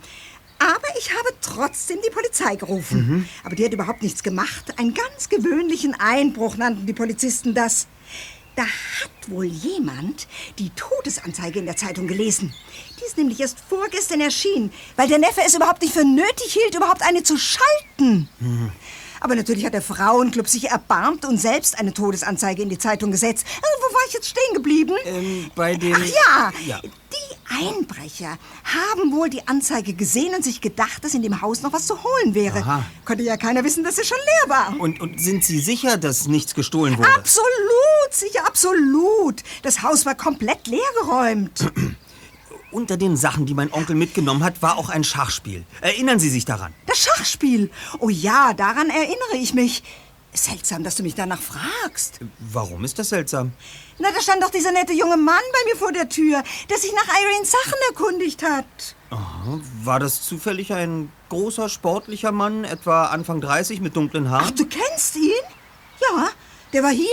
Aber 0.64 0.98
ich 0.98 1.10
habe 1.12 1.28
trotzdem 1.42 1.98
die 2.06 2.10
Polizei 2.10 2.56
gerufen. 2.56 3.28
Aber 3.44 3.54
die 3.54 3.66
hat 3.66 3.74
überhaupt 3.74 4.02
nichts 4.02 4.22
gemacht. 4.22 4.78
Einen 4.78 4.94
ganz 4.94 5.28
gewöhnlichen 5.28 5.94
Einbruch 5.94 6.56
nannten 6.56 6.86
die 6.86 6.94
Polizisten 6.94 7.52
das. 7.52 7.86
Da 8.56 8.62
hat 8.62 9.10
wohl 9.28 9.44
jemand 9.46 10.26
die 10.58 10.70
Todesanzeige 10.70 11.58
in 11.58 11.66
der 11.66 11.76
Zeitung 11.76 12.06
gelesen. 12.06 12.54
Die 12.98 13.04
ist 13.04 13.18
nämlich 13.18 13.40
erst 13.40 13.58
vorgestern 13.68 14.20
erschienen, 14.20 14.72
weil 14.96 15.08
der 15.08 15.18
Neffe 15.18 15.40
es 15.44 15.54
überhaupt 15.54 15.82
nicht 15.82 15.92
für 15.92 16.04
nötig 16.04 16.52
hielt, 16.52 16.74
überhaupt 16.74 17.02
eine 17.02 17.22
zu 17.24 17.36
schalten. 17.36 18.28
Aber 19.24 19.36
natürlich 19.36 19.64
hat 19.64 19.72
der 19.72 19.80
Frauenclub 19.80 20.46
sich 20.48 20.68
erbarmt 20.68 21.24
und 21.24 21.40
selbst 21.40 21.78
eine 21.78 21.94
Todesanzeige 21.94 22.60
in 22.60 22.68
die 22.68 22.76
Zeitung 22.76 23.10
gesetzt. 23.10 23.46
Äh, 23.46 23.62
wo 23.80 23.94
war 23.94 24.00
ich 24.06 24.12
jetzt 24.12 24.28
stehen 24.28 24.52
geblieben? 24.52 24.92
Ähm, 25.06 25.50
bei 25.54 25.76
den... 25.76 25.94
Ach 25.96 26.04
ja, 26.04 26.52
Ja. 26.66 26.80
die 26.82 27.64
Einbrecher 27.66 28.36
haben 28.64 29.12
wohl 29.12 29.30
die 29.30 29.48
Anzeige 29.48 29.94
gesehen 29.94 30.34
und 30.34 30.44
sich 30.44 30.60
gedacht, 30.60 31.02
dass 31.02 31.14
in 31.14 31.22
dem 31.22 31.40
Haus 31.40 31.62
noch 31.62 31.72
was 31.72 31.86
zu 31.86 31.96
holen 32.04 32.34
wäre. 32.34 32.58
Aha. 32.58 32.84
Konnte 33.06 33.22
ja 33.22 33.38
keiner 33.38 33.64
wissen, 33.64 33.82
dass 33.82 33.96
es 33.96 34.06
schon 34.06 34.18
leer 34.18 34.50
war. 34.56 34.78
Und, 34.78 35.00
und 35.00 35.18
sind 35.18 35.42
Sie 35.42 35.58
sicher, 35.58 35.96
dass 35.96 36.28
nichts 36.28 36.54
gestohlen 36.54 36.98
wurde? 36.98 37.08
Absolut, 37.14 38.10
sicher, 38.10 38.46
absolut. 38.46 39.42
Das 39.62 39.80
Haus 39.80 40.04
war 40.04 40.14
komplett 40.16 40.66
leergeräumt. 40.66 41.72
Unter 42.74 42.96
den 42.96 43.16
Sachen, 43.16 43.46
die 43.46 43.54
mein 43.54 43.72
Onkel 43.72 43.94
mitgenommen 43.94 44.42
hat, 44.42 44.60
war 44.60 44.78
auch 44.78 44.88
ein 44.88 45.04
Schachspiel. 45.04 45.64
Erinnern 45.80 46.18
Sie 46.18 46.28
sich 46.28 46.44
daran? 46.44 46.74
Das 46.86 46.98
Schachspiel. 46.98 47.70
Oh 48.00 48.08
ja, 48.08 48.52
daran 48.52 48.90
erinnere 48.90 49.36
ich 49.36 49.54
mich. 49.54 49.84
Seltsam, 50.32 50.82
dass 50.82 50.96
du 50.96 51.04
mich 51.04 51.14
danach 51.14 51.40
fragst. 51.40 52.18
Warum 52.40 52.84
ist 52.84 52.98
das 52.98 53.10
seltsam? 53.10 53.52
Na, 54.00 54.10
da 54.10 54.20
stand 54.20 54.42
doch 54.42 54.50
dieser 54.50 54.72
nette 54.72 54.92
junge 54.92 55.16
Mann 55.16 55.36
bei 55.52 55.70
mir 55.70 55.76
vor 55.78 55.92
der 55.92 56.08
Tür, 56.08 56.42
der 56.68 56.76
sich 56.76 56.92
nach 56.92 57.06
Irenes 57.06 57.52
Sachen 57.52 57.78
erkundigt 57.90 58.42
hat. 58.42 58.96
Aha. 59.10 59.60
War 59.84 60.00
das 60.00 60.22
zufällig 60.22 60.72
ein 60.72 61.12
großer, 61.28 61.68
sportlicher 61.68 62.32
Mann, 62.32 62.64
etwa 62.64 63.04
Anfang 63.04 63.40
30 63.40 63.82
mit 63.82 63.94
dunklen 63.94 64.30
Haaren? 64.30 64.46
Ach, 64.48 64.50
du 64.50 64.66
kennst 64.66 65.14
ihn? 65.14 65.30
Ja, 66.00 66.26
der 66.72 66.82
war 66.82 66.90
hier 66.90 67.06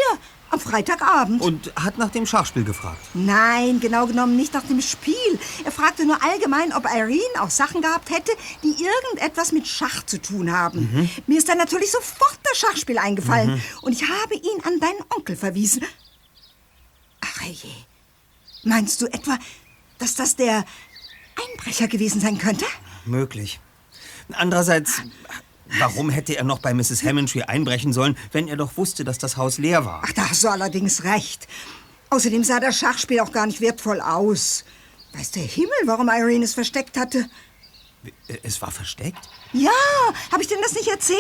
am 0.51 0.59
Freitagabend. 0.59 1.41
Und 1.41 1.71
hat 1.75 1.97
nach 1.97 2.09
dem 2.09 2.25
Schachspiel 2.25 2.63
gefragt. 2.63 2.99
Nein, 3.13 3.79
genau 3.79 4.05
genommen 4.05 4.35
nicht 4.35 4.53
nach 4.53 4.63
dem 4.63 4.81
Spiel. 4.81 5.15
Er 5.63 5.71
fragte 5.71 6.05
nur 6.05 6.21
allgemein, 6.23 6.73
ob 6.73 6.85
Irene 6.85 7.19
auch 7.39 7.49
Sachen 7.49 7.81
gehabt 7.81 8.09
hätte, 8.09 8.31
die 8.63 8.75
irgendetwas 8.83 9.51
mit 9.51 9.67
Schach 9.67 10.03
zu 10.05 10.21
tun 10.21 10.51
haben. 10.51 11.09
Mir 11.27 11.37
ist 11.37 11.49
dann 11.49 11.57
natürlich 11.57 11.91
sofort 11.91 12.39
das 12.43 12.59
Schachspiel 12.59 12.97
eingefallen 12.97 13.61
und 13.81 13.93
ich 13.93 14.03
habe 14.03 14.35
ihn 14.35 14.61
an 14.63 14.79
deinen 14.79 15.01
Onkel 15.15 15.35
verwiesen. 15.35 15.83
Ach 17.21 17.41
je. 17.41 17.71
Meinst 18.63 19.01
du 19.01 19.07
etwa, 19.07 19.37
dass 19.97 20.15
das 20.15 20.35
der 20.35 20.65
Einbrecher 21.49 21.87
gewesen 21.87 22.21
sein 22.21 22.37
könnte? 22.37 22.65
Möglich. 23.05 23.59
Andererseits, 24.33 25.01
warum 25.79 26.09
hätte 26.09 26.35
er 26.37 26.43
noch 26.43 26.59
bei 26.59 26.73
Mrs. 26.73 27.03
Hammondtree 27.03 27.43
einbrechen 27.43 27.93
sollen, 27.93 28.17
wenn 28.31 28.47
er 28.47 28.57
doch 28.57 28.77
wusste, 28.77 29.03
dass 29.03 29.17
das 29.17 29.37
Haus 29.37 29.57
leer 29.57 29.85
war? 29.85 30.01
Ach, 30.05 30.13
da 30.13 30.29
hast 30.29 30.43
du 30.43 30.49
allerdings 30.49 31.03
recht. 31.03 31.47
Außerdem 32.09 32.43
sah 32.43 32.59
das 32.59 32.77
Schachspiel 32.77 33.19
auch 33.21 33.31
gar 33.31 33.45
nicht 33.45 33.61
wertvoll 33.61 34.01
aus. 34.01 34.65
Weiß 35.13 35.31
der 35.31 35.43
Himmel, 35.43 35.71
warum 35.85 36.09
Irene 36.09 36.45
es 36.45 36.53
versteckt 36.53 36.97
hatte? 36.97 37.29
Es 38.43 38.61
war 38.61 38.71
versteckt? 38.71 39.29
Ja, 39.53 39.69
habe 40.31 40.41
ich 40.41 40.47
denn 40.47 40.61
das 40.61 40.73
nicht 40.73 40.87
erzählt? 40.87 41.19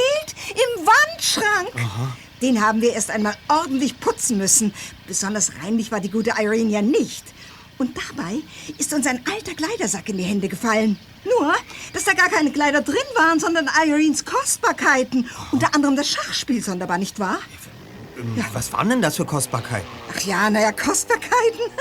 Im 0.49 0.85
Wandschrank. 0.85 1.89
Den 2.41 2.61
haben 2.61 2.81
wir 2.81 2.93
erst 2.93 3.11
einmal 3.11 3.35
ordentlich 3.49 3.99
putzen 3.99 4.37
müssen. 4.37 4.73
Besonders 5.05 5.51
reinlich 5.61 5.91
war 5.91 5.99
die 5.99 6.09
gute 6.09 6.31
Irene 6.39 6.71
ja 6.71 6.81
nicht. 6.81 7.23
Und 7.77 7.97
dabei 7.97 8.35
ist 8.77 8.93
uns 8.93 9.07
ein 9.07 9.21
alter 9.31 9.53
Kleidersack 9.55 10.09
in 10.09 10.17
die 10.17 10.23
Hände 10.23 10.47
gefallen. 10.47 10.99
Nur, 11.23 11.53
dass 11.93 12.03
da 12.03 12.13
gar 12.13 12.29
keine 12.29 12.51
Kleider 12.51 12.81
drin 12.81 12.95
waren, 13.15 13.39
sondern 13.39 13.69
Irenes 13.85 14.25
Kostbarkeiten. 14.25 15.29
Unter 15.51 15.73
anderem 15.75 15.95
das 15.95 16.09
Schachspiel 16.09 16.61
sonderbar, 16.63 16.97
nicht 16.97 17.19
wahr? 17.19 17.39
Ähm, 18.17 18.43
Was 18.53 18.71
waren 18.73 18.89
denn 18.89 19.01
das 19.01 19.17
für 19.17 19.25
Kostbarkeiten? 19.25 19.87
Ach 20.13 20.19
ja, 20.21 20.49
naja, 20.49 20.71
Kostbarkeiten. 20.71 21.31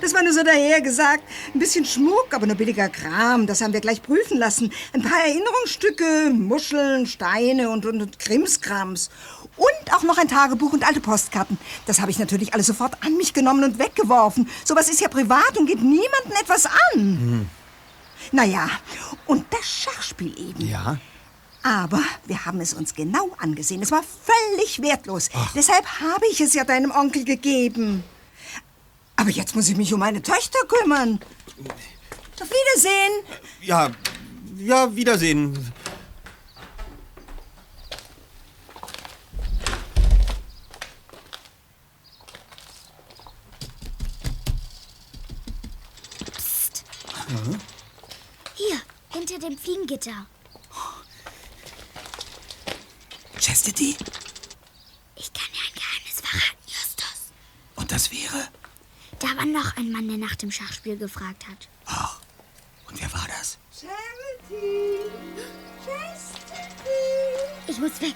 Das 0.00 0.14
war 0.14 0.22
nur 0.22 0.32
so 0.32 0.42
daher 0.42 0.80
gesagt. 0.80 1.22
Ein 1.54 1.58
bisschen 1.58 1.84
Schmuck, 1.84 2.28
aber 2.32 2.46
nur 2.46 2.56
billiger 2.56 2.88
Kram. 2.88 3.46
Das 3.46 3.60
haben 3.60 3.74
wir 3.74 3.82
gleich 3.82 4.00
prüfen 4.00 4.38
lassen. 4.38 4.72
Ein 4.94 5.02
paar 5.02 5.20
Erinnerungsstücke, 5.20 6.30
Muscheln, 6.32 7.06
Steine 7.06 7.68
und, 7.68 7.84
und, 7.84 8.00
und 8.00 8.18
Krimskrams. 8.18 9.10
Und 9.56 9.94
auch 9.94 10.02
noch 10.02 10.18
ein 10.18 10.28
Tagebuch 10.28 10.72
und 10.72 10.86
alte 10.86 11.00
Postkarten. 11.00 11.58
Das 11.86 12.00
habe 12.00 12.10
ich 12.10 12.18
natürlich 12.18 12.52
alles 12.52 12.66
sofort 12.66 13.02
an 13.02 13.16
mich 13.16 13.32
genommen 13.32 13.64
und 13.64 13.78
weggeworfen. 13.78 14.48
Sowas 14.64 14.88
ist 14.88 15.00
ja 15.00 15.08
privat 15.08 15.56
und 15.56 15.66
geht 15.66 15.82
niemandem 15.82 16.32
etwas 16.40 16.66
an. 16.66 16.72
Hm. 16.94 17.50
Naja, 18.32 18.68
und 19.26 19.46
das 19.50 19.66
Schachspiel 19.66 20.38
eben. 20.38 20.66
Ja? 20.66 20.98
Aber 21.62 22.00
wir 22.26 22.44
haben 22.44 22.60
es 22.60 22.74
uns 22.74 22.94
genau 22.94 23.30
angesehen. 23.38 23.82
Es 23.82 23.90
war 23.90 24.02
völlig 24.02 24.82
wertlos. 24.82 25.30
Deshalb 25.54 25.84
habe 26.00 26.26
ich 26.30 26.40
es 26.40 26.54
ja 26.54 26.64
deinem 26.64 26.90
Onkel 26.90 27.24
gegeben. 27.24 28.04
Aber 29.16 29.30
jetzt 29.30 29.56
muss 29.56 29.68
ich 29.68 29.76
mich 29.76 29.92
um 29.92 30.00
meine 30.00 30.22
Töchter 30.22 30.58
kümmern. 30.68 31.18
Auf 32.40 32.48
Wiedersehen. 32.48 33.12
Ja, 33.62 33.90
ja, 34.58 34.94
Wiedersehen. 34.94 35.72
Hier, 48.54 48.80
hinter 49.08 49.38
dem 49.38 49.58
Fliegengitter. 49.58 50.26
Chastity? 53.40 53.96
Ich 55.16 55.32
kann 55.32 55.48
dir 55.52 55.60
ein 55.60 55.74
Geheimnis 55.74 56.20
verraten, 56.22 56.62
Justus. 56.66 57.32
Und 57.74 57.90
das 57.90 58.10
wäre? 58.12 58.48
Da 59.18 59.28
war 59.36 59.46
noch 59.46 59.76
ein 59.76 59.90
Mann, 59.90 60.08
der 60.08 60.18
nach 60.18 60.36
dem 60.36 60.50
Schachspiel 60.50 60.96
gefragt 60.96 61.46
hat. 61.48 61.68
Und 62.88 63.00
wer 63.00 63.12
war 63.12 63.26
das? 63.28 63.58
Charity. 63.78 65.10
Chastity. 65.84 66.90
Ich 67.66 67.78
muss 67.78 68.00
weg. 68.00 68.14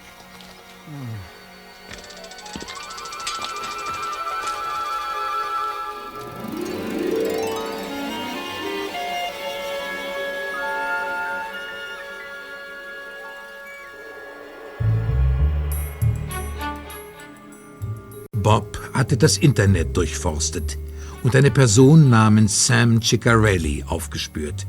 Bob 18.41 18.79
hatte 18.93 19.17
das 19.17 19.37
Internet 19.37 19.95
durchforstet 19.95 20.77
und 21.23 21.35
eine 21.35 21.51
Person 21.51 22.09
namens 22.09 22.65
Sam 22.67 23.01
Ciccarelli 23.01 23.83
aufgespürt. 23.87 24.65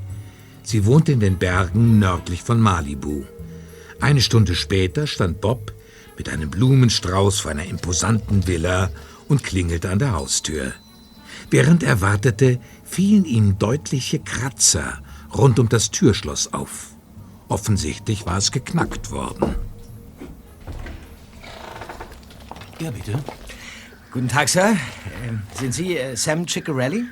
Sie 0.63 0.85
wohnte 0.85 1.13
in 1.13 1.21
den 1.21 1.39
Bergen 1.39 1.99
nördlich 1.99 2.43
von 2.43 2.61
Malibu. 2.61 3.25
Eine 4.01 4.21
Stunde 4.21 4.55
später 4.55 5.07
stand 5.07 5.41
Bob 5.41 5.73
mit 6.19 6.29
einem 6.29 6.51
Blumenstrauß 6.51 7.41
vor 7.41 7.51
einer 7.51 7.65
imposanten 7.65 8.47
Villa 8.47 8.91
und 9.29 9.43
klingelte 9.43 9.91
an 9.91 9.99
der 9.99 10.13
Haustür. 10.13 10.73
Während 11.51 11.83
er 11.83 12.01
wartete, 12.01 12.61
fielen 12.85 13.25
ihm 13.25 13.59
deutliche 13.59 14.19
Kratzer 14.19 15.01
rund 15.35 15.59
um 15.59 15.69
das 15.69 15.91
Türschloss 15.91 16.53
auf. 16.53 16.89
Offensichtlich 17.49 18.27
war 18.27 18.39
es 18.39 18.53
geknackt 18.53 19.11
worden. 19.11 19.55
Ja, 22.81 22.91
bitte. 22.91 23.19
Guten 24.13 24.29
Tag, 24.29 24.51
Sir. 24.51 24.77
Ähm, 25.27 25.41
sind 25.55 25.73
Sie 25.73 25.97
äh, 25.97 26.15
Sam 26.17 26.47
Ciccarelli? 26.47 27.07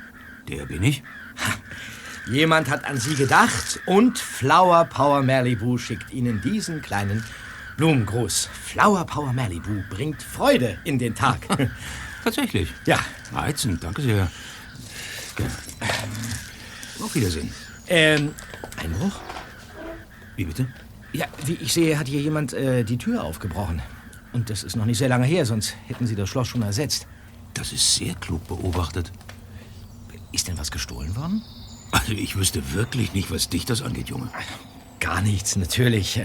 Der 0.47 0.67
bin 0.67 0.83
ich. 0.83 1.01
Jemand 2.27 2.69
hat 2.69 2.85
an 2.85 2.99
Sie 2.99 3.15
gedacht 3.15 3.79
und 3.87 4.19
Flower 4.19 4.85
Power 4.85 5.23
Malibu 5.23 5.79
schickt 5.79 6.13
Ihnen 6.13 6.41
diesen 6.41 6.83
kleinen 6.83 7.23
Blumengruß. 7.77 8.49
Flower 8.65 9.03
Power 9.07 9.33
Malibu 9.33 9.81
bringt 9.89 10.21
Freude 10.21 10.77
in 10.83 10.99
den 10.99 11.15
Tag. 11.15 11.39
Tatsächlich. 12.23 12.71
Ja. 12.85 12.99
Reizend, 13.33 13.83
danke 13.83 14.03
sehr. 14.03 14.29
Auf 17.01 17.15
Wiedersehen. 17.15 17.51
Ähm, 17.87 18.35
Einbruch? 18.77 19.19
Wie 20.35 20.45
bitte? 20.45 20.67
Ja, 21.13 21.25
wie 21.47 21.53
ich 21.53 21.73
sehe, 21.73 21.97
hat 21.97 22.07
hier 22.07 22.21
jemand 22.21 22.53
äh, 22.53 22.83
die 22.83 22.99
Tür 22.99 23.23
aufgebrochen. 23.23 23.81
Und 24.33 24.49
das 24.49 24.63
ist 24.63 24.75
noch 24.75 24.85
nicht 24.85 24.97
sehr 24.97 25.09
lange 25.09 25.25
her, 25.25 25.45
sonst 25.45 25.75
hätten 25.87 26.07
Sie 26.07 26.15
das 26.15 26.29
Schloss 26.29 26.47
schon 26.47 26.61
ersetzt. 26.61 27.07
Das 27.53 27.73
ist 27.73 27.95
sehr 27.95 28.15
klug 28.15 28.47
beobachtet. 28.47 29.11
Ist 30.31 30.47
denn 30.47 30.57
was 30.57 30.71
gestohlen 30.71 31.15
worden? 31.15 31.41
Also 31.91 32.13
ich 32.13 32.37
wüsste 32.37 32.73
wirklich 32.73 33.13
nicht, 33.13 33.31
was 33.31 33.49
dich 33.49 33.65
das 33.65 33.81
angeht, 33.81 34.09
Junge. 34.09 34.29
Gar 35.01 35.21
nichts, 35.21 35.57
natürlich. 35.57 36.21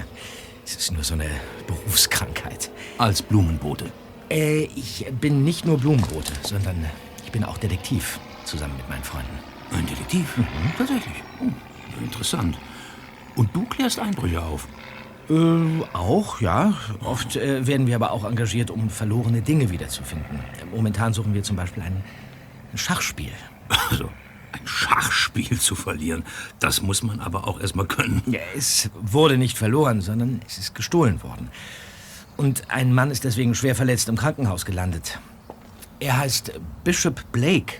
Es 0.64 0.76
ist 0.76 0.92
nur 0.92 1.02
so 1.02 1.14
eine 1.14 1.28
Berufskrankheit. 1.66 2.70
Als 2.98 3.22
Blumenbote. 3.22 3.90
Äh, 4.30 4.64
ich 4.76 5.06
bin 5.20 5.44
nicht 5.44 5.64
nur 5.64 5.78
Blumenbote, 5.78 6.32
sondern 6.42 6.84
ich 7.24 7.32
bin 7.32 7.42
auch 7.44 7.58
Detektiv, 7.58 8.20
zusammen 8.44 8.76
mit 8.76 8.88
meinen 8.88 9.04
Freunden. 9.04 9.38
Ein 9.72 9.86
Detektiv? 9.86 10.38
Tatsächlich. 10.78 11.22
Oh, 11.40 11.50
interessant. 12.02 12.56
Und 13.34 13.54
du 13.54 13.64
klärst 13.66 13.98
Einbrüche 13.98 14.42
auf? 14.42 14.68
Äh, 15.28 15.82
auch, 15.92 16.40
ja. 16.40 16.74
Oft 17.02 17.36
äh, 17.36 17.66
werden 17.66 17.86
wir 17.86 17.96
aber 17.96 18.12
auch 18.12 18.24
engagiert, 18.24 18.70
um 18.70 18.90
verlorene 18.90 19.42
Dinge 19.42 19.70
wiederzufinden. 19.70 20.40
Momentan 20.74 21.12
suchen 21.12 21.34
wir 21.34 21.42
zum 21.42 21.56
Beispiel 21.56 21.82
ein 21.82 22.02
Schachspiel. 22.74 23.32
Also, 23.90 24.10
ein 24.52 24.66
Schachspiel 24.66 25.58
zu 25.58 25.74
verlieren, 25.74 26.24
das 26.60 26.82
muss 26.82 27.02
man 27.02 27.20
aber 27.20 27.46
auch 27.48 27.60
erstmal 27.60 27.86
können. 27.86 28.22
Ja, 28.26 28.40
es 28.56 28.90
wurde 28.94 29.38
nicht 29.38 29.58
verloren, 29.58 30.00
sondern 30.00 30.40
es 30.46 30.58
ist 30.58 30.74
gestohlen 30.74 31.22
worden. 31.22 31.50
Und 32.36 32.70
ein 32.70 32.92
Mann 32.92 33.10
ist 33.10 33.24
deswegen 33.24 33.54
schwer 33.54 33.74
verletzt 33.74 34.08
im 34.08 34.16
Krankenhaus 34.16 34.64
gelandet. 34.64 35.18
Er 36.00 36.18
heißt 36.18 36.52
Bishop 36.84 37.24
Blake. 37.32 37.76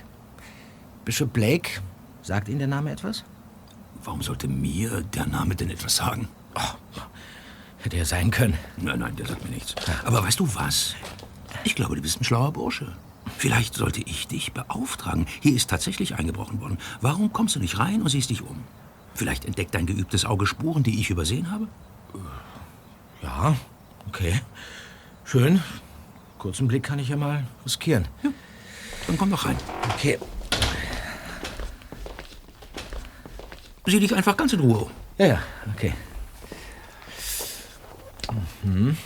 Bishop 1.05 1.31
Blake, 1.31 1.81
sagt 2.21 2.49
Ihnen 2.49 2.59
der 2.59 2.67
Name 2.67 2.91
etwas? 2.91 3.23
Warum 4.03 4.21
sollte 4.21 4.47
mir 4.47 5.01
der 5.13 5.27
Name 5.27 5.55
denn 5.55 5.69
etwas 5.69 5.97
sagen? 5.97 6.27
Hätte 7.79 7.97
er 7.97 8.05
sein 8.05 8.31
können. 8.31 8.57
Nein, 8.77 8.99
nein, 8.99 9.15
der 9.15 9.27
sagt 9.27 9.43
mir 9.43 9.51
nichts. 9.51 9.75
Aber 10.05 10.23
weißt 10.23 10.39
du 10.39 10.55
was? 10.55 10.95
Ich 11.63 11.75
glaube, 11.75 11.95
du 11.95 12.01
bist 12.01 12.19
ein 12.19 12.23
schlauer 12.23 12.51
Bursche. 12.53 12.93
Vielleicht 13.37 13.73
sollte 13.75 14.01
ich 14.01 14.27
dich 14.27 14.53
beauftragen. 14.53 15.27
Hier 15.41 15.55
ist 15.55 15.69
tatsächlich 15.69 16.15
eingebrochen 16.15 16.61
worden. 16.61 16.77
Warum 17.01 17.31
kommst 17.33 17.55
du 17.55 17.59
nicht 17.59 17.77
rein 17.77 18.01
und 18.01 18.09
siehst 18.09 18.29
dich 18.29 18.41
um? 18.41 18.63
Vielleicht 19.13 19.45
entdeckt 19.45 19.75
dein 19.75 19.85
geübtes 19.85 20.25
Auge 20.25 20.47
Spuren, 20.47 20.83
die 20.83 20.99
ich 20.99 21.09
übersehen 21.09 21.51
habe? 21.51 21.67
Ja, 23.21 23.55
okay. 24.07 24.41
Schön. 25.23 25.61
Kurzen 26.37 26.67
Blick 26.67 26.83
kann 26.83 26.99
ich 26.99 27.09
ja 27.09 27.17
mal 27.17 27.43
riskieren. 27.65 28.07
Dann 29.07 29.17
komm 29.17 29.31
doch 29.31 29.45
rein. 29.45 29.57
Okay. 29.95 30.19
Sieh 33.85 33.99
dich 33.99 34.13
einfach 34.15 34.35
ganz 34.37 34.53
in 34.53 34.59
Ruhe 34.59 34.77
um. 34.79 34.91
Ja, 35.17 35.25
ja, 35.25 35.39
okay. 35.73 35.93
Mhm. 38.63 38.97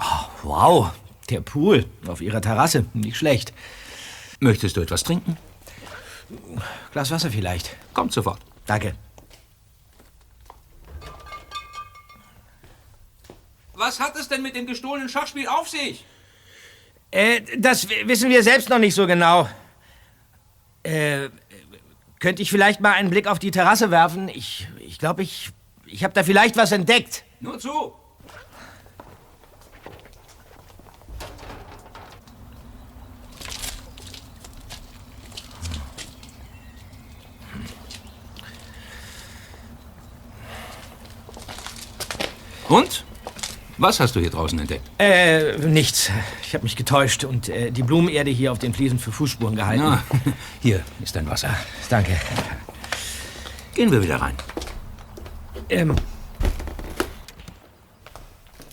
Oh, 0.00 0.26
wow, 0.42 0.90
der 1.30 1.40
Pool 1.40 1.86
auf 2.06 2.20
Ihrer 2.20 2.40
Terrasse. 2.40 2.86
Nicht 2.94 3.16
schlecht. 3.16 3.52
Möchtest 4.40 4.76
du 4.76 4.80
etwas 4.80 5.02
trinken? 5.02 5.36
Glas 6.92 7.10
Wasser 7.10 7.30
vielleicht. 7.30 7.76
Kommt 7.94 8.12
sofort. 8.12 8.40
Danke. 8.66 8.94
Was 13.74 14.00
hat 14.00 14.16
es 14.16 14.28
denn 14.28 14.42
mit 14.42 14.56
dem 14.56 14.66
gestohlenen 14.66 15.08
Schachspiel 15.08 15.46
auf 15.48 15.68
sich? 15.68 16.04
Äh, 17.10 17.40
das 17.58 17.88
wissen 17.88 18.28
wir 18.28 18.42
selbst 18.42 18.68
noch 18.68 18.78
nicht 18.78 18.94
so 18.94 19.06
genau. 19.06 19.48
Äh, 20.82 21.30
könnte 22.18 22.42
ich 22.42 22.50
vielleicht 22.50 22.80
mal 22.80 22.92
einen 22.92 23.10
Blick 23.10 23.26
auf 23.26 23.38
die 23.38 23.50
Terrasse 23.50 23.90
werfen? 23.90 24.28
Ich 24.28 24.68
ich, 24.98 24.98
glaube, 24.98 25.22
ich, 25.22 25.50
ich 25.90 26.04
habe 26.04 26.14
da 26.14 26.22
vielleicht 26.22 26.56
was 26.56 26.72
entdeckt. 26.72 27.24
Nur 27.40 27.58
zu. 27.58 27.92
Und? 42.68 43.04
Was 43.78 44.00
hast 44.00 44.16
du 44.16 44.20
hier 44.20 44.30
draußen 44.30 44.58
entdeckt? 44.58 44.82
Äh, 44.98 45.56
nichts. 45.58 46.10
Ich 46.42 46.52
habe 46.54 46.64
mich 46.64 46.76
getäuscht 46.76 47.24
und 47.24 47.48
äh, 47.48 47.70
die 47.70 47.82
Blumenerde 47.82 48.30
hier 48.30 48.50
auf 48.52 48.58
den 48.58 48.74
Fliesen 48.74 48.98
für 48.98 49.12
Fußspuren 49.12 49.54
gehalten. 49.54 49.82
Ah, 49.82 50.02
hier 50.60 50.84
ist 51.02 51.14
dein 51.14 51.30
Wasser. 51.30 51.54
Danke. 51.88 52.20
Gehen 53.74 53.92
wir 53.92 54.02
wieder 54.02 54.16
rein. 54.16 54.34
Ähm. 55.68 55.94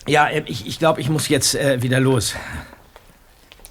Ja, 0.06 0.28
äh, 0.28 0.42
ich, 0.46 0.66
ich 0.66 0.78
glaube, 0.78 1.00
ich 1.00 1.08
muss 1.08 1.28
jetzt 1.28 1.54
äh, 1.54 1.82
wieder 1.82 2.00
los. 2.00 2.34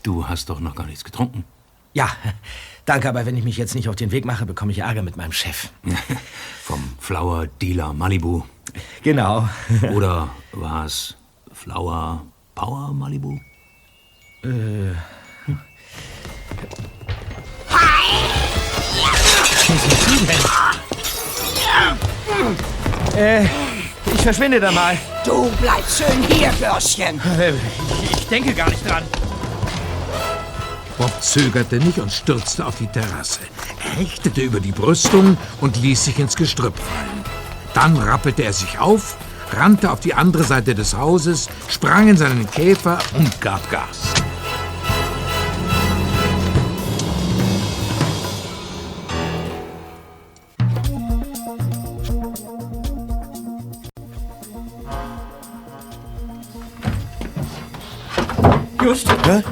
Du 0.03 0.27
hast 0.27 0.49
doch 0.49 0.59
noch 0.59 0.75
gar 0.75 0.85
nichts 0.85 1.03
getrunken. 1.03 1.45
Ja, 1.93 2.09
danke, 2.85 3.09
aber 3.09 3.25
wenn 3.25 3.37
ich 3.37 3.43
mich 3.43 3.57
jetzt 3.57 3.73
nicht 3.73 3.89
auf 3.89 3.95
den 3.95 4.11
Weg 4.11 4.25
mache, 4.25 4.45
bekomme 4.45 4.71
ich 4.71 4.79
Ärger 4.79 5.01
mit 5.01 5.17
meinem 5.17 5.31
Chef. 5.31 5.69
Vom 6.63 6.83
Flower 6.99 7.47
Dealer 7.47 7.93
Malibu. 7.93 8.43
Genau. 9.03 9.47
Oder 9.93 10.29
war 10.51 10.85
es 10.85 11.15
Flower 11.53 12.25
Power 12.53 12.93
Malibu? 12.93 13.39
Äh. 14.43 14.91
Äh, 23.15 23.43
ich 24.13 24.21
verschwinde 24.21 24.59
da 24.59 24.71
mal. 24.71 24.97
Du 25.25 25.49
bleibst 25.61 25.97
schön 25.99 26.21
hier, 26.29 26.51
Bürschchen. 26.59 27.19
Äh, 27.39 27.53
Ich, 28.03 28.11
ich 28.11 28.27
denke 28.27 28.53
gar 28.53 28.69
nicht 28.69 28.87
dran. 28.87 29.03
Bob 30.97 31.11
zögerte 31.21 31.77
nicht 31.77 31.99
und 31.99 32.11
stürzte 32.11 32.65
auf 32.65 32.75
die 32.77 32.87
Terrasse. 32.87 33.41
Er 33.83 33.99
hechtete 33.99 34.41
über 34.41 34.59
die 34.59 34.71
Brüstung 34.71 35.37
und 35.61 35.77
ließ 35.77 36.05
sich 36.05 36.19
ins 36.19 36.35
Gestrüpp 36.35 36.77
fallen. 36.77 37.23
Dann 37.73 37.97
rappelte 37.97 38.43
er 38.43 38.53
sich 38.53 38.79
auf, 38.79 39.17
rannte 39.51 39.91
auf 39.91 39.99
die 39.99 40.13
andere 40.13 40.43
Seite 40.43 40.73
des 40.73 40.95
Hauses, 40.95 41.49
sprang 41.67 42.07
in 42.07 42.17
seinen 42.17 42.49
Käfer 42.49 42.99
und 43.17 43.41
gab 43.41 43.69
Gas. 43.69 44.13
Just, 58.85 59.07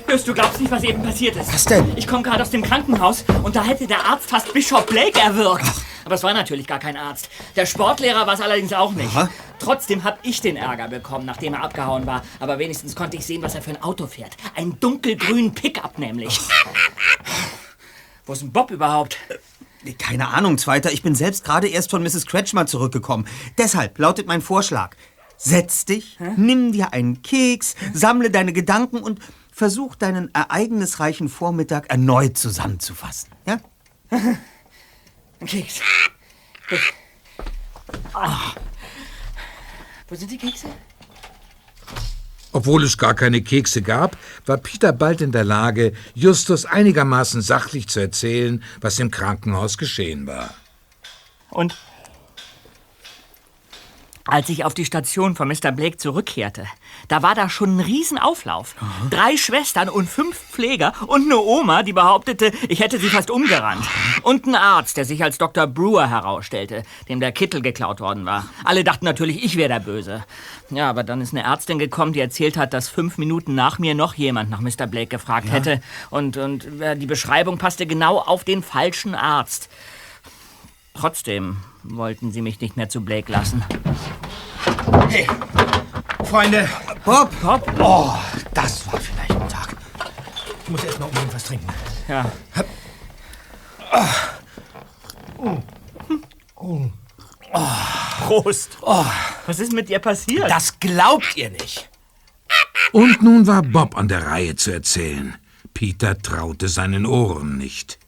Just, 0.08 0.28
du 0.28 0.34
glaubst 0.36 0.62
nicht, 0.62 0.70
was 0.70 0.84
eben 0.84 1.02
passiert 1.02 1.36
ist. 1.36 1.52
Was 1.52 1.66
denn? 1.66 1.98
Ich 1.98 2.06
komme 2.06 2.22
gerade 2.22 2.44
aus 2.44 2.52
dem 2.52 2.62
Krankenhaus 2.62 3.26
und 3.42 3.56
da 3.56 3.64
hätte 3.64 3.88
der 3.88 4.06
Arzt 4.06 4.30
fast 4.30 4.54
Bishop 4.54 4.86
Blake 4.86 5.20
erwürgt. 5.20 5.66
Aber 6.06 6.14
es 6.14 6.22
war 6.22 6.36
natürlich 6.36 6.68
gar 6.68 6.78
kein 6.78 6.96
Arzt. 6.96 7.30
Der 7.56 7.66
Sportlehrer 7.66 8.28
war 8.28 8.36
es 8.36 8.42
allerdings 8.42 8.72
auch 8.74 8.92
nicht. 8.92 9.10
Aha. 9.16 9.30
Trotzdem 9.58 10.04
habe 10.04 10.20
ich 10.22 10.42
den 10.42 10.56
Ärger 10.56 10.88
bekommen, 10.88 11.26
nachdem 11.26 11.56
er 11.56 11.64
abgehauen 11.64 12.06
war. 12.06 12.22
Aber 12.40 12.60
wenigstens 12.60 12.96
konnte 12.96 13.18
ich 13.18 13.26
sehen, 13.26 13.42
was 13.42 13.56
er 13.56 13.64
für 13.64 13.72
ein 13.72 13.82
Auto 13.82 14.06
fährt. 14.06 14.38
Ein 14.54 14.80
dunkelgrünen 14.80 15.52
Pickup 15.52 15.98
nämlich. 15.98 16.40
Wo 18.28 18.34
ist 18.34 18.44
denn 18.44 18.52
Bob 18.52 18.70
überhaupt? 18.70 19.18
Keine 19.98 20.28
Ahnung, 20.28 20.60
Zweiter. 20.60 20.92
Ich 20.92 21.02
bin 21.02 21.16
selbst 21.16 21.44
gerade 21.44 21.68
erst 21.68 21.90
von 21.90 22.04
Mrs. 22.04 22.28
Kretschmer 22.28 22.68
zurückgekommen. 22.68 23.28
Deshalb 23.58 23.98
lautet 23.98 24.28
mein 24.28 24.42
Vorschlag. 24.42 24.96
Setz 25.46 25.84
dich, 25.84 26.18
nimm 26.38 26.72
dir 26.72 26.94
einen 26.94 27.22
Keks, 27.22 27.76
sammle 27.94 28.32
deine 28.32 28.54
Gedanken 28.54 29.00
und 29.00 29.20
versuch 29.52 29.96
deinen 29.96 30.34
ereignisreichen 30.34 31.28
Vormittag 31.28 31.90
erneut 31.90 32.38
zusammenzufassen. 32.38 33.30
Ja? 33.46 33.60
Ein 34.10 35.46
Keks. 35.46 35.82
Ah. 38.14 38.54
Wo 40.08 40.16
sind 40.16 40.32
die 40.32 40.38
Kekse? 40.38 40.68
Obwohl 42.54 42.86
es 42.86 42.98
gar 42.98 43.14
keine 43.14 43.42
Kekse 43.42 43.82
gab, 43.82 44.16
war 44.46 44.56
Peter 44.56 44.94
bald 44.94 45.20
in 45.20 45.34
der 45.34 45.44
Lage, 45.44 45.92
Justus 46.14 46.66
einigermaßen 46.66 47.42
sachlich 47.42 47.90
zu 47.90 48.00
erzählen, 48.00 48.64
was 48.80 48.98
im 48.98 49.12
Krankenhaus 49.12 49.78
geschehen 49.78 50.26
war. 50.26 50.54
Und 51.50 51.76
als 54.26 54.48
ich 54.50 54.64
auf 54.64 54.74
die 54.74 54.86
Station 54.86 55.36
von 55.36 55.48
Mr. 55.50 55.72
Blake 55.72 55.98
zurückkehrte, 55.98 56.66
da 57.10 57.22
war 57.22 57.36
da 57.36 57.50
schon 57.50 57.78
ein 57.78 57.80
Riesenauflauf. 57.82 58.76
Drei 59.10 59.36
Schwestern 59.36 59.90
und 59.90 60.10
fünf 60.10 60.38
Pfleger 60.38 60.94
und 61.08 61.24
eine 61.26 61.38
Oma, 61.40 61.84
die 61.84 61.94
behauptete, 61.94 62.52
ich 62.70 62.80
hätte 62.80 63.00
sie 63.00 63.10
fast 63.10 63.30
umgerannt. 63.30 63.86
Und 64.22 64.46
ein 64.46 64.56
Arzt, 64.56 64.96
der 64.98 65.06
sich 65.06 65.24
als 65.24 65.38
Dr. 65.38 65.68
Brewer 65.68 66.10
herausstellte, 66.10 66.84
dem 67.10 67.20
der 67.20 67.32
Kittel 67.34 67.62
geklaut 67.62 68.00
worden 68.00 68.26
war. 68.26 68.46
Alle 68.64 68.84
dachten 68.84 69.06
natürlich, 69.06 69.44
ich 69.44 69.58
wäre 69.58 69.70
der 69.70 69.80
Böse. 69.82 70.24
Ja, 70.70 70.90
aber 70.90 71.04
dann 71.04 71.20
ist 71.22 71.34
eine 71.34 71.44
Ärztin 71.44 71.78
gekommen, 71.78 72.14
die 72.14 72.20
erzählt 72.22 72.56
hat, 72.56 72.74
dass 72.74 72.88
fünf 72.90 73.18
Minuten 73.18 73.56
nach 73.56 73.78
mir 73.78 73.94
noch 73.94 74.14
jemand 74.14 74.50
nach 74.50 74.62
Mr. 74.62 74.88
Blake 74.88 75.08
gefragt 75.08 75.48
Ja. 75.48 75.54
hätte. 75.54 75.82
Und, 76.10 76.38
und 76.38 76.82
äh, 76.82 76.96
die 76.96 77.06
Beschreibung 77.06 77.58
passte 77.58 77.86
genau 77.86 78.20
auf 78.20 78.44
den 78.44 78.64
falschen 78.64 79.16
Arzt. 79.16 79.70
Trotzdem 80.94 81.58
wollten 81.84 82.32
sie 82.32 82.42
mich 82.42 82.62
nicht 82.62 82.78
mehr 82.78 82.90
zu 82.90 83.02
Blake 83.02 83.32
lassen. 83.32 83.64
Hey, 85.10 85.28
Freunde. 86.24 86.70
Bob! 87.04 87.30
Bob? 87.42 87.74
Oh, 87.80 88.14
das 88.54 88.88
war 88.88 89.00
vielleicht 89.00 89.32
ein 89.32 89.50
Tag. 89.50 89.76
Ich 90.64 90.70
muss 90.70 90.84
erst 90.84 91.00
mal 91.00 91.06
unbedingt 91.08 91.34
was 91.34 91.44
trinken. 91.44 91.68
Ja. 92.08 92.32
Prost. 98.22 98.78
Was 98.82 99.60
ist 99.60 99.74
mit 99.74 99.90
dir 99.90 100.00
passiert? 100.00 100.50
Das 100.50 100.80
glaubt 100.80 101.36
ihr 101.36 101.50
nicht. 101.50 101.90
Und 102.92 103.22
nun 103.22 103.46
war 103.48 103.62
Bob 103.62 103.98
an 103.98 104.08
der 104.08 104.28
Reihe 104.28 104.56
zu 104.56 104.72
erzählen. 104.72 105.36
Peter 105.74 106.18
traute 106.18 106.70
seinen 106.70 107.06
Ohren 107.06 107.58
nicht. 107.58 108.00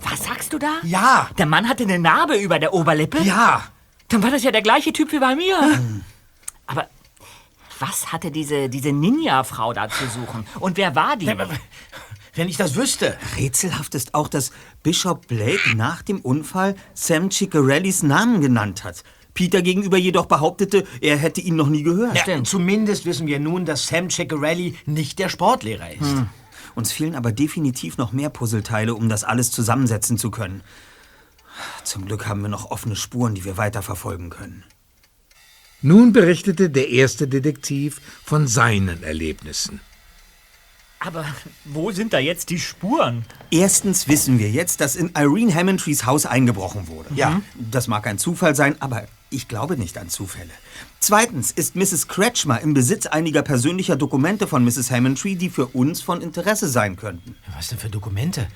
Was 0.00 0.24
sagst 0.24 0.52
du 0.52 0.58
da? 0.58 0.78
Ja. 0.82 1.30
Der 1.38 1.46
Mann 1.46 1.68
hatte 1.68 1.84
eine 1.84 1.98
Narbe 1.98 2.36
über 2.36 2.58
der 2.58 2.74
Oberlippe? 2.74 3.22
Ja. 3.22 3.62
Dann 4.08 4.22
war 4.22 4.30
das 4.30 4.42
ja 4.42 4.50
der 4.50 4.62
gleiche 4.62 4.92
Typ 4.92 5.12
wie 5.12 5.18
bei 5.18 5.34
mir. 5.34 5.56
Aber 6.66 6.88
was 7.78 8.12
hatte 8.12 8.30
diese, 8.30 8.68
diese 8.68 8.92
Ninja-Frau 8.92 9.72
da 9.72 9.88
zu 9.88 10.06
suchen? 10.06 10.46
Und 10.60 10.76
wer 10.76 10.94
war 10.94 11.16
die? 11.16 11.34
Wenn 12.34 12.48
ich 12.48 12.56
das 12.56 12.76
wüsste. 12.76 13.16
Rätselhaft 13.36 13.94
ist 13.94 14.14
auch, 14.14 14.28
dass 14.28 14.52
Bishop 14.82 15.28
Blake 15.28 15.76
nach 15.76 16.02
dem 16.02 16.20
Unfall 16.20 16.76
Sam 16.94 17.30
Ciccarellis 17.30 18.02
Namen 18.02 18.40
genannt 18.40 18.84
hat. 18.84 19.02
Peter 19.34 19.62
gegenüber 19.62 19.96
jedoch 19.96 20.26
behauptete, 20.26 20.86
er 21.00 21.16
hätte 21.16 21.40
ihn 21.40 21.56
noch 21.56 21.68
nie 21.68 21.82
gehört. 21.82 22.26
Ja, 22.26 22.44
zumindest 22.44 23.06
wissen 23.06 23.26
wir 23.26 23.40
nun, 23.40 23.64
dass 23.64 23.86
Sam 23.86 24.10
Ciccarelli 24.10 24.76
nicht 24.86 25.18
der 25.18 25.28
Sportlehrer 25.28 25.90
ist. 25.90 26.00
Hm. 26.00 26.28
Uns 26.74 26.92
fehlen 26.92 27.14
aber 27.14 27.32
definitiv 27.32 27.98
noch 27.98 28.12
mehr 28.12 28.30
Puzzleteile, 28.30 28.94
um 28.94 29.08
das 29.08 29.24
alles 29.24 29.50
zusammensetzen 29.50 30.18
zu 30.18 30.30
können. 30.30 30.62
Zum 31.84 32.06
Glück 32.06 32.26
haben 32.26 32.42
wir 32.42 32.48
noch 32.48 32.70
offene 32.70 32.96
Spuren, 32.96 33.34
die 33.34 33.44
wir 33.44 33.56
weiterverfolgen 33.56 34.30
können. 34.30 34.64
Nun 35.82 36.12
berichtete 36.12 36.70
der 36.70 36.88
erste 36.90 37.26
Detektiv 37.26 38.00
von 38.24 38.46
seinen 38.46 39.02
Erlebnissen. 39.02 39.80
Aber 41.00 41.26
wo 41.64 41.90
sind 41.90 42.12
da 42.12 42.20
jetzt 42.20 42.50
die 42.50 42.60
Spuren? 42.60 43.24
Erstens 43.50 44.06
wissen 44.06 44.38
wir 44.38 44.48
jetzt, 44.50 44.80
dass 44.80 44.94
in 44.94 45.10
Irene 45.16 45.52
Hammondtrees 45.52 46.06
Haus 46.06 46.26
eingebrochen 46.26 46.86
wurde. 46.86 47.08
Ja. 47.16 47.42
Das 47.56 47.88
mag 47.88 48.06
ein 48.06 48.18
Zufall 48.18 48.54
sein, 48.54 48.80
aber 48.80 49.08
ich 49.32 49.48
glaube 49.48 49.76
nicht 49.76 49.98
an 49.98 50.08
Zufälle. 50.08 50.50
Zweitens 51.00 51.50
ist 51.50 51.74
Mrs. 51.74 52.08
Kretschmer 52.08 52.60
im 52.60 52.74
Besitz 52.74 53.06
einiger 53.06 53.42
persönlicher 53.42 53.96
Dokumente 53.96 54.46
von 54.46 54.64
Mrs. 54.64 54.90
Hammondtree, 54.90 55.34
die 55.34 55.50
für 55.50 55.66
uns 55.66 56.00
von 56.00 56.20
Interesse 56.20 56.68
sein 56.68 56.96
könnten. 56.96 57.36
Was 57.56 57.68
denn 57.68 57.78
für 57.78 57.90
Dokumente? 57.90 58.46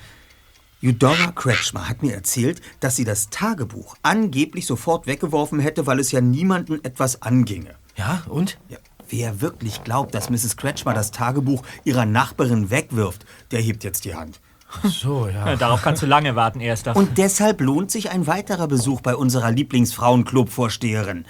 Eudora 0.83 1.31
Kretschmer 1.31 1.89
hat 1.89 2.03
mir 2.03 2.13
erzählt, 2.13 2.61
dass 2.79 2.95
sie 2.95 3.03
das 3.03 3.29
Tagebuch 3.29 3.95
angeblich 4.03 4.67
sofort 4.67 5.07
weggeworfen 5.07 5.59
hätte, 5.59 5.87
weil 5.87 5.99
es 5.99 6.11
ja 6.11 6.21
niemanden 6.21 6.83
etwas 6.83 7.23
anginge. 7.23 7.75
Ja, 7.95 8.23
und? 8.29 8.59
Ja, 8.69 8.77
wer 9.09 9.41
wirklich 9.41 9.83
glaubt, 9.83 10.13
dass 10.13 10.29
Mrs. 10.29 10.55
Kretschmer 10.55 10.93
das 10.93 11.09
Tagebuch 11.09 11.63
ihrer 11.83 12.05
Nachbarin 12.05 12.69
wegwirft, 12.69 13.25
der 13.49 13.59
hebt 13.59 13.83
jetzt 13.83 14.05
die 14.05 14.13
Hand. 14.13 14.39
Ach 14.69 14.89
so, 14.89 15.27
ja. 15.27 15.47
Ja, 15.47 15.55
darauf 15.55 15.81
kannst 15.81 16.01
du 16.01 16.05
lange 16.05 16.35
warten, 16.35 16.59
Erster. 16.59 16.95
Und 16.95 17.17
deshalb 17.17 17.61
lohnt 17.61 17.89
sich 17.91 18.09
ein 18.11 18.27
weiterer 18.27 18.67
Besuch 18.67 19.01
bei 19.01 19.15
unserer 19.15 19.51
Lieblingsfrauenclub-Vorsteherin. 19.51 21.25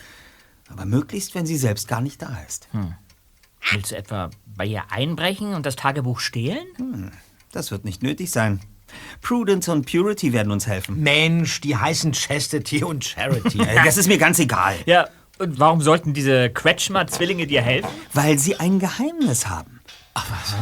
Aber 0.70 0.86
möglichst, 0.86 1.36
wenn 1.36 1.46
sie 1.46 1.58
selbst 1.58 1.88
gar 1.88 2.02
nicht 2.02 2.22
da 2.22 2.38
ist. 2.48 2.68
Hm. 2.72 2.96
Willst 3.72 3.92
du 3.92 3.98
etwa 3.98 4.30
bei 4.56 4.66
ihr 4.66 4.84
einbrechen 4.92 5.54
und 5.54 5.66
das 5.66 5.76
Tagebuch 5.76 6.20
stehlen? 6.20 6.66
Hm, 6.78 7.12
das 7.52 7.72
wird 7.72 7.86
nicht 7.86 8.02
nötig 8.04 8.32
sein. 8.32 8.60
Prudence 9.22 9.68
und 9.70 9.86
Purity 9.90 10.32
werden 10.34 10.52
uns 10.52 10.66
helfen. 10.68 11.02
Mensch, 11.02 11.62
die 11.62 11.76
heißen 11.76 12.14
Chastity 12.14 12.84
und 12.84 13.04
Charity. 13.04 13.60
Äh, 13.68 13.84
Das 13.84 13.98
ist 13.98 14.08
mir 14.08 14.18
ganz 14.18 14.40
egal. 14.40 14.76
Ja, 14.86 15.08
und 15.40 15.60
warum 15.60 15.82
sollten 15.82 16.14
diese 16.14 16.50
Quetschmer-Zwillinge 16.50 17.46
dir 17.48 17.62
helfen? 17.62 17.90
Weil 18.14 18.40
sie 18.40 18.60
ein 18.60 18.80
Geheimnis 18.80 19.48
haben. 19.48 19.82
Ach 20.14 20.26
was? 20.32 20.56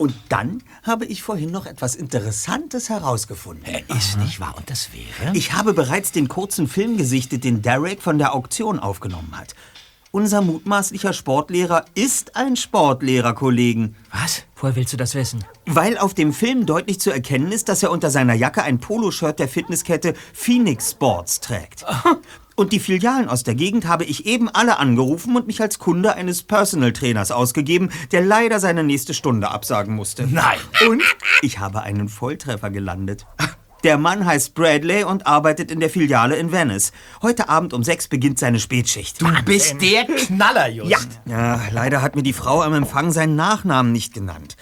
Und 0.00 0.14
dann 0.30 0.62
habe 0.82 1.04
ich 1.04 1.22
vorhin 1.22 1.50
noch 1.50 1.66
etwas 1.66 1.94
Interessantes 1.94 2.88
herausgefunden. 2.88 3.66
Ist 3.88 4.16
nicht 4.16 4.40
wahr? 4.40 4.54
Und 4.56 4.70
das 4.70 4.88
wäre? 4.94 5.36
Ich 5.36 5.52
habe 5.52 5.74
bereits 5.74 6.10
den 6.10 6.26
kurzen 6.26 6.68
Film 6.68 6.96
gesichtet, 6.96 7.44
den 7.44 7.60
Derek 7.60 8.00
von 8.00 8.16
der 8.16 8.34
Auktion 8.34 8.78
aufgenommen 8.78 9.36
hat. 9.36 9.54
Unser 10.10 10.40
mutmaßlicher 10.40 11.12
Sportlehrer 11.12 11.84
ist 11.94 12.34
ein 12.34 12.56
Sportlehrer, 12.56 13.34
Kollegen. 13.34 13.94
Was? 14.10 14.44
Woher 14.56 14.74
willst 14.74 14.94
du 14.94 14.96
das 14.96 15.14
wissen? 15.14 15.44
Weil 15.66 15.98
auf 15.98 16.14
dem 16.14 16.32
Film 16.32 16.64
deutlich 16.64 16.98
zu 16.98 17.10
erkennen 17.10 17.52
ist, 17.52 17.68
dass 17.68 17.82
er 17.82 17.90
unter 17.90 18.08
seiner 18.08 18.32
Jacke 18.32 18.62
ein 18.62 18.80
Poloshirt 18.80 19.38
der 19.38 19.48
Fitnesskette 19.48 20.14
Phoenix 20.32 20.92
Sports 20.92 21.40
trägt. 21.40 21.84
Und 22.60 22.72
die 22.72 22.78
Filialen 22.78 23.30
aus 23.30 23.42
der 23.42 23.54
Gegend 23.54 23.88
habe 23.88 24.04
ich 24.04 24.26
eben 24.26 24.50
alle 24.50 24.78
angerufen 24.78 25.34
und 25.34 25.46
mich 25.46 25.62
als 25.62 25.78
Kunde 25.78 26.12
eines 26.12 26.42
Personal 26.42 26.92
Trainers 26.92 27.30
ausgegeben, 27.30 27.88
der 28.12 28.20
leider 28.20 28.60
seine 28.60 28.84
nächste 28.84 29.14
Stunde 29.14 29.50
absagen 29.50 29.94
musste. 29.94 30.26
Nein. 30.26 30.58
Und 30.86 31.02
ich 31.40 31.58
habe 31.58 31.80
einen 31.80 32.10
Volltreffer 32.10 32.68
gelandet. 32.68 33.24
Der 33.82 33.96
Mann 33.96 34.26
heißt 34.26 34.52
Bradley 34.52 35.04
und 35.04 35.26
arbeitet 35.26 35.70
in 35.70 35.80
der 35.80 35.88
Filiale 35.88 36.36
in 36.36 36.52
Venice. 36.52 36.92
Heute 37.22 37.48
Abend 37.48 37.72
um 37.72 37.82
sechs 37.82 38.08
beginnt 38.08 38.38
seine 38.38 38.60
Spätschicht. 38.60 39.22
Du 39.22 39.28
bist 39.46 39.80
der 39.80 40.04
Knaller, 40.04 40.68
Just. 40.68 40.90
Ja. 41.24 41.56
ja, 41.56 41.62
leider 41.72 42.02
hat 42.02 42.14
mir 42.14 42.22
die 42.22 42.34
Frau 42.34 42.60
am 42.60 42.74
Empfang 42.74 43.10
seinen 43.10 43.36
Nachnamen 43.36 43.90
nicht 43.90 44.12
genannt. 44.12 44.58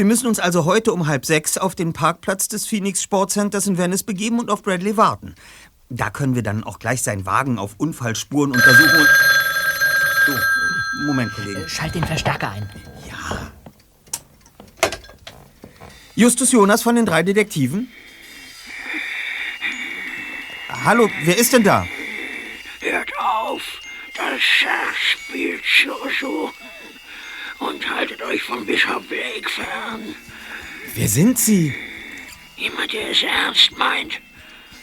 Wir 0.00 0.06
müssen 0.06 0.28
uns 0.28 0.38
also 0.38 0.64
heute 0.64 0.94
um 0.94 1.08
halb 1.08 1.26
sechs 1.26 1.58
auf 1.58 1.74
den 1.74 1.92
Parkplatz 1.92 2.48
des 2.48 2.66
Phoenix 2.66 3.02
Sportcenters 3.02 3.66
in 3.66 3.76
Venice 3.76 4.02
begeben 4.02 4.38
und 4.38 4.50
auf 4.50 4.62
Bradley 4.62 4.96
warten. 4.96 5.34
Da 5.92 6.08
können 6.08 6.36
wir 6.36 6.44
dann 6.44 6.62
auch 6.62 6.78
gleich 6.78 7.02
seinen 7.02 7.26
Wagen 7.26 7.58
auf 7.58 7.74
Unfallspuren 7.76 8.52
untersuchen 8.52 9.00
und... 9.00 9.08
So, 10.26 10.32
Moment, 11.06 11.32
Kollege. 11.34 11.68
Schalt 11.68 11.96
den 11.96 12.04
Verstärker 12.04 12.50
ein. 12.50 12.70
Justus 16.14 16.52
Jonas 16.52 16.82
von 16.82 16.94
den 16.94 17.06
drei 17.06 17.24
Detektiven? 17.24 17.90
Hallo, 20.84 21.10
wer 21.24 21.36
ist 21.36 21.52
denn 21.52 21.64
da? 21.64 21.86
Hört 22.80 23.10
auf, 23.18 23.62
das 24.14 24.40
Schachspiel 24.40 25.60
Jojo. 25.82 26.52
Und 27.58 27.90
haltet 27.90 28.22
euch 28.22 28.42
von 28.44 28.64
Bischof 28.64 29.02
Blake 29.08 29.50
fern. 29.50 30.14
Wer 30.94 31.08
sind 31.08 31.38
Sie? 31.38 31.74
Jemand, 32.56 32.92
der 32.92 33.10
es 33.10 33.22
ernst 33.22 33.76
meint. 33.76 34.20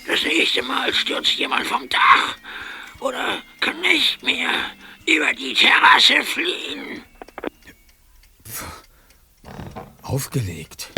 Das 0.08 0.24
nächste 0.24 0.64
Mal 0.64 0.94
stürzt 0.94 1.34
jemand 1.34 1.68
vom 1.68 1.88
Dach. 1.90 2.38
Oder 3.00 3.42
kann 3.60 3.80
nicht 3.82 4.24
mehr 4.24 4.50
über 5.06 5.34
die 5.34 5.54
Terrasse 5.54 6.24
fliehen. 6.24 7.04
Aufgelegt. 10.02 10.90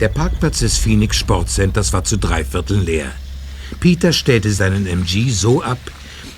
Der 0.00 0.08
Parkplatz 0.08 0.60
des 0.60 0.78
Phoenix 0.78 1.18
Sportcenters 1.18 1.92
war 1.92 2.04
zu 2.04 2.16
drei 2.16 2.42
Vierteln 2.42 2.86
leer. 2.86 3.12
Peter 3.80 4.14
stellte 4.14 4.50
seinen 4.50 4.86
MG 4.86 5.30
so 5.30 5.62
ab, 5.62 5.78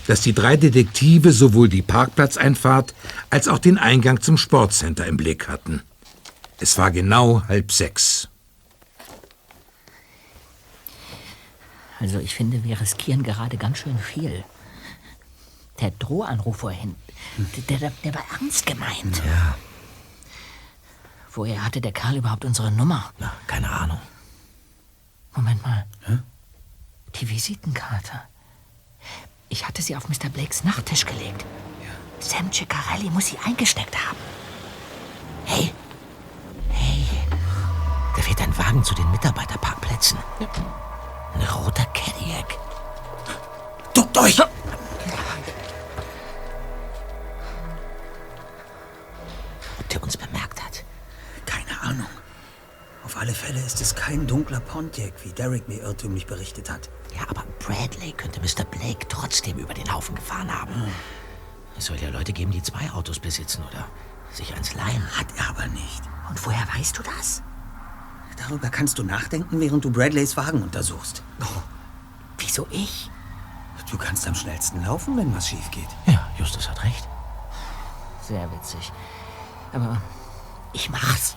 dass 0.09 0.21
die 0.21 0.33
drei 0.33 0.57
Detektive 0.57 1.33
sowohl 1.33 1.69
die 1.69 1.81
Parkplatzeinfahrt 1.81 2.93
als 3.31 3.47
auch 3.47 3.61
den 3.61 3.79
Eingang 3.79 4.21
zum 4.21 4.37
Sportcenter 4.37 5.07
im 5.07 5.17
Blick 5.17 5.47
hatten. 5.47 5.81
Es 6.59 6.77
war 6.77 6.91
genau 6.91 7.45
halb 7.47 7.71
sechs. 7.71 8.29
Also 12.01 12.19
ich 12.19 12.35
finde, 12.35 12.65
wir 12.65 12.81
riskieren 12.81 13.23
gerade 13.23 13.57
ganz 13.59 13.79
schön 13.79 13.97
viel. 13.97 14.43
Der 15.81 15.93
Drohanruf 15.93 16.57
vorhin, 16.57 16.97
der, 17.69 17.79
der, 17.79 17.93
der 18.03 18.15
war 18.15 18.25
ernst 18.41 18.67
gemeint. 18.67 19.23
Ja. 19.25 19.55
Woher 21.35 21.65
hatte 21.65 21.81
der 21.81 21.93
Kerl 21.93 22.17
überhaupt 22.17 22.45
unsere 22.45 22.71
Nummer? 22.71 23.11
Na, 23.19 23.33
keine 23.47 23.71
Ahnung. 23.71 24.01
Moment 25.35 25.63
mal. 25.63 25.87
Die 27.15 27.29
Visitenkarte. 27.29 28.21
Ich 29.49 29.67
hatte 29.67 29.83
sie 29.83 29.97
auf 29.97 30.09
Mr. 30.09 30.29
Blakes 30.33 30.65
Nachttisch 30.65 31.07
gelegt. 31.07 31.45
Sam 32.21 32.53
Ciccarelli 32.53 33.11
muss 33.11 33.27
sie 33.29 33.39
eingesteckt 33.45 33.97
haben. 33.97 34.17
Hey, 35.47 35.73
Da 38.17 38.23
fährt 38.23 38.43
ein 38.43 38.57
Wagen 38.57 38.85
zu 38.85 38.95
den 38.95 39.11
Mitarbeiterparkplätzen. 39.11 40.19
Ein 41.35 41.43
roter 41.47 41.87
Cadillac. 41.87 42.59
Fälle 53.53 53.67
ist 53.67 53.83
es 53.83 53.95
kein 53.95 54.27
dunkler 54.27 54.61
Pontiac, 54.61 55.13
wie 55.25 55.29
Derek 55.31 55.69
mir 55.69 55.83
irrtümlich 55.83 56.27
berichtet 56.27 56.71
hat. 56.71 56.89
Ja, 57.15 57.29
aber 57.29 57.45
Bradley 57.59 58.13
könnte 58.13 58.41
Mr. 58.41 58.65
Blake 58.65 59.07
trotzdem 59.11 59.59
über 59.59 59.75
den 59.75 59.93
Haufen 59.93 60.15
gefahren 60.15 60.51
haben. 60.51 60.73
Es 61.77 61.85
soll 61.85 61.99
ja 61.99 62.09
Leute 62.09 62.33
geben, 62.33 62.51
die 62.51 62.63
zwei 62.63 62.91
Autos 62.93 63.19
besitzen 63.19 63.63
oder 63.69 63.85
sich 64.33 64.55
eins 64.55 64.73
leihen. 64.75 65.07
Hat 65.19 65.27
er 65.37 65.51
aber 65.51 65.67
nicht. 65.67 66.03
Und 66.31 66.47
woher 66.47 66.67
weißt 66.75 66.97
du 66.97 67.03
das? 67.03 67.43
Darüber 68.39 68.71
kannst 68.71 68.99
du 68.99 69.03
nachdenken, 69.03 69.61
während 69.61 69.85
du 69.85 69.91
Bradleys 69.91 70.35
Wagen 70.39 70.63
untersuchst. 70.63 71.23
Wieso 72.39 72.67
ich? 72.71 73.11
Du 73.91 73.99
kannst 73.99 74.27
am 74.27 74.35
schnellsten 74.35 74.83
laufen, 74.83 75.15
wenn 75.19 75.37
was 75.37 75.49
schief 75.49 75.71
geht. 75.73 75.89
Ja, 76.07 76.27
Justus 76.39 76.71
hat 76.71 76.83
recht. 76.85 77.07
Sehr 78.27 78.51
witzig. 78.51 78.91
Aber 79.75 80.01
ich 80.73 80.89
mach's. 80.89 81.37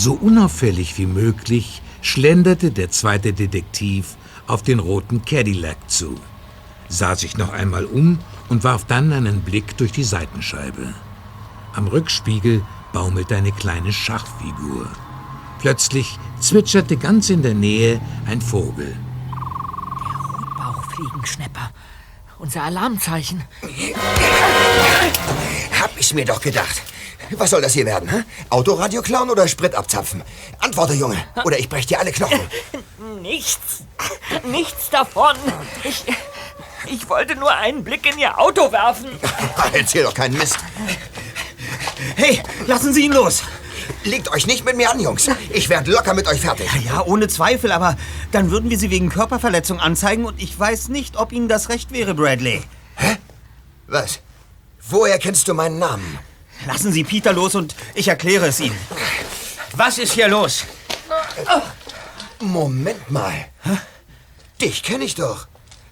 So 0.00 0.12
unauffällig 0.12 0.96
wie 0.96 1.06
möglich 1.06 1.82
schlenderte 2.02 2.70
der 2.70 2.88
zweite 2.88 3.32
Detektiv 3.32 4.16
auf 4.46 4.62
den 4.62 4.78
roten 4.78 5.24
Cadillac 5.24 5.76
zu, 5.90 6.14
sah 6.88 7.16
sich 7.16 7.36
noch 7.36 7.52
einmal 7.52 7.84
um 7.84 8.20
und 8.48 8.62
warf 8.62 8.84
dann 8.84 9.12
einen 9.12 9.40
Blick 9.40 9.76
durch 9.76 9.90
die 9.90 10.04
Seitenscheibe. 10.04 10.94
Am 11.74 11.88
Rückspiegel 11.88 12.62
baumelte 12.92 13.34
eine 13.34 13.50
kleine 13.50 13.92
Schachfigur. 13.92 14.88
Plötzlich 15.58 16.16
zwitscherte 16.38 16.96
ganz 16.96 17.28
in 17.28 17.42
der 17.42 17.54
Nähe 17.54 18.00
ein 18.24 18.40
Vogel. 18.40 18.94
Bauchfliegenschnepper. 20.56 21.72
Unser 22.38 22.62
Alarmzeichen. 22.62 23.42
Hab 25.80 25.90
ich 25.98 26.14
mir 26.14 26.24
doch 26.24 26.40
gedacht. 26.40 26.82
Was 27.36 27.50
soll 27.50 27.60
das 27.60 27.72
hier 27.72 27.86
werden? 27.86 28.08
Hä? 28.08 28.22
Autoradio 28.50 29.02
klauen 29.02 29.30
oder 29.30 29.46
Sprit 29.48 29.74
abzapfen? 29.74 30.22
Antworte, 30.60 30.94
Junge, 30.94 31.16
oder 31.44 31.58
ich 31.58 31.68
brech 31.68 31.86
dir 31.86 32.00
alle 32.00 32.12
Knochen. 32.12 32.40
Nichts. 33.22 33.82
Nichts 34.44 34.90
davon. 34.90 35.36
Ich, 35.84 36.04
ich 36.86 37.08
wollte 37.08 37.36
nur 37.36 37.50
einen 37.50 37.84
Blick 37.84 38.10
in 38.10 38.18
Ihr 38.18 38.38
Auto 38.38 38.72
werfen. 38.72 39.10
Erzähl 39.72 40.04
doch 40.04 40.14
keinen 40.14 40.38
Mist. 40.38 40.58
Hey, 42.16 42.40
lassen 42.66 42.92
Sie 42.92 43.04
ihn 43.06 43.12
los! 43.12 43.42
Legt 44.04 44.30
euch 44.30 44.46
nicht 44.46 44.64
mit 44.64 44.76
mir 44.76 44.90
an, 44.90 45.00
Jungs. 45.00 45.28
Ich 45.50 45.68
werde 45.68 45.90
locker 45.90 46.14
mit 46.14 46.26
euch 46.28 46.40
fertig. 46.40 46.68
Ja, 46.84 46.92
ja, 46.92 47.04
ohne 47.04 47.26
Zweifel, 47.28 47.72
aber 47.72 47.96
dann 48.32 48.50
würden 48.50 48.70
wir 48.70 48.78
Sie 48.78 48.90
wegen 48.90 49.08
Körperverletzung 49.08 49.80
anzeigen 49.80 50.24
und 50.24 50.40
ich 50.40 50.58
weiß 50.58 50.88
nicht, 50.88 51.16
ob 51.16 51.32
Ihnen 51.32 51.48
das 51.48 51.68
recht 51.68 51.92
wäre, 51.92 52.14
Bradley. 52.14 52.62
Was? 53.86 54.20
Woher 54.88 55.18
kennst 55.18 55.48
du 55.48 55.54
meinen 55.54 55.78
Namen? 55.78 56.18
Lassen 56.66 56.92
Sie 56.92 57.04
Peter 57.04 57.32
los 57.32 57.54
und 57.54 57.74
ich 57.94 58.08
erkläre 58.08 58.46
es 58.46 58.60
Ihnen. 58.60 58.76
Was 59.74 59.98
ist 59.98 60.12
hier 60.12 60.28
los? 60.28 60.64
Moment 62.40 63.10
mal. 63.10 63.46
Dich 64.60 64.82
kenne 64.82 65.04
ich 65.04 65.14
doch. 65.14 65.46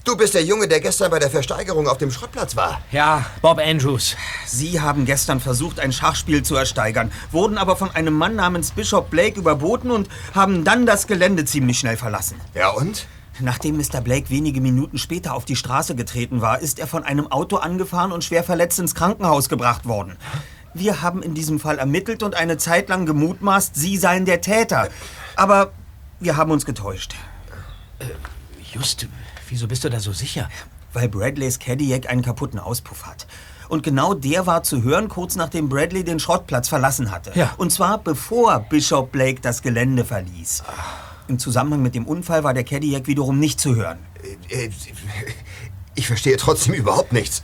Du 0.07 0.17
bist 0.17 0.35
der 0.35 0.45
Junge, 0.45 0.69
der 0.69 0.81
gestern 0.81 1.11
bei 1.11 1.19
der 1.19 1.31
Versteigerung 1.31 1.89
auf 1.89 1.99
dem 1.99 2.13
Schrottplatz 2.13 2.55
war. 2.55 2.81
Ja, 2.93 3.27
Bob 3.43 3.59
Andrews. 3.59 4.15
Sie 4.47 4.81
haben 4.81 5.05
gestern 5.05 5.41
versucht, 5.41 5.81
ein 5.81 5.93
Schachspiel 5.93 6.45
zu 6.45 6.55
ersteigern, 6.55 7.11
wurden 7.33 7.59
aber 7.59 7.75
von 7.75 7.91
einem 7.91 8.15
Mann 8.15 8.37
namens 8.37 8.71
Bishop 8.71 9.11
Blake 9.11 9.37
überboten 9.37 9.91
und 9.91 10.09
haben 10.33 10.63
dann 10.63 10.87
das 10.87 11.09
Gelände 11.09 11.45
ziemlich 11.45 11.81
schnell 11.81 11.97
verlassen. 11.97 12.41
Ja 12.55 12.71
und? 12.71 13.09
Nachdem 13.41 13.77
Mr. 13.77 14.01
Blake 14.01 14.31
wenige 14.31 14.61
Minuten 14.61 14.97
später 14.97 15.35
auf 15.35 15.45
die 15.45 15.57
Straße 15.57 15.97
getreten 15.97 16.41
war, 16.41 16.61
ist 16.61 16.79
er 16.79 16.87
von 16.87 17.03
einem 17.03 17.31
Auto 17.31 17.57
angefahren 17.57 18.13
und 18.13 18.23
schwer 18.23 18.45
verletzt 18.45 18.79
ins 18.79 18.95
Krankenhaus 18.95 19.49
gebracht 19.49 19.87
worden. 19.87 20.17
Wir 20.79 21.01
haben 21.03 21.23
in 21.23 21.35
diesem 21.35 21.59
Fall 21.59 21.79
ermittelt 21.79 22.23
und 22.23 22.35
eine 22.35 22.59
Zeit 22.59 22.89
lang 22.89 23.07
gemutmaßt, 23.07 23.75
Sie 23.75 23.97
seien 23.97 24.27
der 24.27 24.41
Täter. 24.43 24.89
Aber 25.35 25.73
wir 26.21 26.37
haben 26.37 26.51
uns 26.51 26.67
getäuscht. 26.67 27.15
Just, 28.73 29.09
wieso 29.49 29.69
bist 29.69 29.85
du 29.85 29.89
da 29.89 30.01
so 30.01 30.13
sicher? 30.13 30.51
Weil 30.93 31.09
Bradleys 31.09 31.59
Cadillac 31.59 32.11
einen 32.11 32.23
kaputten 32.23 32.59
Auspuff 32.59 33.07
hat. 33.07 33.27
Und 33.69 33.83
genau 33.83 34.15
der 34.15 34.47
war 34.47 34.63
zu 34.63 34.83
hören, 34.83 35.09
kurz 35.09 35.35
nachdem 35.35 35.69
Bradley 35.69 36.05
den 36.05 36.21
Schrottplatz 36.21 36.69
verlassen 36.69 37.11
hatte. 37.11 37.33
Ja. 37.35 37.55
Und 37.57 37.73
zwar 37.73 37.99
bevor 37.99 38.61
Bishop 38.61 39.13
Blake 39.13 39.41
das 39.41 39.63
Gelände 39.63 40.05
verließ. 40.05 40.63
Im 41.29 41.39
Zusammenhang 41.39 41.83
mit 41.83 41.95
dem 41.95 42.07
Unfall 42.07 42.45
war 42.45 42.55
der 42.55 42.65
Cadillac 42.65 43.07
wiederum 43.07 43.39
nicht 43.39 43.59
zu 43.59 43.75
hören. 43.75 43.99
Äh, 44.51 44.69
Ich 45.95 46.07
verstehe 46.07 46.37
trotzdem 46.37 46.75
überhaupt 46.75 47.13
nichts. 47.15 47.43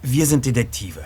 Wir 0.00 0.26
sind 0.26 0.46
Detektive. 0.46 1.04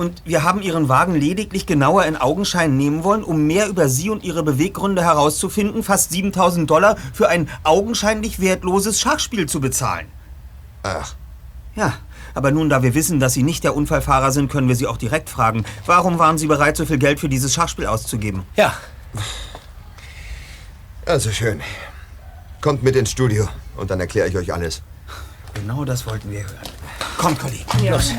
Und 0.00 0.22
wir 0.24 0.44
haben 0.44 0.62
Ihren 0.62 0.88
Wagen 0.88 1.14
lediglich 1.14 1.66
genauer 1.66 2.06
in 2.06 2.16
Augenschein 2.16 2.74
nehmen 2.74 3.04
wollen, 3.04 3.22
um 3.22 3.46
mehr 3.46 3.68
über 3.68 3.90
Sie 3.90 4.08
und 4.08 4.24
Ihre 4.24 4.42
Beweggründe 4.42 5.02
herauszufinden, 5.02 5.82
fast 5.82 6.10
7000 6.10 6.70
Dollar 6.70 6.96
für 7.12 7.28
ein 7.28 7.50
augenscheinlich 7.64 8.40
wertloses 8.40 8.98
Schachspiel 8.98 9.44
zu 9.44 9.60
bezahlen. 9.60 10.06
Ach. 10.84 11.16
Ja, 11.76 11.92
aber 12.32 12.50
nun, 12.50 12.70
da 12.70 12.82
wir 12.82 12.94
wissen, 12.94 13.20
dass 13.20 13.34
Sie 13.34 13.42
nicht 13.42 13.62
der 13.62 13.76
Unfallfahrer 13.76 14.32
sind, 14.32 14.50
können 14.50 14.68
wir 14.68 14.74
Sie 14.74 14.86
auch 14.86 14.96
direkt 14.96 15.28
fragen. 15.28 15.66
Warum 15.84 16.18
waren 16.18 16.38
Sie 16.38 16.46
bereit, 16.46 16.78
so 16.78 16.86
viel 16.86 16.96
Geld 16.96 17.20
für 17.20 17.28
dieses 17.28 17.52
Schachspiel 17.52 17.84
auszugeben? 17.84 18.44
Ja. 18.56 18.72
Also 21.04 21.30
schön. 21.30 21.60
Kommt 22.62 22.82
mit 22.82 22.96
ins 22.96 23.10
Studio 23.10 23.50
und 23.76 23.90
dann 23.90 24.00
erkläre 24.00 24.28
ich 24.28 24.36
euch 24.38 24.50
alles. 24.50 24.80
Genau 25.52 25.84
das 25.84 26.06
wollten 26.06 26.30
wir 26.30 26.40
hören. 26.40 26.70
Kommt, 27.18 27.38
Kollegen. 27.38 27.84
Ja. 27.84 27.92
Los. 27.92 28.14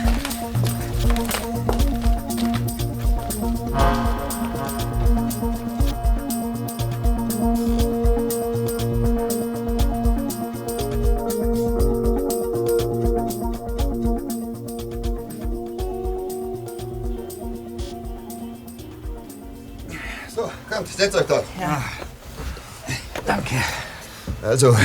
Setzt 21.01 21.15
euch 21.15 21.25
dort. 21.27 21.45
Ja. 21.59 21.83
Danke. 23.25 23.55
Also, 24.41 24.75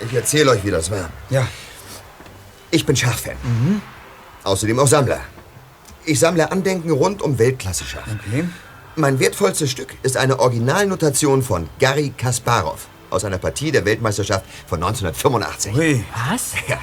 ich 0.00 0.12
erzähle 0.12 0.50
euch, 0.50 0.64
wie 0.64 0.70
das 0.70 0.90
war. 0.90 1.08
Ja. 1.30 1.46
Ich 2.70 2.84
bin 2.84 2.96
Schachfan. 2.96 3.36
Außerdem 4.44 4.78
auch 4.78 4.86
Sammler. 4.86 5.20
Ich 6.04 6.18
sammle 6.18 6.50
Andenken 6.50 6.90
rund 6.90 7.22
um 7.22 7.38
Weltklasse-Schach. 7.38 8.06
Okay. 8.06 8.44
Mein 8.96 9.20
wertvollstes 9.20 9.70
Stück 9.70 9.94
ist 10.02 10.16
eine 10.16 10.40
Originalnotation 10.40 11.42
von 11.42 11.68
Garry 11.78 12.12
Kasparov 12.16 12.88
aus 13.10 13.24
einer 13.24 13.38
Partie 13.38 13.70
der 13.70 13.84
Weltmeisterschaft 13.84 14.44
von 14.66 14.82
1985. 14.82 15.74
Hui. 15.74 16.04
Was? 16.28 16.52
Ja. 16.66 16.78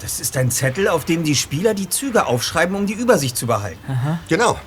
Das 0.00 0.20
ist 0.20 0.36
ein 0.36 0.50
Zettel, 0.50 0.88
auf 0.88 1.04
dem 1.04 1.24
die 1.24 1.34
Spieler 1.34 1.74
die 1.74 1.88
Züge 1.88 2.26
aufschreiben, 2.26 2.76
um 2.76 2.86
die 2.86 2.94
Übersicht 2.94 3.36
zu 3.36 3.46
behalten. 3.46 3.78
Genau. 4.28 4.58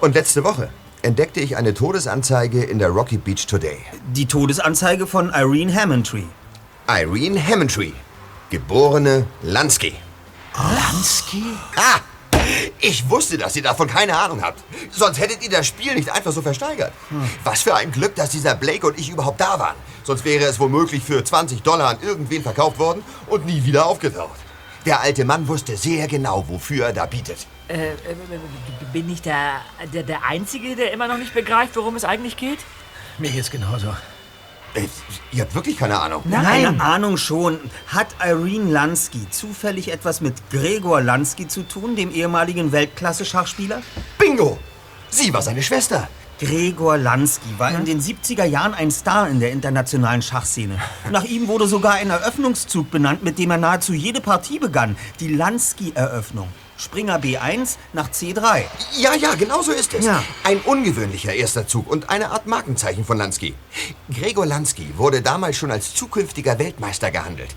Und 0.00 0.14
letzte 0.14 0.44
Woche 0.44 0.68
entdeckte 1.02 1.40
ich 1.40 1.56
eine 1.56 1.74
Todesanzeige 1.74 2.62
in 2.62 2.78
der 2.78 2.88
Rocky 2.88 3.18
Beach 3.18 3.46
Today. 3.46 3.78
Die 4.12 4.26
Todesanzeige 4.26 5.06
von 5.06 5.30
Irene 5.30 5.74
Hammondtree. 5.74 6.24
Irene 6.88 7.44
Hammondtree, 7.44 7.92
geborene 8.50 9.26
Lansky. 9.42 9.94
Lansky? 10.54 11.44
Ah! 11.76 12.00
Ich 12.80 13.08
wusste, 13.08 13.38
dass 13.38 13.54
ihr 13.54 13.62
davon 13.62 13.86
keine 13.86 14.16
Ahnung 14.16 14.42
habt. 14.42 14.62
Sonst 14.90 15.18
hättet 15.18 15.42
ihr 15.44 15.50
das 15.50 15.66
Spiel 15.66 15.94
nicht 15.94 16.10
einfach 16.10 16.32
so 16.32 16.42
versteigert. 16.42 16.92
Was 17.44 17.62
für 17.62 17.74
ein 17.74 17.92
Glück, 17.92 18.16
dass 18.16 18.30
dieser 18.30 18.54
Blake 18.54 18.86
und 18.86 18.98
ich 18.98 19.10
überhaupt 19.10 19.40
da 19.40 19.58
waren. 19.58 19.76
Sonst 20.02 20.24
wäre 20.24 20.44
es 20.44 20.58
womöglich 20.58 21.02
für 21.02 21.22
20 21.22 21.62
Dollar 21.62 21.90
an 21.90 21.98
irgendwen 22.02 22.42
verkauft 22.42 22.78
worden 22.78 23.04
und 23.28 23.46
nie 23.46 23.64
wieder 23.64 23.86
aufgetaucht. 23.86 24.38
Der 24.86 25.00
alte 25.00 25.24
Mann 25.24 25.46
wusste 25.46 25.76
sehr 25.76 26.08
genau, 26.08 26.44
wofür 26.48 26.86
er 26.86 26.92
da 26.92 27.06
bietet. 27.06 27.46
Äh, 27.72 27.92
äh, 27.92 27.96
bin 28.92 29.08
ich 29.10 29.22
der, 29.22 29.62
der, 29.94 30.02
der 30.02 30.26
Einzige, 30.26 30.76
der 30.76 30.92
immer 30.92 31.08
noch 31.08 31.16
nicht 31.16 31.32
begreift, 31.32 31.74
worum 31.76 31.96
es 31.96 32.04
eigentlich 32.04 32.36
geht? 32.36 32.58
Mir 33.16 33.30
geht's 33.30 33.50
genauso. 33.50 33.88
Äh, 34.74 34.88
Ihr 35.32 35.42
habt 35.42 35.54
wirklich 35.54 35.78
keine 35.78 35.98
Ahnung. 35.98 36.22
Eine 36.30 36.78
Ahnung 36.82 37.16
schon. 37.16 37.58
Hat 37.86 38.08
Irene 38.22 38.70
Lansky 38.70 39.26
zufällig 39.30 39.90
etwas 39.90 40.20
mit 40.20 40.34
Gregor 40.50 41.00
Lansky 41.00 41.48
zu 41.48 41.62
tun, 41.62 41.96
dem 41.96 42.12
ehemaligen 42.12 42.72
Weltklasse-Schachspieler? 42.72 43.82
Bingo! 44.18 44.58
Sie 45.08 45.32
war 45.32 45.40
seine 45.40 45.62
Schwester. 45.62 46.08
Gregor 46.40 46.98
Lansky 46.98 47.58
war 47.58 47.70
in 47.70 47.84
den 47.86 48.00
70er 48.00 48.44
Jahren 48.44 48.74
ein 48.74 48.90
Star 48.90 49.28
in 49.28 49.40
der 49.40 49.52
internationalen 49.52 50.20
Schachszene. 50.20 50.78
Nach 51.10 51.24
ihm 51.24 51.48
wurde 51.48 51.66
sogar 51.68 51.94
ein 51.94 52.10
Eröffnungszug 52.10 52.90
benannt, 52.90 53.22
mit 53.22 53.38
dem 53.38 53.50
er 53.50 53.58
nahezu 53.58 53.94
jede 53.94 54.20
Partie 54.20 54.58
begann. 54.58 54.96
Die 55.20 55.28
Lansky-Eröffnung. 55.28 56.48
Springer 56.82 57.18
B1 57.20 57.76
nach 57.92 58.10
C3. 58.10 58.62
Ja, 58.98 59.14
ja, 59.14 59.34
genau 59.36 59.62
so 59.62 59.72
ist 59.72 59.94
es. 59.94 60.04
Ja. 60.04 60.22
Ein 60.44 60.58
ungewöhnlicher 60.60 61.32
erster 61.32 61.66
Zug 61.66 61.88
und 61.88 62.10
eine 62.10 62.30
Art 62.30 62.46
Markenzeichen 62.46 63.04
von 63.04 63.18
Lansky. 63.18 63.54
Gregor 64.12 64.46
Lansky 64.46 64.92
wurde 64.96 65.22
damals 65.22 65.56
schon 65.56 65.70
als 65.70 65.94
zukünftiger 65.94 66.58
Weltmeister 66.58 67.10
gehandelt. 67.10 67.54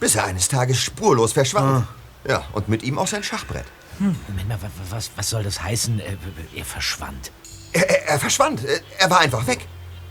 Bis 0.00 0.14
er 0.14 0.24
eines 0.24 0.48
Tages 0.48 0.78
spurlos 0.80 1.32
verschwand. 1.32 1.86
Ja, 2.28 2.44
und 2.52 2.68
mit 2.68 2.82
ihm 2.84 2.98
auch 2.98 3.06
sein 3.08 3.22
Schachbrett. 3.24 3.64
Hm. 3.98 4.16
Moment 4.28 4.48
mal, 4.48 4.62
wa- 4.62 4.66
wa- 4.66 4.96
was, 4.96 5.10
was 5.16 5.28
soll 5.30 5.42
das 5.42 5.62
heißen? 5.62 5.98
Äh, 6.00 6.16
Er 6.54 6.64
verschwand. 6.64 7.30
Er, 7.72 7.88
er, 7.90 8.08
er 8.08 8.18
verschwand. 8.20 8.60
Er 8.98 9.10
war 9.10 9.20
einfach 9.20 9.46
weg. 9.46 9.66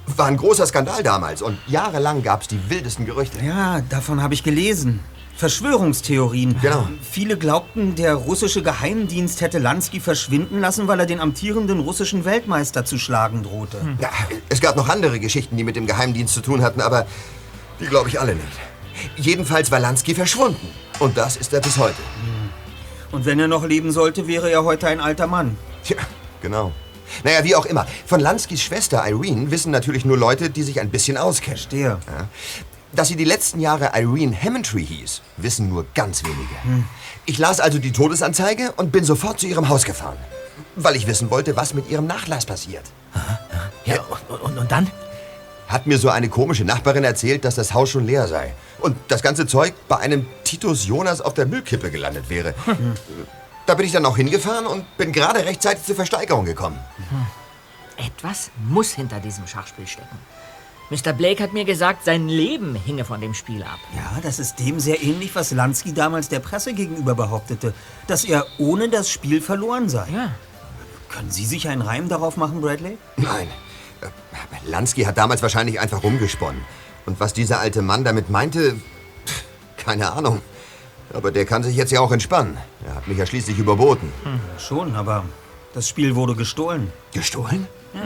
War 0.08 0.26
ein 0.28 0.36
großer 0.38 0.66
Skandal 0.68 1.04
damals 1.04 1.42
und 1.42 1.58
jahrelang 1.68 2.22
gab 2.24 2.42
es 2.42 2.48
die 2.50 2.70
wildesten 2.70 3.06
Gerüchte. 3.06 3.40
Ja, 3.46 3.82
davon 3.82 4.22
habe 4.22 4.34
ich 4.34 4.44
gelesen. 4.44 5.00
Verschwörungstheorien. 5.42 6.56
Genau. 6.62 6.88
Viele 7.02 7.36
glaubten, 7.36 7.96
der 7.96 8.14
russische 8.14 8.62
Geheimdienst 8.62 9.42
hätte 9.42 9.58
Lansky 9.58 10.00
verschwinden 10.00 10.60
lassen, 10.60 10.88
weil 10.88 11.00
er 11.00 11.08
den 11.08 11.20
amtierenden 11.20 11.80
russischen 11.80 12.26
Weltmeister 12.26 12.86
zu 12.86 13.00
schlagen 13.00 13.42
drohte. 13.42 13.78
Ja, 14.00 14.12
es 14.50 14.62
gab 14.62 14.76
noch 14.76 14.88
andere 14.88 15.20
Geschichten, 15.20 15.58
die 15.58 15.64
mit 15.64 15.76
dem 15.76 15.88
Geheimdienst 15.88 16.36
zu 16.36 16.42
tun 16.42 16.62
hatten, 16.62 16.80
aber 16.80 17.08
die 17.80 17.88
glaube 17.88 18.08
ich 18.08 18.20
alle 18.20 18.36
nicht. 18.36 18.60
Jedenfalls 19.16 19.72
war 19.72 19.80
Lansky 19.80 20.14
verschwunden. 20.14 20.68
Und 21.00 21.18
das 21.18 21.38
ist 21.38 21.52
er 21.54 21.60
bis 21.62 21.76
heute. 21.80 22.04
Und 23.12 23.26
wenn 23.26 23.40
er 23.40 23.48
noch 23.48 23.66
leben 23.66 23.92
sollte, 23.92 24.28
wäre 24.28 24.52
er 24.52 24.64
heute 24.64 24.90
ein 24.90 25.00
alter 25.00 25.26
Mann. 25.26 25.58
Tja, 25.84 25.98
genau. 26.44 26.72
Naja, 27.24 27.44
wie 27.44 27.56
auch 27.56 27.66
immer. 27.66 27.88
Von 28.06 28.20
Lanskys 28.20 28.62
Schwester 28.62 29.04
Irene 29.10 29.50
wissen 29.50 29.72
natürlich 29.72 30.06
nur 30.06 30.18
Leute, 30.18 30.52
die 30.52 30.62
sich 30.62 30.80
ein 30.80 30.92
bisschen 30.92 31.18
auskennen. 31.18 31.58
Verstehe. 31.58 31.98
Ja. 32.08 32.28
Dass 32.94 33.08
sie 33.08 33.16
die 33.16 33.24
letzten 33.26 33.60
Jahre 33.60 33.92
Irene 33.94 34.36
Hammondtree 34.36 34.84
hieß, 34.84 35.22
wissen 35.38 35.70
nur 35.70 35.86
ganz 35.94 36.24
wenige. 36.24 36.86
Ich 37.26 37.38
las 37.38 37.60
also 37.60 37.80
die 37.80 37.92
Todesanzeige 37.92 38.74
und 38.74 38.92
bin 38.92 39.06
sofort 39.06 39.40
zu 39.40 39.48
ihrem 39.48 39.70
Haus 39.70 39.86
gefahren. 39.86 40.18
Weil 40.76 40.96
ich 40.96 41.08
wissen 41.08 41.30
wollte, 41.30 41.56
was 41.56 41.74
mit 41.74 41.90
ihrem 41.90 42.08
Nachlass 42.08 42.46
passiert. 42.46 42.84
Ja, 43.86 44.02
und, 44.30 44.42
und, 44.42 44.58
und 44.58 44.72
dann? 44.72 44.88
Hat 45.68 45.88
mir 45.88 45.98
so 45.98 46.10
eine 46.10 46.28
komische 46.28 46.66
Nachbarin 46.66 47.06
erzählt, 47.06 47.46
dass 47.46 47.56
das 47.56 47.74
Haus 47.74 47.90
schon 47.90 48.06
leer 48.06 48.28
sei. 48.28 48.54
Und 48.80 48.98
das 49.08 49.22
ganze 49.22 49.48
Zeug 49.48 49.74
bei 49.88 49.98
einem 49.98 50.26
Titus 50.44 50.86
Jonas 50.86 51.22
auf 51.22 51.34
der 51.34 51.46
Müllkippe 51.46 51.92
gelandet 51.92 52.30
wäre. 52.30 52.54
Da 53.66 53.76
bin 53.76 53.86
ich 53.86 53.94
dann 53.94 54.06
auch 54.06 54.18
hingefahren 54.18 54.66
und 54.66 54.98
bin 54.98 55.14
gerade 55.14 55.46
rechtzeitig 55.46 55.86
zur 55.86 55.96
Versteigerung 55.96 56.44
gekommen. 56.44 56.78
Etwas 57.96 58.52
muss 58.68 58.92
hinter 58.92 59.20
diesem 59.20 59.48
Schachspiel 59.48 59.88
stecken. 59.88 60.18
Mr. 60.92 61.14
Blake 61.14 61.42
hat 61.42 61.54
mir 61.54 61.64
gesagt, 61.64 62.04
sein 62.04 62.28
Leben 62.28 62.76
hinge 62.76 63.06
von 63.06 63.22
dem 63.22 63.34
Spiel 63.34 63.64
ab. 63.64 63.80
Ja, 63.96 64.20
das 64.22 64.40
ist 64.40 64.58
dem 64.58 64.78
sehr 64.82 65.02
ähnlich, 65.02 65.34
was 65.34 65.52
Lansky 65.52 65.94
damals 65.94 66.28
der 66.28 66.40
Presse 66.40 66.74
gegenüber 66.74 67.16
behauptete. 67.16 67.74
Dass 68.08 68.26
er 68.26 68.46
ohne 68.58 68.90
das 68.90 69.10
Spiel 69.10 69.40
verloren 69.40 69.88
sei. 69.88 70.06
Ja. 70.14 70.32
Können 71.08 71.32
Sie 71.32 71.46
sich 71.46 71.70
einen 71.70 71.82
Reim 71.82 72.10
darauf 72.10 72.36
machen, 72.36 72.60
Bradley? 72.60 72.98
Nein. 73.16 73.48
Äh, 74.02 74.70
Lansky 74.70 75.04
hat 75.04 75.18
damals 75.18 75.42
wahrscheinlich 75.42 75.80
einfach 75.80 76.04
rumgesponnen. 76.04 76.62
Und 77.06 77.22
was 77.22 77.32
dieser 77.32 77.62
alte 77.62 77.82
Mann 77.82 78.04
damit 78.04 78.30
meinte, 78.30 78.76
keine 79.78 80.12
Ahnung. 80.12 80.42
Aber 81.14 81.32
der 81.32 81.46
kann 81.46 81.64
sich 81.64 81.78
jetzt 81.78 81.94
ja 81.94 82.02
auch 82.02 82.12
entspannen. 82.12 82.58
Er 82.86 82.96
hat 82.96 83.08
mich 83.08 83.18
ja 83.18 83.26
schließlich 83.26 83.58
überboten. 83.58 84.12
Hm, 84.24 84.40
schon, 84.60 84.96
aber 84.96 85.24
das 85.74 85.88
Spiel 85.88 86.16
wurde 86.16 86.36
gestohlen. 86.36 86.92
Gestohlen? 87.14 87.68
Ja. 87.94 88.02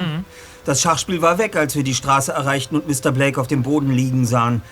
Das 0.65 0.81
Schachspiel 0.81 1.21
war 1.21 1.37
weg, 1.37 1.55
als 1.55 1.75
wir 1.75 1.83
die 1.83 1.93
Straße 1.93 2.31
erreichten 2.31 2.75
und 2.75 2.87
Mr. 2.87 3.11
Blake 3.11 3.39
auf 3.39 3.47
dem 3.47 3.61
Boden 3.61 3.91
liegen 3.91 4.25
sahen. 4.25 4.63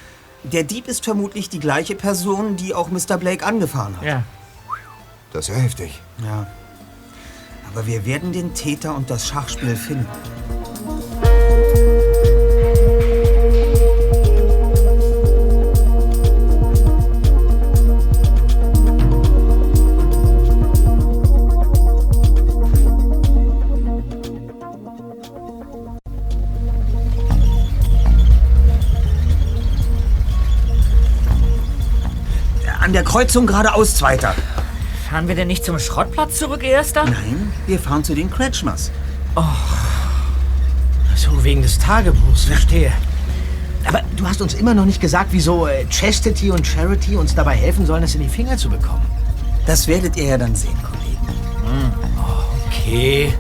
Der 0.44 0.64
Dieb 0.64 0.88
ist 0.88 1.06
vermutlich 1.06 1.50
die 1.50 1.60
gleiche 1.60 1.96
Person, 1.96 2.56
die 2.56 2.74
auch 2.74 2.90
Mr. 2.90 3.18
Blake 3.18 3.46
angefahren 3.46 3.96
hat. 3.98 4.04
Ja. 4.04 4.24
Das 5.32 5.48
ist 5.48 5.56
ja 5.56 5.62
heftig. 5.62 6.02
Ja. 6.24 6.48
Aber 7.72 7.86
wir 7.88 8.06
werden 8.06 8.34
den 8.34 8.54
Täter 8.54 8.96
und 8.96 9.10
das 9.10 9.28
Schachspiel 9.28 9.76
finden. 9.76 10.08
An 32.84 32.92
der 32.92 33.04
Kreuzung 33.04 33.48
geradeaus, 33.48 33.96
Zweiter. 33.96 34.36
Fahren 35.10 35.30
wir 35.30 35.36
denn 35.36 35.48
nicht 35.48 35.64
zum 35.64 35.80
Schrottplatz 35.80 36.38
zurück, 36.38 36.64
Erster? 36.64 37.06
Nein, 37.06 37.54
wir 37.66 37.80
fahren 37.80 38.04
zu 38.04 38.14
den 38.14 38.30
Kretschmers. 38.30 38.92
Oh. 39.36 39.44
So, 41.16 41.44
wegen 41.46 41.62
des 41.62 41.80
Tagebuchs, 41.80 42.44
verstehe. 42.44 42.92
Aber 43.86 44.02
du 44.18 44.28
hast 44.28 44.42
uns 44.42 44.54
immer 44.54 44.74
noch 44.74 44.84
nicht 44.84 45.00
gesagt, 45.00 45.30
wieso 45.32 45.66
äh, 45.66 45.86
Chastity 45.90 46.52
und 46.52 46.68
Charity 46.68 47.16
uns 47.16 47.34
dabei 47.34 47.56
helfen 47.56 47.86
sollen, 47.86 48.04
es 48.04 48.16
in 48.16 48.22
die 48.22 48.30
Finger 48.30 48.58
zu 48.58 48.70
bekommen. 48.70 49.06
Das 49.66 49.88
werdet 49.88 50.18
ihr 50.18 50.26
ja 50.26 50.38
dann 50.38 50.54
sehen, 50.54 50.78
Kollegen. 50.84 51.28
Hm. 51.66 51.94
Okay. 52.68 53.34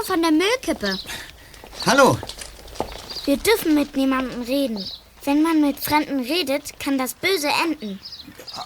Junge 0.00 0.06
von 0.06 0.22
der 0.22 0.30
Müllkippe. 0.30 0.98
Hallo. 1.86 2.18
Wir 3.24 3.36
dürfen 3.36 3.74
mit 3.74 3.96
niemandem 3.96 4.42
reden. 4.42 4.84
Wenn 5.24 5.42
man 5.42 5.60
mit 5.60 5.78
Fremden 5.78 6.20
redet, 6.20 6.78
kann 6.78 6.96
das 6.96 7.14
böse 7.14 7.48
enden. 7.64 7.98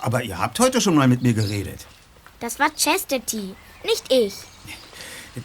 Aber 0.03 0.22
ihr 0.22 0.39
habt 0.39 0.59
heute 0.61 0.80
schon 0.80 0.95
mal 0.95 1.09
mit 1.09 1.22
mir 1.22 1.35
geredet. 1.35 1.87
Das 2.41 2.59
war 2.59 2.70
Chastity, 2.76 3.55
nicht 3.85 4.12
ich. 4.12 4.35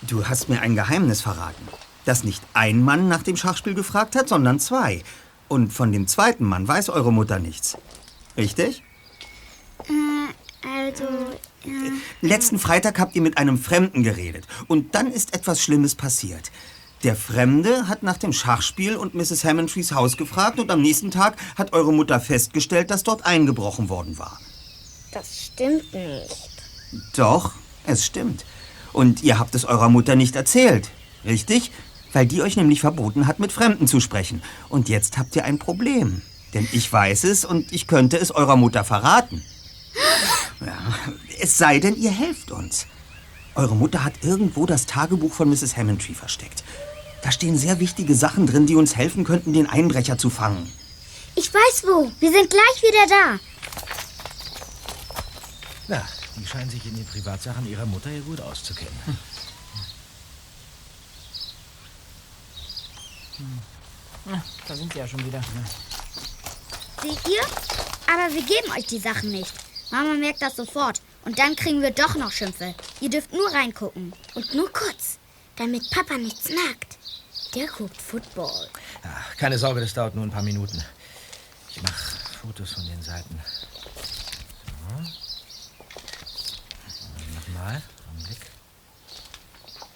Du 0.03 0.27
hast 0.27 0.49
mir 0.49 0.61
ein 0.61 0.75
Geheimnis 0.75 1.21
verraten. 1.21 1.67
Dass 2.05 2.23
nicht 2.23 2.43
ein 2.53 2.83
Mann 2.83 3.07
nach 3.07 3.23
dem 3.23 3.37
Schachspiel 3.37 3.73
gefragt 3.73 4.15
hat, 4.15 4.29
sondern 4.29 4.59
zwei. 4.59 5.03
Und 5.47 5.73
von 5.73 5.91
dem 5.91 6.07
zweiten 6.07 6.43
Mann 6.43 6.67
weiß 6.67 6.89
eure 6.89 7.11
Mutter 7.11 7.39
nichts. 7.39 7.77
Richtig? 8.37 8.83
Äh, 9.87 9.93
also, 10.63 11.03
ja. 11.63 11.91
Letzten 12.21 12.59
Freitag 12.59 12.99
habt 12.99 13.15
ihr 13.15 13.21
mit 13.21 13.37
einem 13.37 13.57
Fremden 13.57 14.03
geredet. 14.03 14.47
Und 14.67 14.95
dann 14.95 15.11
ist 15.11 15.33
etwas 15.33 15.61
Schlimmes 15.61 15.95
passiert. 15.95 16.51
Der 17.03 17.15
Fremde 17.15 17.87
hat 17.87 18.03
nach 18.03 18.17
dem 18.17 18.33
Schachspiel 18.33 18.97
und 18.97 19.15
Mrs. 19.15 19.45
Hammondtrees 19.45 19.93
Haus 19.93 20.17
gefragt 20.17 20.59
und 20.59 20.69
am 20.69 20.81
nächsten 20.81 21.11
Tag 21.11 21.37
hat 21.55 21.71
eure 21.71 21.93
Mutter 21.93 22.19
festgestellt, 22.19 22.91
dass 22.91 23.03
dort 23.03 23.25
eingebrochen 23.25 23.87
worden 23.87 24.17
war. 24.17 24.37
Das 25.13 25.45
stimmt 25.45 25.93
nicht. 25.93 26.51
Doch, 27.15 27.53
es 27.85 28.05
stimmt. 28.05 28.43
Und 28.91 29.23
ihr 29.23 29.39
habt 29.39 29.55
es 29.55 29.63
eurer 29.63 29.87
Mutter 29.87 30.15
nicht 30.15 30.35
erzählt, 30.35 30.89
richtig? 31.23 31.71
Weil 32.11 32.25
die 32.25 32.41
euch 32.41 32.57
nämlich 32.57 32.81
verboten 32.81 33.27
hat, 33.27 33.39
mit 33.39 33.53
Fremden 33.53 33.87
zu 33.87 34.01
sprechen. 34.01 34.41
Und 34.67 34.89
jetzt 34.89 35.17
habt 35.17 35.35
ihr 35.35 35.45
ein 35.45 35.57
Problem. 35.57 36.21
Denn 36.53 36.67
ich 36.73 36.91
weiß 36.91 37.23
es 37.25 37.45
und 37.45 37.71
ich 37.71 37.87
könnte 37.87 38.17
es 38.17 38.31
eurer 38.31 38.55
Mutter 38.57 38.83
verraten. 38.83 39.43
Ja, 40.61 40.77
es 41.39 41.57
sei 41.57 41.79
denn, 41.79 41.95
ihr 41.95 42.11
helft 42.11 42.51
uns. 42.51 42.85
Eure 43.55 43.75
Mutter 43.75 44.03
hat 44.03 44.23
irgendwo 44.23 44.65
das 44.65 44.85
Tagebuch 44.85 45.33
von 45.33 45.49
Mrs. 45.49 45.75
Hammondtree 45.75 46.13
versteckt. 46.13 46.63
Da 47.21 47.31
stehen 47.31 47.57
sehr 47.57 47.79
wichtige 47.79 48.15
Sachen 48.15 48.47
drin, 48.47 48.65
die 48.65 48.75
uns 48.75 48.95
helfen 48.95 49.23
könnten, 49.23 49.53
den 49.53 49.69
Einbrecher 49.69 50.17
zu 50.17 50.29
fangen. 50.29 50.71
Ich 51.35 51.53
weiß 51.53 51.83
wo. 51.83 52.11
Wir 52.19 52.31
sind 52.31 52.49
gleich 52.49 52.81
wieder 52.81 53.07
da. 53.07 53.39
Na, 55.87 56.07
die 56.35 56.45
scheinen 56.45 56.69
sich 56.69 56.85
in 56.85 56.95
den 56.95 57.05
Privatsachen 57.05 57.67
ihrer 57.69 57.85
Mutter 57.85 58.09
ja 58.09 58.21
gut 58.21 58.39
auszukennen. 58.41 58.93
Ja, 64.25 64.43
da 64.67 64.75
sind 64.75 64.93
sie 64.93 64.99
ja 64.99 65.07
schon 65.07 65.25
wieder. 65.25 65.41
Seht 67.01 67.27
ihr? 67.27 67.41
Aber 68.13 68.33
wir 68.33 68.43
geben 68.43 68.71
euch 68.77 68.85
die 68.85 68.99
Sachen 68.99 69.31
nicht. 69.31 69.53
Mama 69.91 70.13
merkt 70.13 70.41
das 70.41 70.55
sofort. 70.55 71.01
Und 71.25 71.37
dann 71.39 71.55
kriegen 71.55 71.81
wir 71.81 71.91
doch 71.91 72.15
noch 72.15 72.31
Schimpfe. 72.31 72.73
Ihr 73.01 73.09
dürft 73.09 73.33
nur 73.33 73.51
reingucken. 73.51 74.13
Und 74.35 74.53
nur 74.53 74.71
kurz. 74.71 75.17
Damit 75.55 75.89
Papa 75.91 76.17
nichts 76.17 76.49
merkt. 76.49 76.97
Der 77.55 77.67
guckt 77.67 77.99
Football. 77.99 78.69
Ach, 79.03 79.37
keine 79.37 79.57
Sorge, 79.57 79.81
das 79.81 79.93
dauert 79.93 80.15
nur 80.15 80.23
ein 80.23 80.31
paar 80.31 80.43
Minuten. 80.43 80.83
Ich 81.69 81.81
mache 81.81 82.17
Fotos 82.41 82.73
von 82.73 82.85
den 82.85 83.01
Seiten. 83.01 83.39
So. 84.65 84.95
Nochmal. 87.35 87.81
Augenblick. 88.07 88.39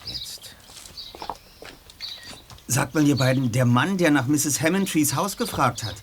Jetzt. 0.05 0.55
Sagt 2.67 2.95
mal, 2.95 3.05
ihr 3.05 3.17
beiden, 3.17 3.51
der 3.51 3.65
Mann, 3.65 3.97
der 3.97 4.11
nach 4.11 4.27
Mrs. 4.27 4.61
Hammondtrees 4.61 5.15
Haus 5.15 5.37
gefragt 5.37 5.83
hat, 5.83 5.95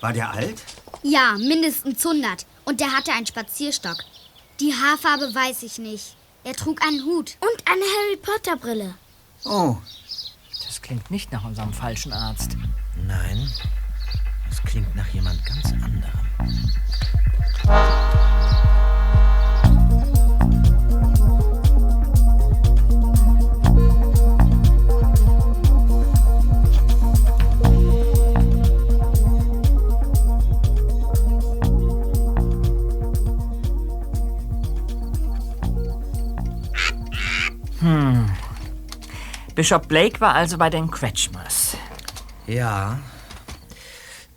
war 0.00 0.12
der 0.12 0.30
alt? 0.30 0.62
Ja, 1.02 1.36
mindestens 1.38 2.06
100. 2.06 2.46
Und 2.64 2.80
der 2.80 2.92
hatte 2.92 3.12
einen 3.12 3.26
Spazierstock. 3.26 3.96
Die 4.60 4.72
Haarfarbe 4.72 5.34
weiß 5.34 5.62
ich 5.62 5.78
nicht. 5.78 6.16
Er 6.44 6.54
trug 6.54 6.84
einen 6.86 7.04
Hut 7.04 7.36
und 7.40 7.70
eine 7.70 7.82
Harry 7.82 8.16
Potter 8.16 8.56
Brille. 8.56 8.94
Oh. 9.44 9.76
Das 10.66 10.80
klingt 10.80 11.10
nicht 11.10 11.30
nach 11.32 11.44
unserem 11.44 11.72
falschen 11.72 12.12
Arzt. 12.12 12.56
Nein, 12.96 13.50
das 14.48 14.62
klingt 14.62 14.94
nach 14.94 15.08
jemand 15.08 15.44
ganz 15.44 15.72
anderem. 15.72 16.72
Hm. 37.82 38.30
Bishop 39.54 39.88
Blake 39.88 40.20
war 40.20 40.34
also 40.34 40.56
bei 40.56 40.70
den 40.70 40.90
Kretschmers. 40.90 41.76
Ja. 42.46 42.98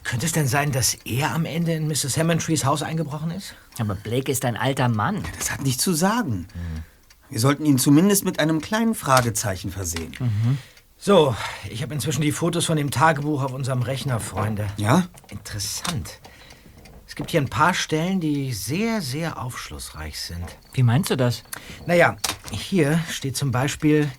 Könnte 0.03 0.25
es 0.25 0.31
denn 0.33 0.47
sein, 0.47 0.71
dass 0.71 0.95
er 1.05 1.31
am 1.31 1.45
Ende 1.45 1.73
in 1.73 1.87
Mrs. 1.87 2.17
Hammondtrees 2.17 2.65
Haus 2.65 2.81
eingebrochen 2.81 3.31
ist? 3.31 3.55
Aber 3.79 3.95
Blake 3.95 4.31
ist 4.31 4.45
ein 4.45 4.57
alter 4.57 4.89
Mann. 4.89 5.23
Das 5.37 5.51
hat 5.51 5.61
nichts 5.61 5.83
zu 5.83 5.93
sagen. 5.93 6.47
Wir 7.29 7.39
sollten 7.39 7.65
ihn 7.65 7.79
zumindest 7.79 8.25
mit 8.25 8.39
einem 8.39 8.61
kleinen 8.61 8.95
Fragezeichen 8.95 9.71
versehen. 9.71 10.13
So, 10.97 11.35
ich 11.69 11.81
habe 11.81 11.93
inzwischen 11.93 12.21
die 12.21 12.31
Fotos 12.31 12.65
von 12.65 12.77
dem 12.77 12.91
Tagebuch 12.91 13.43
auf 13.43 13.53
unserem 13.53 13.81
Rechner, 13.81 14.19
Freunde. 14.19 14.67
Ja? 14.77 15.07
Interessant. 15.29 16.19
Es 17.07 17.15
gibt 17.15 17.31
hier 17.31 17.41
ein 17.41 17.49
paar 17.49 17.73
Stellen, 17.73 18.19
die 18.19 18.53
sehr, 18.53 19.01
sehr 19.01 19.41
aufschlussreich 19.41 20.19
sind. 20.19 20.45
Wie 20.73 20.83
meinst 20.83 21.09
du 21.09 21.15
das? 21.15 21.43
Naja, 21.85 22.17
hier 22.55 22.99
steht 23.09 23.37
zum 23.37 23.51
Beispiel, 23.51 24.09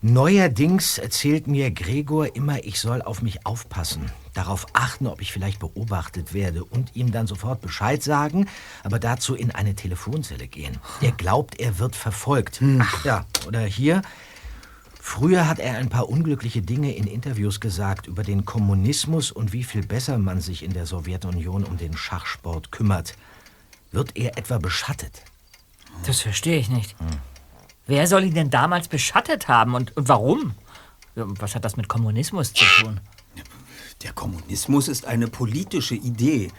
neuerdings 0.00 0.98
erzählt 0.98 1.46
mir 1.46 1.70
Gregor 1.70 2.34
immer, 2.34 2.64
ich 2.64 2.80
soll 2.80 3.02
auf 3.02 3.22
mich 3.22 3.46
aufpassen, 3.46 4.10
darauf 4.34 4.66
achten, 4.72 5.06
ob 5.06 5.20
ich 5.20 5.32
vielleicht 5.32 5.60
beobachtet 5.60 6.34
werde 6.34 6.64
und 6.64 6.94
ihm 6.94 7.12
dann 7.12 7.26
sofort 7.26 7.60
Bescheid 7.60 8.02
sagen, 8.02 8.48
aber 8.82 8.98
dazu 8.98 9.34
in 9.34 9.50
eine 9.50 9.74
Telefonzelle 9.74 10.48
gehen. 10.48 10.78
Er 11.00 11.12
glaubt, 11.12 11.60
er 11.60 11.78
wird 11.78 11.96
verfolgt. 11.96 12.60
Ach 12.80 13.04
ja, 13.04 13.26
oder 13.46 13.60
hier, 13.60 14.02
Früher 15.04 15.48
hat 15.48 15.58
er 15.58 15.78
ein 15.78 15.88
paar 15.88 16.08
unglückliche 16.08 16.62
Dinge 16.62 16.94
in 16.94 17.08
Interviews 17.08 17.58
gesagt 17.58 18.06
über 18.06 18.22
den 18.22 18.44
Kommunismus 18.44 19.32
und 19.32 19.52
wie 19.52 19.64
viel 19.64 19.84
besser 19.84 20.16
man 20.16 20.40
sich 20.40 20.62
in 20.62 20.72
der 20.74 20.86
Sowjetunion 20.86 21.64
um 21.64 21.76
den 21.76 21.96
Schachsport 21.96 22.70
kümmert. 22.70 23.16
Wird 23.90 24.16
er 24.16 24.38
etwa 24.38 24.58
beschattet? 24.58 25.24
Das 26.06 26.20
verstehe 26.20 26.56
ich 26.56 26.70
nicht. 26.70 26.94
Wer 27.92 28.06
soll 28.06 28.24
ihn 28.24 28.32
denn 28.32 28.48
damals 28.48 28.88
beschattet 28.88 29.48
haben 29.48 29.74
und, 29.74 29.94
und 29.98 30.08
warum? 30.08 30.54
Was 31.14 31.54
hat 31.54 31.62
das 31.66 31.76
mit 31.76 31.88
Kommunismus 31.88 32.54
zu 32.54 32.64
tun? 32.80 33.00
Der 34.02 34.12
Kommunismus 34.14 34.88
ist 34.88 35.04
eine 35.04 35.28
politische 35.28 35.94
Idee. 35.94 36.50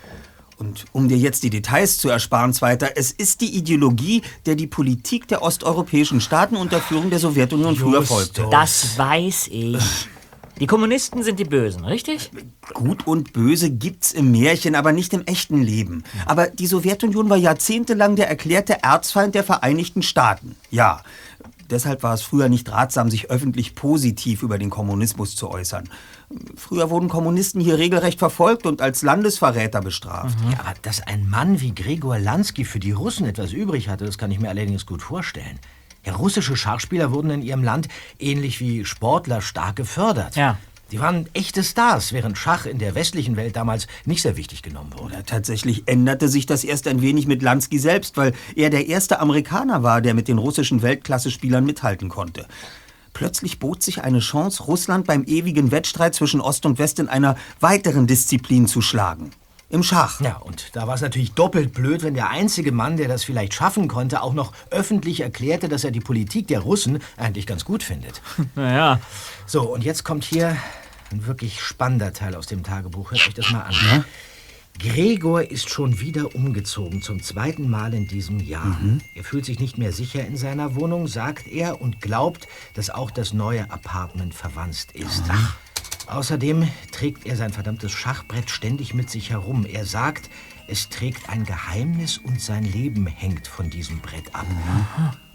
Und 0.57 0.85
um 0.91 1.07
dir 1.07 1.17
jetzt 1.17 1.41
die 1.41 1.49
Details 1.49 1.97
zu 1.97 2.09
ersparen, 2.09 2.53
Zweiter, 2.53 2.91
es 2.97 3.11
ist 3.11 3.41
die 3.41 3.57
Ideologie, 3.57 4.21
der 4.45 4.53
die 4.53 4.67
Politik 4.67 5.27
der 5.27 5.41
osteuropäischen 5.41 6.21
Staaten 6.21 6.55
unter 6.55 6.79
Führung 6.79 7.09
der 7.09 7.17
Sowjetunion 7.17 7.75
früher 7.77 8.03
folgte. 8.03 8.47
Das 8.51 8.95
weiß 8.95 9.47
ich. 9.49 10.07
Die 10.63 10.67
Kommunisten 10.67 11.23
sind 11.23 11.39
die 11.39 11.43
Bösen, 11.43 11.83
richtig? 11.83 12.31
Gut 12.73 13.05
und 13.05 13.33
Böse 13.33 13.69
gibt's 13.69 14.13
im 14.13 14.31
Märchen, 14.31 14.75
aber 14.75 14.93
nicht 14.93 15.11
im 15.11 15.25
echten 15.25 15.61
Leben. 15.61 16.05
Aber 16.25 16.47
die 16.47 16.67
Sowjetunion 16.67 17.29
war 17.29 17.35
jahrzehntelang 17.35 18.15
der 18.15 18.29
erklärte 18.29 18.81
Erzfeind 18.81 19.35
der 19.35 19.43
Vereinigten 19.43 20.01
Staaten. 20.03 20.55
Ja, 20.71 21.01
deshalb 21.69 22.01
war 22.01 22.13
es 22.13 22.21
früher 22.21 22.47
nicht 22.47 22.71
ratsam, 22.71 23.09
sich 23.09 23.29
öffentlich 23.29 23.75
positiv 23.75 24.41
über 24.41 24.57
den 24.57 24.69
Kommunismus 24.69 25.35
zu 25.35 25.51
äußern. 25.51 25.89
Früher 26.55 26.89
wurden 26.89 27.09
Kommunisten 27.09 27.59
hier 27.59 27.77
regelrecht 27.77 28.19
verfolgt 28.19 28.65
und 28.65 28.81
als 28.81 29.01
Landesverräter 29.01 29.81
bestraft. 29.81 30.37
Ja, 30.49 30.61
aber 30.61 30.75
dass 30.81 31.01
ein 31.01 31.29
Mann 31.29 31.59
wie 31.59 31.75
Gregor 31.75 32.19
Lansky 32.19 32.63
für 32.63 32.79
die 32.79 32.93
Russen 32.93 33.25
etwas 33.25 33.51
übrig 33.51 33.89
hatte, 33.89 34.05
das 34.05 34.17
kann 34.17 34.31
ich 34.31 34.39
mir 34.39 34.47
allerdings 34.47 34.85
gut 34.85 35.01
vorstellen. 35.01 35.59
Ja, 36.05 36.15
russische 36.15 36.55
Schachspieler 36.55 37.11
wurden 37.11 37.29
in 37.29 37.41
ihrem 37.41 37.63
Land 37.63 37.87
ähnlich 38.19 38.59
wie 38.59 38.85
Sportler 38.85 39.41
stark 39.41 39.75
gefördert. 39.75 40.35
Ja. 40.35 40.57
Die 40.91 40.99
waren 40.99 41.27
echte 41.33 41.63
Stars, 41.63 42.13
während 42.13 42.37
Schach 42.37 42.67
in 42.67 42.77
der 42.77 42.93
westlichen 42.93 43.35
Welt 43.35 43.55
damals 43.55 43.87
nicht 44.05 44.21
sehr 44.21 44.37
wichtig 44.37 44.61
genommen 44.61 44.93
wurde. 44.95 45.15
Ja, 45.15 45.21
tatsächlich 45.23 45.83
änderte 45.87 46.27
sich 46.27 46.45
das 46.45 46.63
erst 46.63 46.87
ein 46.87 47.01
wenig 47.01 47.25
mit 47.25 47.41
Lansky 47.41 47.79
selbst, 47.79 48.15
weil 48.15 48.33
er 48.55 48.69
der 48.69 48.85
erste 48.87 49.19
Amerikaner 49.19 49.81
war, 49.81 50.01
der 50.01 50.13
mit 50.13 50.27
den 50.27 50.37
russischen 50.37 50.83
Weltklasse-Spielern 50.83 51.65
mithalten 51.65 52.09
konnte. 52.09 52.45
Plötzlich 53.13 53.59
bot 53.59 53.81
sich 53.81 54.03
eine 54.03 54.19
Chance, 54.19 54.63
Russland 54.63 55.07
beim 55.07 55.23
ewigen 55.23 55.71
Wettstreit 55.71 56.13
zwischen 56.13 56.41
Ost 56.41 56.65
und 56.65 56.77
West 56.79 56.99
in 56.99 57.07
einer 57.07 57.37
weiteren 57.59 58.05
Disziplin 58.05 58.67
zu 58.67 58.81
schlagen. 58.81 59.31
Im 59.73 59.81
Schach. 59.81 60.21
Ja, 60.21 60.37
und 60.37 60.69
da 60.73 60.85
war 60.85 60.93
es 60.93 61.01
natürlich 61.01 61.31
doppelt 61.31 61.73
blöd, 61.73 62.03
wenn 62.03 62.13
der 62.13 62.29
einzige 62.29 62.71
Mann, 62.71 62.95
der 62.95 63.07
das 63.07 63.23
vielleicht 63.23 63.55
schaffen 63.55 63.87
konnte, 63.87 64.21
auch 64.21 64.33
noch 64.33 64.53
öffentlich 64.69 65.21
erklärte, 65.21 65.67
dass 65.67 65.83
er 65.83 65.89
die 65.89 65.99
Politik 65.99 66.47
der 66.47 66.59
Russen 66.59 66.99
eigentlich 67.17 67.47
ganz 67.47 67.65
gut 67.65 67.81
findet. 67.81 68.21
Naja. 68.55 68.99
So, 69.47 69.73
und 69.73 69.83
jetzt 69.83 70.03
kommt 70.03 70.25
hier 70.25 70.55
ein 71.11 71.25
wirklich 71.25 71.59
spannender 71.59 72.13
Teil 72.13 72.35
aus 72.35 72.45
dem 72.45 72.61
Tagebuch. 72.61 73.09
Hört 73.09 73.27
euch 73.27 73.33
das 73.33 73.49
mal 73.49 73.61
an. 73.61 73.73
Ja? 73.73 74.05
Gregor 74.77 75.49
ist 75.49 75.69
schon 75.69 75.99
wieder 75.99 76.35
umgezogen, 76.35 77.01
zum 77.01 77.23
zweiten 77.23 77.67
Mal 77.67 77.95
in 77.95 78.07
diesem 78.07 78.39
Jahr. 78.39 78.77
Er 79.15 79.23
fühlt 79.23 79.45
sich 79.45 79.59
nicht 79.59 79.79
mehr 79.79 79.91
sicher 79.91 80.23
in 80.23 80.37
seiner 80.37 80.75
Wohnung, 80.75 81.07
sagt 81.07 81.47
er, 81.47 81.81
und 81.81 81.99
glaubt, 81.99 82.47
dass 82.75 82.91
auch 82.91 83.09
das 83.09 83.33
neue 83.33 83.71
Apartment 83.71 84.35
verwanzt 84.35 84.91
ist. 84.91 85.23
Außerdem 86.07 86.67
trägt 86.91 87.25
er 87.25 87.35
sein 87.35 87.53
verdammtes 87.53 87.91
Schachbrett 87.91 88.49
ständig 88.49 88.93
mit 88.93 89.09
sich 89.09 89.29
herum. 89.29 89.65
Er 89.65 89.85
sagt, 89.85 90.29
es 90.67 90.89
trägt 90.89 91.29
ein 91.29 91.45
Geheimnis 91.45 92.17
und 92.17 92.41
sein 92.41 92.63
Leben 92.63 93.05
hängt 93.07 93.47
von 93.47 93.69
diesem 93.69 93.99
Brett 93.99 94.33
ab. 94.33 94.45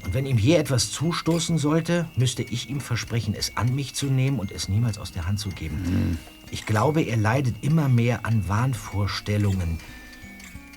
Und 0.04 0.14
wenn 0.14 0.26
ihm 0.26 0.38
je 0.38 0.54
etwas 0.54 0.90
zustoßen 0.92 1.58
sollte, 1.58 2.06
müsste 2.16 2.42
ich 2.42 2.70
ihm 2.70 2.80
versprechen, 2.80 3.34
es 3.34 3.56
an 3.56 3.74
mich 3.74 3.94
zu 3.94 4.06
nehmen 4.06 4.38
und 4.38 4.52
es 4.52 4.68
niemals 4.68 4.98
aus 4.98 5.12
der 5.12 5.26
Hand 5.26 5.40
zu 5.40 5.50
geben. 5.50 6.18
Ich 6.50 6.66
glaube, 6.66 7.02
er 7.02 7.16
leidet 7.16 7.56
immer 7.62 7.88
mehr 7.88 8.24
an 8.24 8.48
Wahnvorstellungen. 8.48 9.78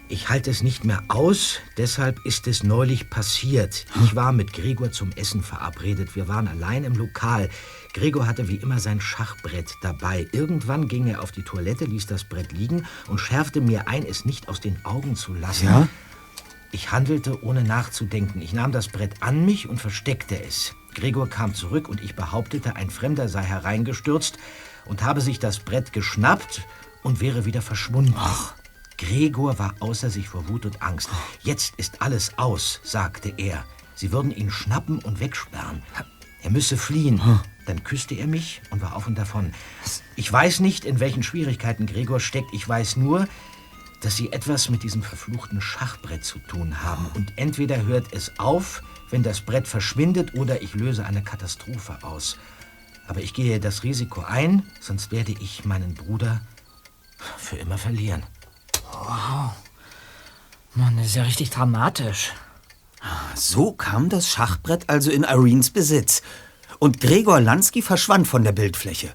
Ich 0.09 0.27
halte 0.27 0.51
es 0.51 0.61
nicht 0.61 0.83
mehr 0.83 1.03
aus, 1.07 1.59
deshalb 1.77 2.25
ist 2.25 2.45
es 2.45 2.63
neulich 2.63 3.09
passiert. 3.09 3.85
Ich 4.03 4.13
war 4.13 4.33
mit 4.33 4.51
Gregor 4.51 4.91
zum 4.91 5.11
Essen 5.13 5.41
verabredet. 5.41 6.17
Wir 6.17 6.27
waren 6.27 6.49
allein 6.49 6.83
im 6.83 6.95
Lokal. 6.95 7.49
Gregor 7.93 8.25
hatte 8.25 8.47
wie 8.47 8.55
immer 8.55 8.79
sein 8.79 9.01
Schachbrett 9.01 9.75
dabei. 9.81 10.27
Irgendwann 10.31 10.87
ging 10.87 11.07
er 11.07 11.21
auf 11.21 11.31
die 11.31 11.43
Toilette, 11.43 11.85
ließ 11.85 12.07
das 12.07 12.23
Brett 12.23 12.51
liegen 12.51 12.85
und 13.07 13.19
schärfte 13.19 13.61
mir 13.61 13.87
ein, 13.87 14.05
es 14.05 14.25
nicht 14.25 14.47
aus 14.47 14.61
den 14.61 14.83
Augen 14.85 15.15
zu 15.15 15.33
lassen. 15.33 15.65
Ja? 15.65 15.87
Ich 16.71 16.91
handelte 16.91 17.43
ohne 17.43 17.63
nachzudenken. 17.63 18.41
Ich 18.41 18.53
nahm 18.53 18.71
das 18.71 18.87
Brett 18.87 19.21
an 19.21 19.45
mich 19.45 19.67
und 19.67 19.79
versteckte 19.79 20.41
es. 20.41 20.73
Gregor 20.93 21.29
kam 21.29 21.53
zurück 21.53 21.89
und 21.89 22.01
ich 22.01 22.15
behauptete, 22.15 22.75
ein 22.75 22.89
Fremder 22.89 23.27
sei 23.27 23.43
hereingestürzt 23.43 24.37
und 24.85 25.03
habe 25.03 25.21
sich 25.21 25.39
das 25.39 25.59
Brett 25.59 25.91
geschnappt 25.91 26.61
und 27.03 27.19
wäre 27.19 27.45
wieder 27.45 27.61
verschwunden. 27.61 28.15
Gregor 28.97 29.59
war 29.59 29.75
außer 29.79 30.09
sich 30.09 30.29
vor 30.29 30.47
Wut 30.47 30.65
und 30.65 30.81
Angst. 30.81 31.09
Jetzt 31.41 31.73
ist 31.77 32.01
alles 32.01 32.37
aus, 32.37 32.79
sagte 32.83 33.33
er. 33.37 33.65
Sie 33.95 34.11
würden 34.11 34.31
ihn 34.31 34.49
schnappen 34.49 34.99
und 34.99 35.19
wegsperren. 35.19 35.83
Er 36.43 36.49
müsse 36.49 36.77
fliehen. 36.77 37.21
Dann 37.65 37.83
küsste 37.83 38.15
er 38.15 38.27
mich 38.27 38.61
und 38.71 38.81
war 38.81 38.95
auf 38.95 39.07
und 39.07 39.15
davon. 39.15 39.53
Ich 40.15 40.31
weiß 40.31 40.59
nicht, 40.61 40.85
in 40.85 40.99
welchen 40.99 41.23
Schwierigkeiten 41.23 41.85
Gregor 41.85 42.19
steckt. 42.19 42.53
Ich 42.53 42.67
weiß 42.67 42.97
nur, 42.97 43.27
dass 44.01 44.17
sie 44.17 44.31
etwas 44.31 44.69
mit 44.69 44.83
diesem 44.83 45.03
verfluchten 45.03 45.61
Schachbrett 45.61 46.25
zu 46.25 46.39
tun 46.39 46.83
haben. 46.83 47.05
Und 47.13 47.33
entweder 47.37 47.83
hört 47.85 48.13
es 48.13 48.39
auf, 48.39 48.81
wenn 49.11 49.23
das 49.23 49.41
Brett 49.41 49.67
verschwindet, 49.67 50.33
oder 50.33 50.61
ich 50.61 50.73
löse 50.73 51.05
eine 51.05 51.21
Katastrophe 51.21 51.99
aus. 52.01 52.37
Aber 53.07 53.21
ich 53.21 53.33
gehe 53.33 53.59
das 53.59 53.83
Risiko 53.83 54.21
ein, 54.21 54.63
sonst 54.79 55.11
werde 55.11 55.33
ich 55.39 55.65
meinen 55.65 55.93
Bruder 55.93 56.41
für 57.37 57.57
immer 57.57 57.77
verlieren. 57.77 58.23
Wow. 58.91 59.51
Mann, 60.73 60.97
das 60.97 61.07
ist 61.07 61.15
ja 61.15 61.23
richtig 61.23 61.49
dramatisch. 61.49 62.31
So 63.35 63.71
kam 63.71 64.09
das 64.09 64.29
Schachbrett 64.29 64.89
also 64.89 65.11
in 65.11 65.23
Irenes 65.23 65.69
Besitz. 65.69 66.21
Und 66.79 66.99
Gregor 66.99 67.39
Lansky 67.39 67.81
verschwand 67.81 68.27
von 68.27 68.43
der 68.43 68.51
Bildfläche. 68.51 69.13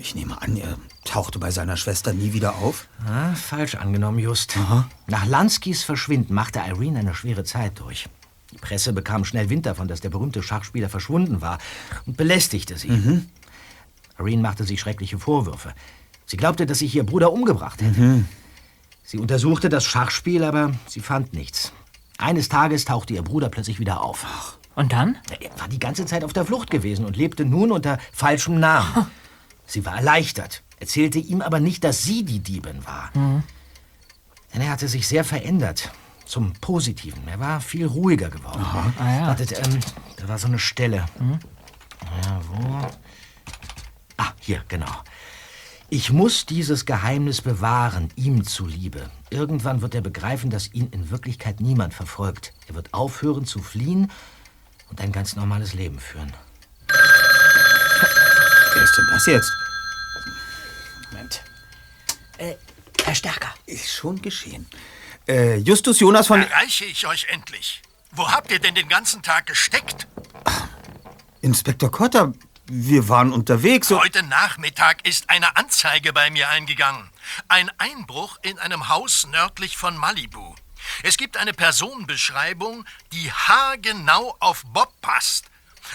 Ich 0.00 0.14
nehme 0.14 0.40
an, 0.40 0.56
er 0.56 0.78
tauchte 1.04 1.38
bei 1.38 1.50
seiner 1.50 1.76
Schwester 1.76 2.12
nie 2.12 2.32
wieder 2.32 2.56
auf. 2.56 2.88
Ah, 3.06 3.34
falsch 3.34 3.74
angenommen, 3.74 4.18
Just. 4.18 4.56
Nach 5.06 5.26
Lanskys 5.26 5.84
Verschwinden 5.84 6.34
machte 6.34 6.60
Irene 6.60 7.00
eine 7.00 7.14
schwere 7.14 7.44
Zeit 7.44 7.78
durch. 7.78 8.08
Die 8.52 8.58
Presse 8.58 8.92
bekam 8.92 9.24
schnell 9.24 9.48
Wind 9.50 9.66
davon, 9.66 9.88
dass 9.88 10.00
der 10.00 10.10
berühmte 10.10 10.42
Schachspieler 10.42 10.88
verschwunden 10.88 11.40
war 11.40 11.58
und 12.06 12.16
belästigte 12.16 12.76
sie. 12.78 12.88
Irene 14.18 14.42
machte 14.42 14.64
sich 14.64 14.80
schreckliche 14.80 15.18
Vorwürfe. 15.18 15.74
Sie 16.26 16.36
glaubte, 16.36 16.66
dass 16.66 16.78
sich 16.78 16.94
ihr 16.94 17.04
Bruder 17.04 17.32
umgebracht 17.32 17.82
hätte. 17.82 18.24
Sie 19.04 19.18
untersuchte 19.18 19.68
das 19.68 19.84
Schachspiel, 19.84 20.44
aber 20.44 20.72
sie 20.86 21.00
fand 21.00 21.32
nichts. 21.32 21.72
Eines 22.22 22.48
Tages 22.48 22.84
tauchte 22.84 23.14
ihr 23.14 23.22
Bruder 23.22 23.48
plötzlich 23.48 23.80
wieder 23.80 24.00
auf. 24.00 24.58
Und 24.76 24.92
dann? 24.92 25.18
Er 25.40 25.50
war 25.58 25.66
die 25.66 25.80
ganze 25.80 26.06
Zeit 26.06 26.22
auf 26.22 26.32
der 26.32 26.44
Flucht 26.44 26.70
gewesen 26.70 27.04
und 27.04 27.16
lebte 27.16 27.44
nun 27.44 27.72
unter 27.72 27.98
falschem 28.12 28.60
Namen. 28.60 29.06
Sie 29.66 29.84
war 29.84 29.96
erleichtert, 29.96 30.62
erzählte 30.78 31.18
ihm 31.18 31.42
aber 31.42 31.58
nicht, 31.58 31.82
dass 31.82 32.04
sie 32.04 32.24
die 32.24 32.38
Diebin 32.38 32.86
war. 32.86 33.10
Denn 34.54 34.60
er 34.60 34.70
hatte 34.70 34.86
sich 34.86 35.08
sehr 35.08 35.24
verändert. 35.24 35.90
Zum 36.24 36.52
Positiven. 36.54 37.26
Er 37.26 37.40
war 37.40 37.60
viel 37.60 37.86
ruhiger 37.86 38.30
geworden. 38.30 38.64
Ah, 38.64 38.92
ja. 39.04 39.26
Wartet, 39.26 39.58
ähm, 39.58 39.80
da 40.16 40.28
war 40.28 40.38
so 40.38 40.46
eine 40.46 40.60
Stelle. 40.60 41.04
Ja, 41.18 42.40
wo? 42.48 42.86
Ah, 44.16 44.32
hier, 44.38 44.62
genau. 44.68 44.86
Ich 45.94 46.10
muss 46.10 46.46
dieses 46.46 46.86
Geheimnis 46.86 47.42
bewahren, 47.42 48.08
ihm 48.16 48.46
zuliebe. 48.46 49.10
Irgendwann 49.28 49.82
wird 49.82 49.94
er 49.94 50.00
begreifen, 50.00 50.48
dass 50.48 50.72
ihn 50.72 50.88
in 50.90 51.10
Wirklichkeit 51.10 51.60
niemand 51.60 51.92
verfolgt. 51.92 52.54
Er 52.66 52.74
wird 52.74 52.94
aufhören 52.94 53.44
zu 53.44 53.58
fliehen 53.58 54.10
und 54.88 55.02
ein 55.02 55.12
ganz 55.12 55.36
normales 55.36 55.74
Leben 55.74 56.00
führen. 56.00 56.32
Wer 56.88 58.82
ist 58.82 58.96
denn 58.96 59.06
das 59.10 59.26
jetzt? 59.26 59.52
Moment. 61.10 61.44
Äh, 62.38 62.54
Herr 63.04 63.14
Stärker. 63.14 63.52
Ist 63.66 63.92
schon 63.92 64.22
geschehen. 64.22 64.66
Äh, 65.28 65.58
Justus 65.58 66.00
Jonas 66.00 66.26
von... 66.26 66.40
Erreiche 66.40 66.86
ich 66.86 67.06
euch 67.06 67.26
endlich? 67.28 67.82
Wo 68.12 68.26
habt 68.30 68.50
ihr 68.50 68.60
denn 68.60 68.74
den 68.74 68.88
ganzen 68.88 69.20
Tag 69.20 69.44
gesteckt? 69.44 70.06
Inspektor 71.42 71.90
Cotter, 71.90 72.32
wir 72.74 73.06
waren 73.10 73.34
unterwegs 73.34 73.90
und... 73.90 73.98
Heute 73.98 74.22
Nachmittag 74.22 75.06
ist 75.06 75.28
eine 75.28 75.56
Anzeige 75.58 76.14
bei 76.14 76.30
mir 76.30 76.48
eingegangen. 76.48 77.10
Ein 77.46 77.70
Einbruch 77.76 78.38
in 78.40 78.58
einem 78.58 78.88
Haus 78.88 79.26
nördlich 79.30 79.76
von 79.76 79.94
Malibu. 79.94 80.54
Es 81.02 81.18
gibt 81.18 81.36
eine 81.36 81.52
Personenbeschreibung, 81.52 82.86
die 83.12 83.30
haargenau 83.30 84.36
auf 84.40 84.64
Bob 84.72 84.90
passt. 85.02 85.44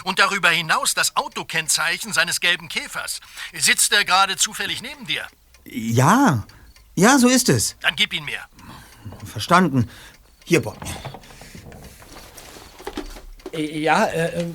Und 0.04 0.20
darüber 0.20 0.50
hinaus 0.50 0.94
das 0.94 1.16
Autokennzeichen 1.16 2.12
seines 2.12 2.38
gelben 2.38 2.68
Käfers. 2.68 3.18
Sitzt 3.52 3.92
er 3.92 4.04
gerade 4.04 4.36
zufällig 4.36 4.80
neben 4.80 5.04
dir? 5.04 5.26
Ja, 5.64 6.46
ja, 6.94 7.18
so 7.18 7.26
ist 7.26 7.48
es. 7.48 7.76
Dann 7.80 7.96
gib 7.96 8.12
ihn 8.12 8.24
mir. 8.24 8.40
Verstanden. 9.24 9.90
Hier, 10.44 10.62
Bob. 10.62 10.78
Ja, 13.52 14.04
äh, 14.04 14.42
äh, 14.42 14.46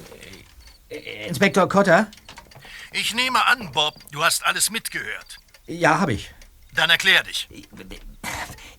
Inspektor 1.28 1.68
Cotter? 1.68 2.08
Ich 2.92 3.14
nehme 3.14 3.46
an, 3.48 3.72
Bob, 3.72 3.96
du 4.12 4.24
hast 4.24 4.46
alles 4.46 4.70
mitgehört. 4.70 5.40
Ja, 5.66 6.00
habe 6.00 6.14
ich. 6.14 6.34
Dann 6.74 6.90
erklär 6.90 7.24
dich. 7.24 7.48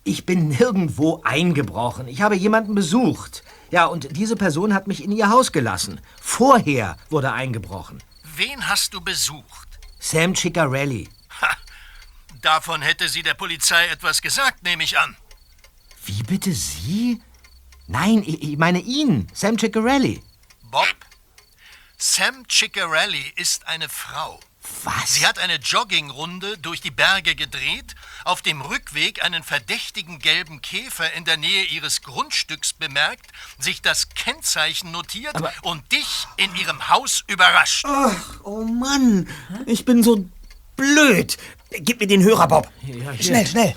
Ich 0.04 0.26
bin 0.26 0.48
nirgendwo 0.48 1.22
eingebrochen. 1.24 2.08
Ich 2.08 2.20
habe 2.20 2.36
jemanden 2.36 2.74
besucht. 2.74 3.42
Ja, 3.70 3.86
und 3.86 4.16
diese 4.16 4.36
Person 4.36 4.74
hat 4.74 4.86
mich 4.86 5.02
in 5.02 5.12
ihr 5.12 5.30
Haus 5.30 5.52
gelassen. 5.52 6.00
Vorher 6.20 6.96
wurde 7.10 7.32
eingebrochen. 7.32 8.02
Wen 8.36 8.68
hast 8.68 8.94
du 8.94 9.00
besucht? 9.00 9.68
Sam 9.98 10.34
Ciccarelli. 10.34 11.08
Davon 12.42 12.82
hätte 12.82 13.08
sie 13.08 13.22
der 13.22 13.34
Polizei 13.34 13.86
etwas 13.86 14.20
gesagt, 14.20 14.62
nehme 14.62 14.84
ich 14.84 14.98
an. 14.98 15.16
Wie 16.04 16.22
bitte 16.22 16.52
Sie? 16.52 17.22
Nein, 17.86 18.22
ich, 18.26 18.42
ich 18.42 18.58
meine 18.58 18.80
ihn, 18.80 19.28
Sam 19.32 19.58
Ciccarelli. 19.58 20.22
Bob, 20.70 20.94
Sam 22.06 22.44
Ciccarelli 22.50 23.32
ist 23.34 23.66
eine 23.66 23.88
Frau. 23.88 24.38
Was? 24.84 25.14
Sie 25.14 25.26
hat 25.26 25.38
eine 25.38 25.56
Joggingrunde 25.56 26.58
durch 26.58 26.82
die 26.82 26.90
Berge 26.90 27.34
gedreht, 27.34 27.94
auf 28.26 28.42
dem 28.42 28.60
Rückweg 28.60 29.24
einen 29.24 29.42
verdächtigen 29.42 30.18
gelben 30.18 30.60
Käfer 30.60 31.14
in 31.14 31.24
der 31.24 31.38
Nähe 31.38 31.64
ihres 31.64 32.02
Grundstücks 32.02 32.74
bemerkt, 32.74 33.32
sich 33.58 33.80
das 33.80 34.10
Kennzeichen 34.10 34.92
notiert 34.92 35.34
und 35.62 35.90
dich 35.92 36.26
in 36.36 36.54
ihrem 36.56 36.90
Haus 36.90 37.24
überrascht. 37.26 37.86
Ach, 37.88 38.40
oh 38.44 38.64
Mann, 38.64 39.26
ich 39.64 39.86
bin 39.86 40.02
so 40.02 40.28
blöd. 40.76 41.38
Gib 41.70 42.00
mir 42.00 42.06
den 42.06 42.22
Hörer, 42.22 42.48
Bob. 42.48 42.70
Schnell, 43.18 43.46
schnell. 43.46 43.74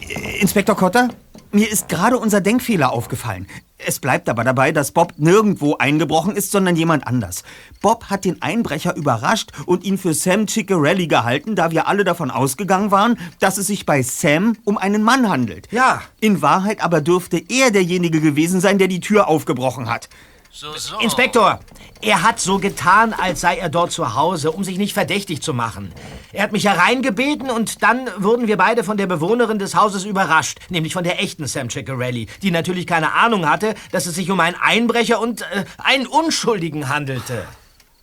Äh, 0.00 0.38
Inspektor 0.38 0.76
Kotter, 0.76 1.08
mir 1.50 1.68
ist 1.68 1.88
gerade 1.88 2.18
unser 2.18 2.40
Denkfehler 2.40 2.92
aufgefallen. 2.92 3.48
Es 3.86 3.98
bleibt 3.98 4.28
aber 4.28 4.44
dabei, 4.44 4.72
dass 4.72 4.92
Bob 4.92 5.14
nirgendwo 5.16 5.76
eingebrochen 5.76 6.36
ist, 6.36 6.50
sondern 6.50 6.76
jemand 6.76 7.06
anders. 7.06 7.42
Bob 7.80 8.04
hat 8.04 8.24
den 8.24 8.40
Einbrecher 8.42 8.96
überrascht 8.96 9.50
und 9.66 9.84
ihn 9.84 9.98
für 9.98 10.14
Sam 10.14 10.46
Ciccarelli 10.46 11.06
gehalten, 11.06 11.56
da 11.56 11.70
wir 11.70 11.88
alle 11.88 12.04
davon 12.04 12.30
ausgegangen 12.30 12.90
waren, 12.90 13.18
dass 13.40 13.58
es 13.58 13.66
sich 13.66 13.86
bei 13.86 14.02
Sam 14.02 14.56
um 14.64 14.78
einen 14.78 15.02
Mann 15.02 15.28
handelt. 15.28 15.68
Ja. 15.72 16.02
In 16.20 16.42
Wahrheit 16.42 16.82
aber 16.82 17.00
dürfte 17.00 17.42
er 17.48 17.70
derjenige 17.70 18.20
gewesen 18.20 18.60
sein, 18.60 18.78
der 18.78 18.88
die 18.88 19.00
Tür 19.00 19.28
aufgebrochen 19.28 19.88
hat. 19.88 20.08
So, 20.54 20.76
so. 20.76 20.98
Inspektor, 20.98 21.60
er 22.02 22.22
hat 22.22 22.38
so 22.38 22.58
getan, 22.58 23.14
als 23.14 23.40
sei 23.40 23.56
er 23.56 23.70
dort 23.70 23.90
zu 23.90 24.14
Hause, 24.14 24.52
um 24.52 24.64
sich 24.64 24.76
nicht 24.76 24.92
verdächtig 24.92 25.40
zu 25.40 25.54
machen. 25.54 25.94
Er 26.30 26.42
hat 26.42 26.52
mich 26.52 26.66
hereingebeten 26.66 27.48
und 27.48 27.82
dann 27.82 28.06
wurden 28.22 28.46
wir 28.48 28.58
beide 28.58 28.84
von 28.84 28.98
der 28.98 29.06
Bewohnerin 29.06 29.58
des 29.58 29.74
Hauses 29.74 30.04
überrascht, 30.04 30.58
nämlich 30.68 30.92
von 30.92 31.04
der 31.04 31.22
echten 31.22 31.46
Sam 31.46 31.70
Ciccarelli, 31.70 32.26
die 32.42 32.50
natürlich 32.50 32.86
keine 32.86 33.12
Ahnung 33.12 33.48
hatte, 33.48 33.74
dass 33.92 34.04
es 34.04 34.14
sich 34.14 34.30
um 34.30 34.40
einen 34.40 34.56
Einbrecher 34.60 35.20
und 35.20 35.40
äh, 35.40 35.64
einen 35.78 36.06
Unschuldigen 36.06 36.90
handelte. 36.90 37.48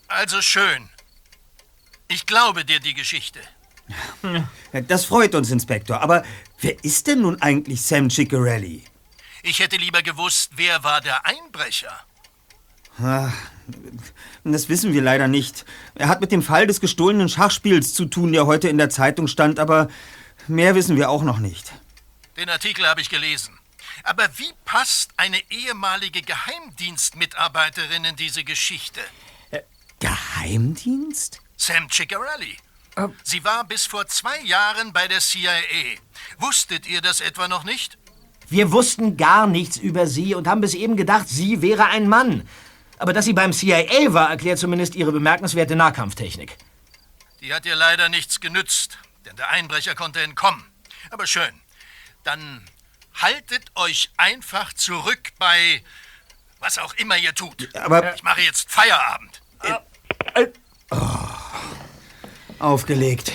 Also 0.08 0.42
schön. 0.42 0.90
Ich 2.08 2.26
glaube 2.26 2.66
dir 2.66 2.80
die 2.80 2.96
Geschichte. 2.96 3.40
Das 4.88 5.06
freut 5.06 5.34
uns, 5.34 5.50
Inspektor. 5.50 6.02
Aber 6.02 6.24
wer 6.62 6.84
ist 6.84 7.08
denn 7.08 7.22
nun 7.22 7.42
eigentlich 7.42 7.82
Sam 7.82 8.10
Ciccarelli? 8.10 8.84
Ich 9.42 9.60
hätte 9.60 9.78
lieber 9.78 10.04
gewusst, 10.04 10.52
wer 10.56 10.84
war 10.84 11.02
der 11.02 11.26
Einbrecher. 11.26 11.92
Ah, 13.02 13.32
Das 14.44 14.70
wissen 14.70 14.94
wir 14.94 15.02
leider 15.02 15.28
nicht. 15.28 15.66
Er 15.96 16.08
hat 16.08 16.22
mit 16.22 16.32
dem 16.32 16.42
Fall 16.42 16.66
des 16.68 16.82
gestohlenen 16.82 17.30
Schachspiels 17.30 17.94
zu 17.94 18.06
tun, 18.06 18.32
der 18.32 18.46
heute 18.46 18.68
in 18.70 18.78
der 18.78 18.90
Zeitung 18.90 19.28
stand, 19.28 19.60
aber 19.60 19.90
mehr 20.48 20.76
wissen 20.76 20.96
wir 20.96 21.10
auch 21.10 21.24
noch 21.24 21.40
nicht. 21.40 21.72
Den 22.38 22.50
Artikel 22.50 22.88
habe 22.88 23.02
ich 23.02 23.10
gelesen. 23.10 23.58
Aber 24.04 24.28
wie 24.38 24.52
passt 24.66 25.12
eine 25.18 25.38
ehemalige 25.52 26.22
Geheimdienstmitarbeiterin 26.22 28.06
in 28.06 28.16
diese 28.16 28.44
Geschichte? 28.44 29.02
Geheimdienst? 30.00 31.42
Sam 31.58 31.90
Ciccarelli. 31.92 32.58
Sie 33.24 33.44
war 33.44 33.66
bis 33.66 33.86
vor 33.86 34.08
zwei 34.08 34.40
Jahren 34.42 34.94
bei 34.94 35.08
der 35.08 35.20
CIA. 35.20 35.98
Wusstet 36.38 36.88
ihr 36.88 37.02
das 37.02 37.22
etwa 37.22 37.48
noch 37.48 37.64
nicht? 37.66 37.98
Wir 38.50 38.72
wussten 38.72 39.16
gar 39.18 39.46
nichts 39.48 39.78
über 39.78 40.08
sie 40.08 40.34
und 40.34 40.48
haben 40.48 40.62
bis 40.62 40.74
eben 40.74 40.96
gedacht, 40.98 41.28
sie 41.30 41.62
wäre 41.62 41.86
ein 41.86 42.08
Mann. 42.10 42.48
Aber 43.00 43.14
dass 43.14 43.26
sie 43.26 43.34
beim 43.34 43.54
CIA 43.54 44.14
war, 44.14 44.30
erklärt 44.30 44.60
zumindest 44.60 44.96
ihre 44.96 45.12
bemerkenswerte 45.12 45.76
Nahkampftechnik. 45.76 46.58
Die 47.42 47.54
hat 47.54 47.66
ihr 47.66 47.76
leider 47.76 48.10
nichts 48.10 48.40
genützt, 48.42 48.98
denn 49.26 49.36
der 49.38 49.50
Einbrecher 49.50 49.96
konnte 49.96 50.22
entkommen. 50.22 50.64
Aber 51.10 51.26
schön. 51.26 51.62
Dann 52.24 52.62
haltet 53.14 53.64
euch 53.76 54.12
einfach 54.18 54.74
zurück 54.74 55.32
bei 55.40 55.82
was 56.60 56.78
auch 56.78 56.94
immer 56.96 57.18
ihr 57.18 57.34
tut. 57.34 57.74
Aber- 57.76 58.14
ich 58.14 58.24
mache 58.24 58.42
jetzt 58.42 58.70
Feierabend. 58.70 59.42
Aufgelegt. 62.60 63.32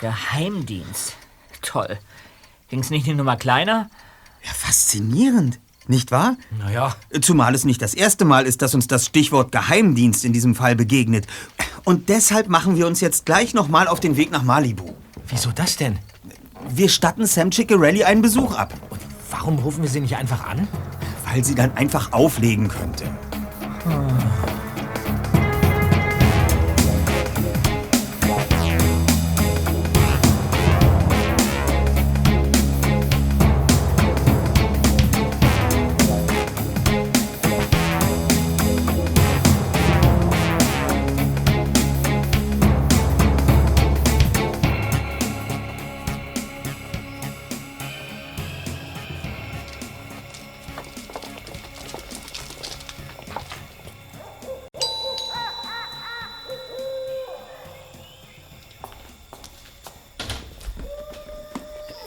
Geheimdienst. 0.00 1.16
Toll. 1.60 1.98
Ging's 2.68 2.88
nicht 2.90 3.06
eine 3.06 3.16
Nummer 3.16 3.36
kleiner? 3.36 3.90
Ja, 4.42 4.52
faszinierend. 4.52 5.60
Nicht 5.86 6.10
wahr? 6.10 6.36
Naja. 6.58 6.96
Zumal 7.20 7.54
es 7.54 7.64
nicht 7.64 7.82
das 7.82 7.94
erste 7.94 8.24
Mal 8.24 8.46
ist, 8.46 8.62
dass 8.62 8.74
uns 8.74 8.86
das 8.86 9.06
Stichwort 9.06 9.52
Geheimdienst 9.52 10.24
in 10.24 10.32
diesem 10.32 10.54
Fall 10.54 10.76
begegnet. 10.76 11.26
Und 11.84 12.08
deshalb 12.08 12.48
machen 12.48 12.76
wir 12.76 12.86
uns 12.86 13.00
jetzt 13.00 13.26
gleich 13.26 13.52
nochmal 13.52 13.88
auf 13.88 14.00
den 14.00 14.16
Weg 14.16 14.30
nach 14.30 14.42
Malibu. 14.42 14.94
Wieso 15.28 15.50
das 15.50 15.76
denn? 15.76 15.98
Wir 16.68 16.88
statten 16.88 17.26
Sam 17.26 17.52
Ciccarelli 17.52 18.04
einen 18.04 18.22
Besuch 18.22 18.56
ab. 18.56 18.72
Warum 19.30 19.58
rufen 19.58 19.82
wir 19.82 19.90
sie 19.90 20.00
nicht 20.00 20.16
einfach 20.16 20.46
an? 20.46 20.66
Weil 21.30 21.44
sie 21.44 21.54
dann 21.54 21.76
einfach 21.76 22.12
auflegen 22.12 22.68
könnte. 22.68 23.04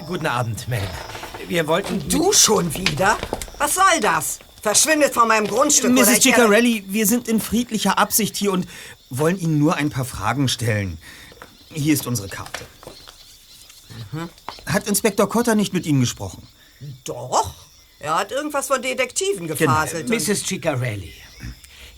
Guten 0.08 0.26
Abend, 0.26 0.68
Madame. 0.68 0.88
Wir 1.48 1.68
wollten... 1.68 2.08
Du 2.10 2.32
schon 2.32 2.74
wieder? 2.74 3.18
Was 3.58 3.76
soll 3.76 4.00
das? 4.02 4.40
Verschwindet 4.62 5.14
von 5.14 5.28
meinem 5.28 5.48
Grundstück 5.48 5.92
Mrs. 5.92 6.22
Ciccarelli, 6.22 6.84
wir 6.88 7.06
sind 7.06 7.28
in 7.28 7.40
friedlicher 7.40 7.98
Absicht 7.98 8.36
hier 8.36 8.52
und 8.52 8.68
wollen 9.10 9.40
Ihnen 9.40 9.60
nur 9.60 9.76
ein 9.76 9.90
paar 9.90 10.06
Fragen 10.06 10.48
stellen. 10.50 10.98
Hier 11.74 11.94
ist 11.94 12.08
unsere 12.08 12.28
Karte. 12.28 12.66
Hat 14.66 14.88
Inspektor 14.88 15.30
Cotter 15.30 15.56
nicht 15.56 15.74
mit 15.74 15.86
Ihnen 15.86 16.00
gesprochen? 16.02 16.48
Doch. 17.04 17.54
Er 18.00 18.18
hat 18.18 18.32
irgendwas 18.32 18.68
von 18.68 18.82
Detektiven 18.82 19.48
gefaselt. 19.48 20.10
und- 20.10 20.16
Mrs. 20.16 20.46
Ciccarelli, 20.46 21.14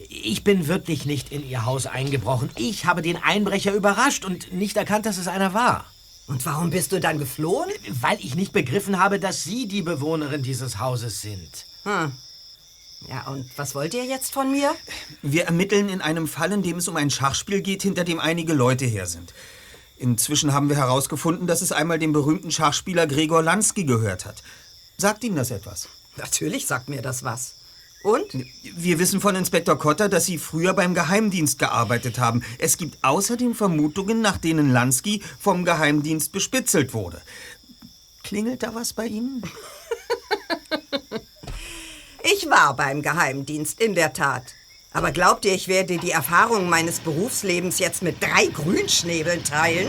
ich 0.08 0.44
bin 0.44 0.68
wirklich 0.68 1.06
nicht 1.06 1.32
in 1.32 1.48
Ihr 1.48 1.66
Haus 1.66 1.86
eingebrochen. 1.86 2.50
Ich 2.56 2.86
habe 2.86 3.02
den 3.02 3.18
Einbrecher 3.18 3.74
überrascht 3.74 4.26
und 4.26 4.54
nicht 4.54 4.78
erkannt, 4.78 5.06
dass 5.06 5.18
es 5.18 5.28
einer 5.28 5.54
war. 5.54 5.86
Und 6.30 6.46
warum 6.46 6.70
bist 6.70 6.92
du 6.92 7.00
dann 7.00 7.18
geflohen? 7.18 7.72
Weil 7.90 8.20
ich 8.20 8.36
nicht 8.36 8.54
begriffen 8.54 9.00
habe, 9.00 9.20
dass 9.20 9.44
Sie 9.44 9.68
die 9.68 9.82
Bewohnerin 9.82 10.44
dieses 10.44 10.78
Hauses 10.78 11.22
sind. 11.22 11.66
Hm. 11.84 12.12
Ja, 13.08 13.28
und 13.30 13.50
was 13.58 13.74
wollt 13.74 13.96
ihr 13.96 14.06
jetzt 14.06 14.32
von 14.32 14.52
mir? 14.52 14.76
Wir 15.24 15.46
ermitteln 15.46 15.90
in 15.90 16.02
einem 16.02 16.28
Fall, 16.28 16.52
in 16.52 16.62
dem 16.62 16.78
es 16.78 16.88
um 16.88 16.98
ein 16.98 17.10
Schachspiel 17.10 17.62
geht, 17.62 17.82
hinter 17.82 18.04
dem 18.04 18.20
einige 18.20 18.54
Leute 18.54 18.86
her 18.86 19.08
sind. 19.08 19.34
Inzwischen 19.98 20.54
haben 20.54 20.70
wir 20.70 20.76
herausgefunden, 20.76 21.48
dass 21.48 21.64
es 21.64 21.72
einmal 21.72 21.98
dem 21.98 22.14
berühmten 22.14 22.52
Schachspieler 22.52 23.08
Gregor 23.08 23.42
Lansky 23.42 23.86
gehört 23.86 24.26
hat. 24.26 24.44
Sagt 24.98 25.24
Ihnen 25.24 25.36
das 25.36 25.50
etwas? 25.50 25.90
Natürlich 26.16 26.68
sagt 26.68 26.90
mir 26.90 27.02
das 27.02 27.24
was. 27.24 27.56
Und? 28.04 28.26
Wir 28.64 28.98
wissen 29.00 29.20
von 29.20 29.36
Inspektor 29.36 29.78
Kotter, 29.78 30.08
dass 30.08 30.26
Sie 30.26 30.38
früher 30.38 30.74
beim 30.74 30.94
Geheimdienst 30.94 31.60
gearbeitet 31.60 32.18
haben. 32.18 32.44
Es 32.58 32.78
gibt 32.78 33.04
außerdem 33.04 33.56
Vermutungen, 33.56 34.22
nach 34.22 34.38
denen 34.38 34.72
Lansky 34.72 35.22
vom 35.40 35.66
Geheimdienst 35.66 36.32
bespitzelt 36.32 36.94
wurde. 36.94 37.22
Klingelt 38.24 38.64
da 38.64 38.74
was 38.74 38.94
bei 38.94 39.08
Ihnen? 39.08 39.44
Ich 42.22 42.50
war 42.50 42.76
beim 42.76 43.02
Geheimdienst, 43.02 43.80
in 43.80 43.96
der 43.96 44.14
Tat. 44.14 44.44
Aber 44.92 45.12
glaubt 45.12 45.46
ihr, 45.46 45.54
ich 45.54 45.68
werde 45.68 45.98
die 45.98 46.12
Erfahrungen 46.12 46.70
meines 46.70 47.00
Berufslebens 47.00 47.80
jetzt 47.80 48.02
mit 48.02 48.22
drei 48.22 48.48
Grünschnäbeln 48.48 49.44
teilen? 49.44 49.88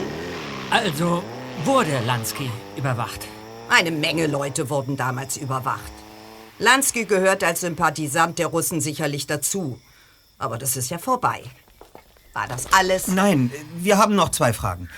Also 0.71 1.23
wurde 1.65 2.01
Lansky 2.07 2.51
überwacht. 2.77 3.27
Eine 3.69 3.91
Menge 3.91 4.27
Leute 4.27 4.71
wurden 4.71 4.97
damals 4.97 5.37
überwacht. 5.37 5.93
Lansky 6.61 7.07
gehört 7.07 7.43
als 7.43 7.63
Sympathisant 7.63 8.39
der 8.39 8.49
Russen 8.49 8.83
sicherlich 8.83 9.27
dazu. 9.27 9.81
Aber 10.39 10.59
das 10.59 10.77
ist 10.77 10.91
ja 10.91 10.99
vorbei. 10.99 11.43
War 12.35 12.47
das 12.47 12.73
alles? 12.73 13.09
Nein, 13.09 13.51
wir 13.77 13.97
haben 13.97 14.15
noch 14.15 14.29
zwei 14.29 14.53
Fragen. 14.53 14.91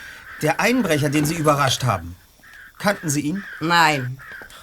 Der 0.42 0.58
Einbrecher, 0.58 1.08
den 1.08 1.24
Sie 1.24 1.36
überrascht 1.36 1.84
haben, 1.84 2.16
kannten 2.78 3.08
Sie 3.08 3.20
ihn? 3.20 3.44
Nein. 3.60 4.18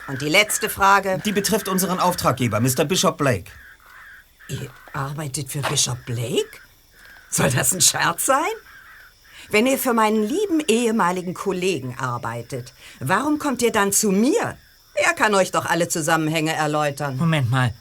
Und 0.10 0.22
die 0.22 0.28
letzte 0.28 0.70
Frage? 0.70 1.22
Die 1.24 1.32
betrifft 1.32 1.70
unseren 1.70 2.00
Auftraggeber, 2.00 2.60
Mr. 2.60 2.84
Bishop 2.84 3.18
Blake. 3.18 3.50
Ihr 4.50 4.70
arbeitet 4.92 5.50
für 5.50 5.62
Bishop 5.62 6.06
Blake? 6.06 6.50
Soll 7.30 7.50
das 7.50 7.74
ein 7.74 7.82
Scherz 7.82 8.26
sein? 8.26 8.44
Wenn 9.52 9.68
ihr 9.68 9.78
für 9.78 9.94
meinen 9.94 10.24
lieben 10.24 10.60
ehemaligen 10.68 11.34
Kollegen 11.34 11.98
arbeitet, 11.98 12.74
warum 13.00 13.40
kommt 13.40 13.62
ihr 13.62 13.72
dann 13.72 13.94
zu 13.94 14.12
mir? 14.12 14.58
Er 15.04 15.14
kann 15.14 15.34
euch 15.36 15.52
doch 15.52 15.66
alle 15.66 15.88
Zusammenhänge 15.88 16.54
erläutern. 16.54 17.18
Moment 17.18 17.50
mal. 17.50 17.74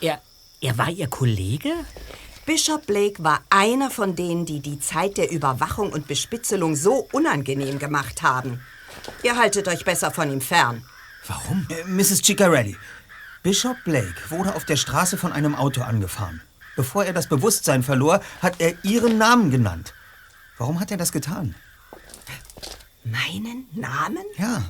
Er, 0.00 0.20
er 0.60 0.78
war 0.78 0.90
Ihr 0.90 1.08
Kollege? 1.08 1.72
Bishop 2.46 2.86
Blake 2.86 3.22
war 3.22 3.42
einer 3.50 3.90
von 3.90 4.16
denen, 4.16 4.46
die 4.46 4.60
die 4.60 4.80
Zeit 4.80 5.16
der 5.18 5.30
Überwachung 5.30 5.92
und 5.92 6.06
Bespitzelung 6.08 6.76
so 6.76 7.06
unangenehm 7.12 7.78
gemacht 7.78 8.22
haben. 8.22 8.60
Ihr 9.22 9.36
haltet 9.36 9.68
euch 9.68 9.84
besser 9.84 10.10
von 10.10 10.30
ihm 10.32 10.40
fern. 10.40 10.82
Warum? 11.26 11.66
Äh, 11.68 11.84
Mrs. 11.84 12.22
Ciccarelli, 12.22 12.76
Bishop 13.42 13.76
Blake 13.84 14.14
wurde 14.30 14.54
auf 14.54 14.64
der 14.64 14.76
Straße 14.76 15.18
von 15.18 15.32
einem 15.32 15.54
Auto 15.54 15.82
angefahren. 15.82 16.40
Bevor 16.74 17.04
er 17.04 17.12
das 17.12 17.28
Bewusstsein 17.28 17.82
verlor, 17.82 18.20
hat 18.40 18.60
er 18.60 18.72
Ihren 18.82 19.18
Namen 19.18 19.50
genannt. 19.50 19.94
Warum 20.58 20.80
hat 20.80 20.90
er 20.90 20.96
das 20.96 21.12
getan? 21.12 21.54
Meinen 23.04 23.66
Namen? 23.72 24.24
Ja. 24.36 24.62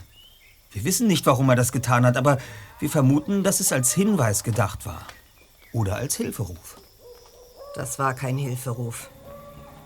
Wir 0.71 0.85
wissen 0.85 1.07
nicht, 1.07 1.25
warum 1.27 1.49
er 1.49 1.57
das 1.57 1.73
getan 1.73 2.05
hat, 2.05 2.17
aber 2.17 2.39
wir 2.79 2.91
vermuten, 2.91 3.43
dass 3.43 3.61
es 3.61 3.73
als 3.73 3.93
Hinweis 3.93 4.45
gedacht 4.45 4.85
war. 4.87 5.07
Oder 5.73 5.97
als 5.97 6.17
Hilferuf. 6.17 6.77
Das 7.75 7.99
war 7.99 8.15
kein 8.15 8.37
Hilferuf. 8.37 9.11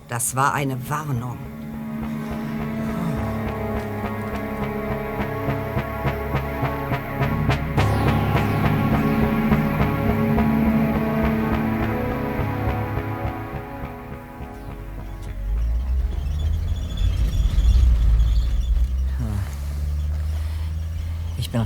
Das 0.09 0.35
war 0.35 0.55
eine 0.55 0.89
Warnung. 0.89 1.39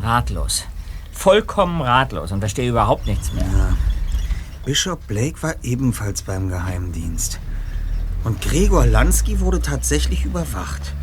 Ratlos. 0.06 0.64
Vollkommen 1.12 1.80
ratlos 1.80 2.32
und 2.32 2.40
verstehe 2.40 2.70
überhaupt 2.70 3.06
nichts 3.06 3.32
mehr. 3.32 3.44
Ja. 3.44 3.76
Bishop 4.64 5.06
Blake 5.06 5.42
war 5.42 5.54
ebenfalls 5.62 6.22
beim 6.22 6.48
Geheimdienst. 6.48 7.40
Und 8.24 8.40
Gregor 8.42 8.86
Lansky 8.86 9.40
wurde 9.40 9.60
tatsächlich 9.60 10.24
überwacht. 10.24 10.94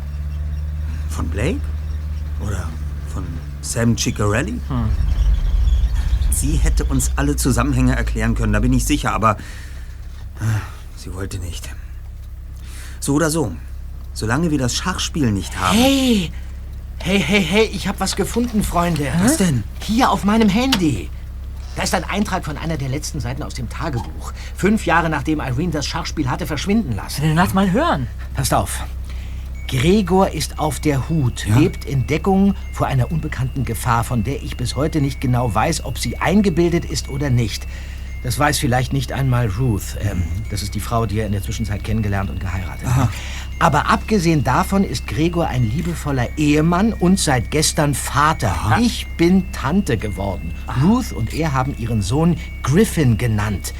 Von 1.08 1.28
Blake? 1.28 1.60
Oder 2.40 2.68
von 3.12 3.24
Sam 3.60 3.96
Ciccarelli? 3.96 4.60
Hm. 4.68 4.88
Sie 6.30 6.56
hätte 6.56 6.84
uns 6.84 7.12
alle 7.16 7.36
Zusammenhänge 7.36 7.96
erklären 7.96 8.34
können, 8.34 8.52
da 8.52 8.60
bin 8.60 8.72
ich 8.72 8.84
sicher, 8.84 9.12
aber 9.12 9.36
ah, 10.40 10.60
sie 10.96 11.14
wollte 11.14 11.38
nicht. 11.38 11.70
So 13.00 13.14
oder 13.14 13.30
so, 13.30 13.54
solange 14.12 14.50
wir 14.50 14.58
das 14.58 14.74
Schachspiel 14.74 15.30
nicht 15.30 15.58
haben. 15.58 15.76
Hey! 15.76 16.32
Hey, 17.06 17.20
hey, 17.20 17.44
hey, 17.44 17.70
ich 17.70 17.86
habe 17.86 18.00
was 18.00 18.16
gefunden, 18.16 18.64
Freunde. 18.64 19.12
Was 19.20 19.36
denn? 19.36 19.62
Hier 19.78 20.10
auf 20.10 20.24
meinem 20.24 20.48
Handy. 20.48 21.10
Da 21.76 21.82
ist 21.82 21.94
ein 21.94 22.02
Eintrag 22.04 22.46
von 22.46 22.56
einer 22.56 22.78
der 22.78 22.88
letzten 22.88 23.20
Seiten 23.20 23.42
aus 23.42 23.52
dem 23.52 23.68
Tagebuch. 23.68 24.32
Fünf 24.56 24.86
Jahre 24.86 25.10
nachdem 25.10 25.38
Irene 25.38 25.70
das 25.70 25.84
Schachspiel 25.86 26.30
hatte 26.30 26.46
verschwinden 26.46 26.92
lassen. 26.92 27.20
Dann 27.20 27.34
lass 27.34 27.52
mal 27.52 27.70
hören. 27.70 28.06
Passt 28.32 28.54
auf. 28.54 28.84
Gregor 29.68 30.30
ist 30.30 30.58
auf 30.58 30.80
der 30.80 31.10
Hut, 31.10 31.44
lebt 31.44 31.84
in 31.84 32.06
Deckung 32.06 32.54
vor 32.72 32.86
einer 32.86 33.12
unbekannten 33.12 33.66
Gefahr, 33.66 34.02
von 34.02 34.24
der 34.24 34.42
ich 34.42 34.56
bis 34.56 34.74
heute 34.74 35.02
nicht 35.02 35.20
genau 35.20 35.54
weiß, 35.54 35.84
ob 35.84 35.98
sie 35.98 36.16
eingebildet 36.16 36.86
ist 36.86 37.10
oder 37.10 37.28
nicht. 37.28 37.66
Das 38.22 38.38
weiß 38.38 38.58
vielleicht 38.58 38.94
nicht 38.94 39.12
einmal 39.12 39.48
Ruth. 39.48 39.98
Ähm, 40.00 40.22
das 40.48 40.62
ist 40.62 40.74
die 40.74 40.80
Frau, 40.80 41.04
die 41.04 41.18
er 41.18 41.26
in 41.26 41.32
der 41.32 41.42
Zwischenzeit 41.42 41.84
kennengelernt 41.84 42.30
und 42.30 42.40
geheiratet 42.40 42.86
hat. 42.86 43.10
Aber 43.58 43.88
abgesehen 43.88 44.44
davon 44.44 44.84
ist 44.84 45.06
Gregor 45.06 45.46
ein 45.46 45.70
liebevoller 45.70 46.28
Ehemann 46.36 46.92
und 46.92 47.18
seit 47.18 47.50
gestern 47.50 47.94
Vater. 47.94 48.78
Ich 48.80 49.06
bin 49.16 49.50
Tante 49.52 49.96
geworden. 49.96 50.52
Ruth 50.82 51.12
und 51.12 51.32
er 51.32 51.52
haben 51.52 51.74
ihren 51.78 52.02
Sohn 52.02 52.36
Griffin 52.62 53.16
genannt. 53.16 53.72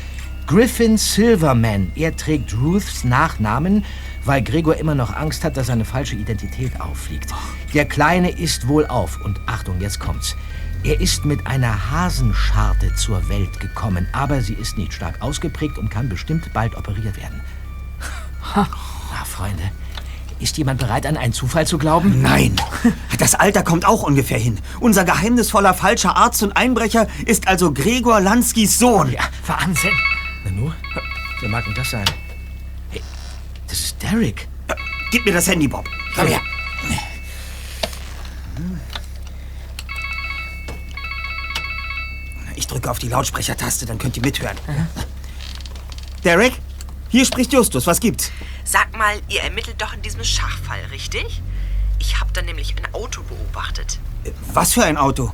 Griffin 0.46 0.98
Silverman. 0.98 1.90
Er 1.94 2.14
trägt 2.16 2.54
Ruths 2.54 3.04
Nachnamen, 3.04 3.84
weil 4.24 4.42
Gregor 4.42 4.76
immer 4.76 4.94
noch 4.94 5.14
Angst 5.14 5.42
hat, 5.44 5.56
dass 5.56 5.66
seine 5.66 5.84
falsche 5.84 6.16
Identität 6.16 6.80
auffliegt. 6.80 7.32
Der 7.72 7.86
Kleine 7.86 8.30
ist 8.30 8.68
wohlauf. 8.68 9.20
Und 9.24 9.40
Achtung, 9.46 9.80
jetzt 9.80 10.00
kommt's. 10.00 10.36
Er 10.82 11.00
ist 11.00 11.24
mit 11.24 11.46
einer 11.46 11.90
Hasenscharte 11.90 12.94
zur 12.94 13.28
Welt 13.30 13.58
gekommen, 13.58 14.06
aber 14.12 14.42
sie 14.42 14.52
ist 14.52 14.76
nicht 14.76 14.92
stark 14.92 15.22
ausgeprägt 15.22 15.78
und 15.78 15.90
kann 15.90 16.10
bestimmt 16.10 16.52
bald 16.52 16.76
operiert 16.76 17.16
werden. 17.16 17.40
Na, 19.14 19.24
Freunde, 19.24 19.62
ist 20.40 20.58
jemand 20.58 20.80
bereit, 20.80 21.06
an 21.06 21.16
einen 21.16 21.32
Zufall 21.32 21.68
zu 21.68 21.78
glauben? 21.78 22.20
Nein, 22.20 22.56
das 23.18 23.36
Alter 23.36 23.62
kommt 23.62 23.86
auch 23.86 24.02
ungefähr 24.02 24.38
hin. 24.38 24.58
Unser 24.80 25.04
geheimnisvoller 25.04 25.72
falscher 25.72 26.16
Arzt 26.16 26.42
und 26.42 26.56
Einbrecher 26.56 27.06
ist 27.24 27.46
also 27.46 27.72
Gregor 27.72 28.20
Lanskys 28.20 28.76
Sohn. 28.76 29.12
Ja, 29.12 29.22
Wahnsinn. 29.46 29.92
Nanu, 30.44 30.72
wer 31.40 31.48
mag 31.48 31.64
denn 31.64 31.74
das 31.74 31.90
sein? 31.90 32.04
Hey, 32.90 33.00
das 33.68 33.78
ist 33.78 34.02
Derek. 34.02 34.48
Gib 35.12 35.24
mir 35.24 35.32
das 35.32 35.46
Handy, 35.46 35.68
Bob. 35.68 35.88
Komm 36.16 36.26
her. 36.26 36.40
Ich 42.56 42.66
drücke 42.66 42.90
auf 42.90 42.98
die 42.98 43.08
Lautsprechertaste, 43.08 43.86
dann 43.86 43.98
könnt 43.98 44.16
ihr 44.16 44.22
mithören. 44.22 44.56
Derek, 46.24 46.54
hier 47.14 47.24
spricht 47.24 47.52
Justus. 47.52 47.86
Was 47.86 48.00
gibt's? 48.00 48.32
Sag 48.64 48.98
mal, 48.98 49.14
ihr 49.28 49.40
ermittelt 49.42 49.80
doch 49.80 49.94
in 49.94 50.02
diesem 50.02 50.24
Schachfall, 50.24 50.80
richtig? 50.90 51.40
Ich 52.00 52.18
habe 52.18 52.32
da 52.32 52.42
nämlich 52.42 52.74
ein 52.76 52.92
Auto 52.92 53.22
beobachtet. 53.22 54.00
Was 54.52 54.72
für 54.72 54.82
ein 54.82 54.96
Auto? 54.96 55.32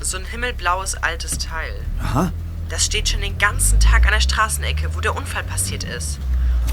So 0.00 0.16
ein 0.16 0.24
himmelblaues 0.24 0.96
altes 0.96 1.38
Teil. 1.38 1.80
Aha. 2.02 2.32
Das 2.70 2.84
steht 2.84 3.08
schon 3.08 3.20
den 3.20 3.38
ganzen 3.38 3.78
Tag 3.78 4.04
an 4.04 4.14
der 4.14 4.20
Straßenecke, 4.20 4.96
wo 4.96 5.00
der 5.00 5.14
Unfall 5.14 5.44
passiert 5.44 5.84
ist. 5.84 6.18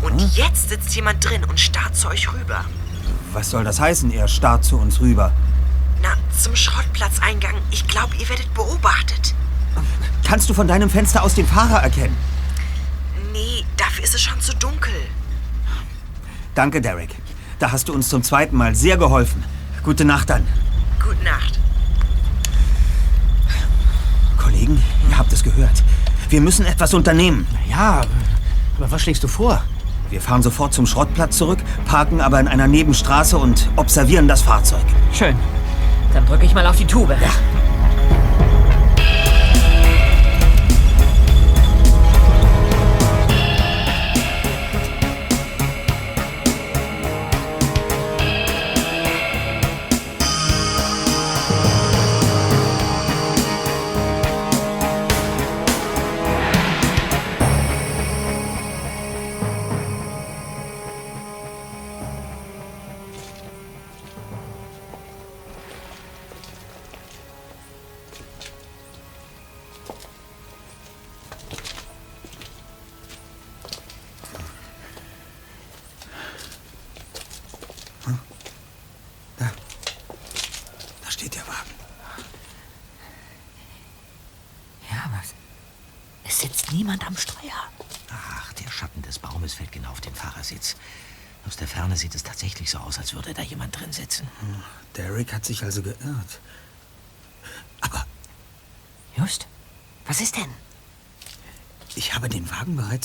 Und 0.02 0.20
jetzt 0.36 0.70
sitzt 0.70 0.96
jemand 0.96 1.24
drin 1.24 1.44
und 1.44 1.60
starrt 1.60 1.96
zu 1.96 2.08
euch 2.08 2.34
rüber. 2.34 2.66
Was 3.34 3.52
soll 3.52 3.64
das 3.64 3.80
heißen? 3.80 4.12
Er 4.12 4.28
starrt 4.28 4.66
zu 4.66 4.80
uns 4.80 5.00
rüber. 5.00 5.32
Na, 6.02 6.18
zum 6.36 6.56
Schrottplatzeingang. 6.56 7.54
Ich 7.70 7.88
glaube, 7.88 8.16
ihr 8.16 8.28
werdet 8.28 8.52
beobachtet. 8.56 9.36
Kannst 10.24 10.50
du 10.50 10.56
von 10.56 10.68
deinem 10.68 10.90
Fenster 10.90 11.22
aus 11.22 11.36
den 11.36 11.46
Fahrer 11.46 11.84
erkennen? 11.84 12.18
Nee, 13.32 13.64
dafür 13.78 14.04
ist 14.04 14.16
es 14.16 14.22
schon 14.22 14.39
zu 14.50 14.56
dunkel. 14.58 14.94
Danke, 16.56 16.82
Derek. 16.82 17.16
Da 17.60 17.72
hast 17.72 17.88
du 17.88 17.94
uns 17.94 18.10
zum 18.10 18.24
zweiten 18.24 18.56
Mal 18.56 18.76
sehr 18.76 18.98
geholfen. 18.98 19.44
Gute 19.84 20.06
Nacht 20.06 20.30
dann. 20.30 20.48
Gute 21.02 21.24
Nacht. 21.24 21.60
Kollegen, 24.38 24.82
ihr 25.10 25.18
habt 25.18 25.32
es 25.32 25.44
gehört. 25.44 25.84
Wir 26.30 26.42
müssen 26.42 26.66
etwas 26.66 26.94
unternehmen. 26.94 27.48
Ja, 27.70 28.02
aber 28.78 28.92
was 28.92 29.02
schlägst 29.02 29.24
du 29.24 29.28
vor? 29.28 29.64
Wir 30.10 30.22
fahren 30.22 30.42
sofort 30.42 30.74
zum 30.74 30.88
Schrottplatz 30.88 31.38
zurück, 31.38 31.60
parken 31.86 32.20
aber 32.20 32.40
in 32.40 32.48
einer 32.48 32.68
Nebenstraße 32.68 33.38
und 33.38 33.70
observieren 33.76 34.28
das 34.28 34.42
Fahrzeug. 34.42 34.86
Schön. 35.14 35.36
Dann 36.14 36.26
drücke 36.26 36.46
ich 36.46 36.56
mal 36.56 36.66
auf 36.66 36.78
die 36.78 36.86
Tube. 36.86 37.16
Ja. 37.22 37.69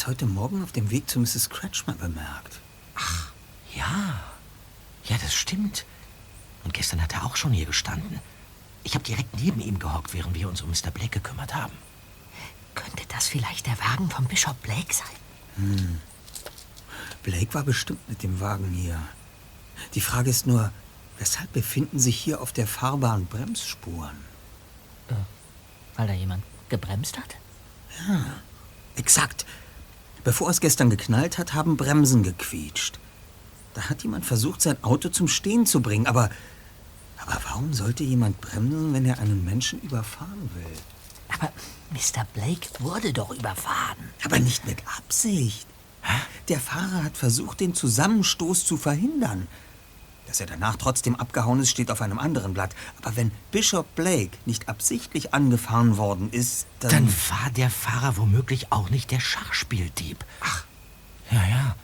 Heute 0.07 0.27
Morgen 0.27 0.63
auf 0.63 0.71
dem 0.71 0.91
Weg 0.91 1.09
zu 1.09 1.19
Mrs. 1.19 1.49
Kretschmer 1.49 1.95
bemerkt. 1.95 2.61
Ja, 3.75 4.21
ja, 5.05 5.17
das 5.17 5.35
stimmt. 5.35 5.87
Und 6.63 6.75
gestern 6.75 7.01
hat 7.01 7.15
er 7.15 7.25
auch 7.25 7.37
schon 7.37 7.53
hier 7.53 7.65
gestanden. 7.65 8.21
Ich 8.83 8.95
habe 8.95 9.05
direkt 9.05 9.41
neben 9.41 9.63
ihm 9.63 9.79
gehockt, 9.79 10.13
während 10.13 10.35
wir 10.35 10.47
uns 10.51 10.61
um 10.61 10.69
Mr. 10.69 10.91
Blake 10.91 11.09
gekümmert 11.09 11.55
haben. 11.55 11.73
Könnte 12.75 13.05
das 13.09 13.29
vielleicht 13.29 13.67
der 13.67 13.79
Wagen 13.79 14.11
von 14.11 14.27
Bishop 14.27 14.61
Blake 14.61 14.93
sein? 14.93 15.17
Hm. 15.57 16.01
Blake 17.23 17.55
war 17.55 17.63
bestimmt 17.63 18.07
mit 18.07 18.23
dem 18.23 18.41
Wagen 18.41 18.73
hier. 18.73 19.01
Die 19.95 20.03
Frage 20.03 20.29
ist 20.29 20.47
nur, 20.47 20.71
weshalb 21.19 21.51
befinden 21.55 21.99
sich 21.99 22.21
hier 22.21 22.43
auf 22.43 22.53
der 22.53 22.67
Fahrbahn 22.67 23.25
Bremsspuren? 23.25 24.19
Weil 25.97 26.09
da 26.09 26.13
jemand 26.13 26.45
gebremst 26.69 27.17
hat? 27.17 27.37
Ja, 28.07 28.27
exakt. 28.97 29.47
Bevor 30.25 30.49
es 30.49 30.61
gestern 30.61 30.89
geknallt 30.89 31.37
hat, 31.39 31.53
haben 31.53 31.77
Bremsen 31.77 32.22
gequietscht. 32.22 32.99
Da 33.75 33.91
hat 33.91 34.03
jemand 34.03 34.25
versucht, 34.25 34.62
sein 34.62 34.83
Auto 34.83 35.11
zum 35.11 35.29
Stehen 35.29 35.66
zu 35.66 35.81
bringen, 35.81 36.07
aber. 36.07 36.31
Aber 37.18 37.41
warum 37.45 37.72
sollte 37.72 38.05
jemand 38.05 38.41
bremsen, 38.41 38.93
wenn 38.93 39.05
er 39.05 39.18
einen 39.18 39.45
Menschen 39.45 39.81
überfahren 39.81 40.51
will? 40.55 40.77
Aber 41.29 41.53
Mr. 41.91 42.27
Blake 42.35 42.68
wurde 42.81 43.12
doch 43.12 43.31
überfahren. 43.31 44.11
Aber 44.25 44.39
nicht 44.39 44.66
mit 44.66 44.83
Absicht. 44.99 45.66
Der 46.49 46.61
Fahrer 46.61 47.05
hat 47.05 47.16
versucht, 47.16 47.61
den 47.61 47.75
Zusammenstoß 47.75 48.66
zu 48.66 48.77
verhindern. 48.77 49.49
Dass 50.35 50.41
er 50.41 50.47
danach 50.47 50.74
trotzdem 50.74 51.14
abgehauen 51.14 51.61
ist, 51.61 51.70
steht 51.70 51.93
auf 51.93 52.03
einem 52.03 52.18
anderen 52.18 52.55
Blatt. 52.55 52.74
Aber 53.01 53.14
wenn 53.14 53.30
Bishop 53.53 53.95
Blake 53.95 54.37
nicht 54.47 54.68
absichtlich 54.68 55.32
angefahren 55.32 55.97
worden 55.97 56.28
ist, 56.32 56.66
dann... 56.80 56.91
Dann 56.91 57.14
war 57.30 57.51
der 57.51 57.70
Fahrer 57.70 58.16
womöglich 58.16 58.72
auch 58.72 58.91
nicht 58.91 59.12
der 59.12 59.20
Schachspieldieb. 59.20 60.24
Ach. 60.41 60.64
Ja, 61.30 61.47
ja. 61.47 61.76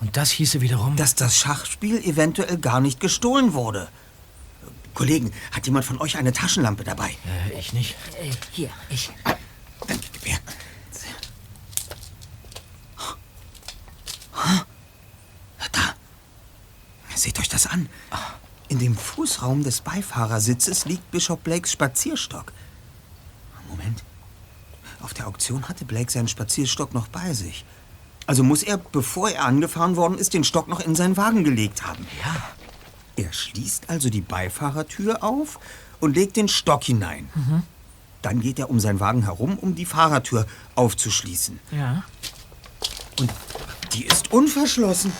Und 0.00 0.16
das 0.16 0.32
hieße 0.32 0.60
wiederum... 0.60 0.96
Dass 0.96 1.14
das 1.14 1.36
Schachspiel 1.36 1.98
eventuell 2.04 2.58
gar 2.58 2.80
nicht 2.80 2.98
gestohlen 2.98 3.52
wurde. 3.52 3.88
Kollegen, 4.94 5.32
hat 5.52 5.64
jemand 5.66 5.84
von 5.84 6.00
euch 6.00 6.16
eine 6.16 6.32
Taschenlampe 6.32 6.82
dabei? 6.82 7.10
Äh, 7.52 7.60
ich 7.60 7.72
nicht. 7.72 7.94
Äh, 8.20 8.32
hier, 8.50 8.70
ich. 8.88 9.12
Dann 9.86 10.00
gib 10.00 10.26
her. 10.26 10.40
Da. 15.72 15.94
Seht 17.14 17.38
euch 17.38 17.49
das 17.60 17.72
an. 17.72 17.88
In 18.68 18.78
dem 18.78 18.96
Fußraum 18.96 19.64
des 19.64 19.80
Beifahrersitzes 19.80 20.84
liegt 20.84 21.10
Bishop 21.10 21.42
Blakes 21.42 21.72
Spazierstock. 21.72 22.52
Moment. 23.68 24.02
Auf 25.00 25.14
der 25.14 25.26
Auktion 25.26 25.68
hatte 25.68 25.84
Blake 25.84 26.10
seinen 26.10 26.28
Spazierstock 26.28 26.94
noch 26.94 27.08
bei 27.08 27.32
sich. 27.32 27.64
Also 28.26 28.42
muss 28.44 28.62
er, 28.62 28.78
bevor 28.78 29.30
er 29.30 29.44
angefahren 29.44 29.96
worden 29.96 30.18
ist, 30.18 30.34
den 30.34 30.44
Stock 30.44 30.68
noch 30.68 30.80
in 30.80 30.94
seinen 30.94 31.16
Wagen 31.16 31.42
gelegt 31.42 31.84
haben. 31.84 32.06
Ja. 32.22 32.36
Er 33.16 33.32
schließt 33.32 33.90
also 33.90 34.08
die 34.08 34.20
Beifahrertür 34.20 35.22
auf 35.22 35.58
und 36.00 36.14
legt 36.14 36.36
den 36.36 36.48
Stock 36.48 36.84
hinein. 36.84 37.28
Mhm. 37.34 37.62
Dann 38.22 38.40
geht 38.40 38.58
er 38.58 38.70
um 38.70 38.78
seinen 38.78 39.00
Wagen 39.00 39.22
herum, 39.22 39.58
um 39.58 39.74
die 39.74 39.86
Fahrertür 39.86 40.46
aufzuschließen. 40.74 41.58
Ja. 41.70 42.04
Und 43.18 43.32
die 43.94 44.04
ist 44.04 44.32
unverschlossen. 44.32 45.12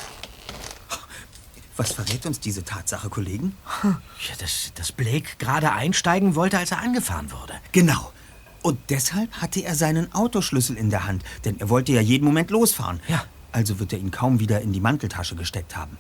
Was 1.81 1.93
verrät 1.93 2.27
uns 2.27 2.41
diese 2.41 2.63
Tatsache, 2.63 3.09
Kollegen? 3.09 3.57
Ja, 4.29 4.37
dass, 4.39 4.71
dass 4.75 4.93
Blake 4.93 5.31
gerade 5.39 5.73
einsteigen 5.73 6.35
wollte, 6.35 6.59
als 6.59 6.73
er 6.73 6.81
angefahren 6.81 7.33
wurde. 7.33 7.55
Genau. 7.73 8.13
Und 8.61 8.79
deshalb 8.91 9.33
hatte 9.41 9.61
er 9.65 9.75
seinen 9.75 10.13
Autoschlüssel 10.13 10.77
in 10.77 10.91
der 10.91 11.07
Hand, 11.07 11.25
denn 11.47 11.59
er 11.59 11.71
wollte 11.71 11.93
ja 11.93 12.03
jeden 12.03 12.27
Moment 12.27 12.51
losfahren. 12.51 13.01
Ja. 13.09 13.25
Also 13.51 13.79
wird 13.79 13.95
er 13.95 13.99
ihn 13.99 14.11
kaum 14.11 14.41
wieder 14.41 14.61
in 14.61 14.75
die 14.75 14.81
Manteltasche 14.81 15.37
gesteckt 15.37 15.75
haben. 15.75 15.97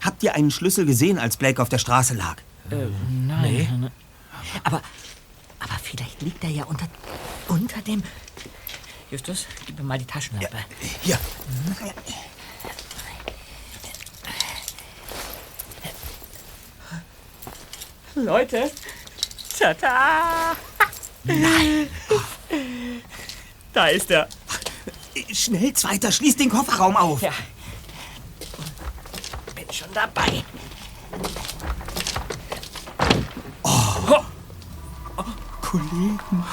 Habt 0.00 0.22
ihr 0.22 0.36
einen 0.36 0.52
Schlüssel 0.52 0.86
gesehen, 0.86 1.18
als 1.18 1.36
Blake 1.36 1.60
auf 1.60 1.68
der 1.68 1.78
Straße 1.78 2.14
lag? 2.14 2.36
Äh, 2.70 2.76
nein. 3.26 3.90
Aber, 4.62 4.80
aber 5.58 5.74
vielleicht 5.82 6.22
liegt 6.22 6.44
er 6.44 6.50
ja 6.50 6.64
unter, 6.66 6.86
unter 7.48 7.82
dem... 7.82 8.04
Justus, 9.10 9.46
gib 9.66 9.76
mir 9.76 9.84
mal 9.84 9.98
die 9.98 10.04
Taschenlampe. 10.04 10.56
Hier. 11.02 11.18
Leute. 18.14 18.70
Tada! 19.58 20.56
Nein. 21.24 21.88
Da 23.72 23.86
ist 23.86 24.10
er. 24.10 24.28
Schnell, 25.32 25.72
Zweiter, 25.74 26.10
schließ 26.10 26.36
den 26.36 26.50
Kofferraum 26.50 26.96
auf. 26.96 27.22
Ja. 27.22 27.32
Bin 29.54 29.70
schon 29.72 29.92
dabei. 29.92 30.44
Oh. 33.62 34.24
Kollegen, 35.62 36.44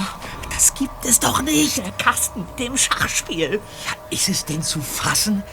das 0.51 0.73
gibt 0.75 1.05
es 1.05 1.19
doch 1.19 1.41
nicht. 1.41 1.77
Der 1.77 1.91
Kasten 1.93 2.41
mit 2.41 2.59
dem 2.59 2.77
Schachspiel. 2.77 3.53
Ja, 3.53 3.95
ist 4.11 4.29
es 4.29 4.45
denn 4.45 4.61
zu 4.61 4.79
fassen? 4.79 5.43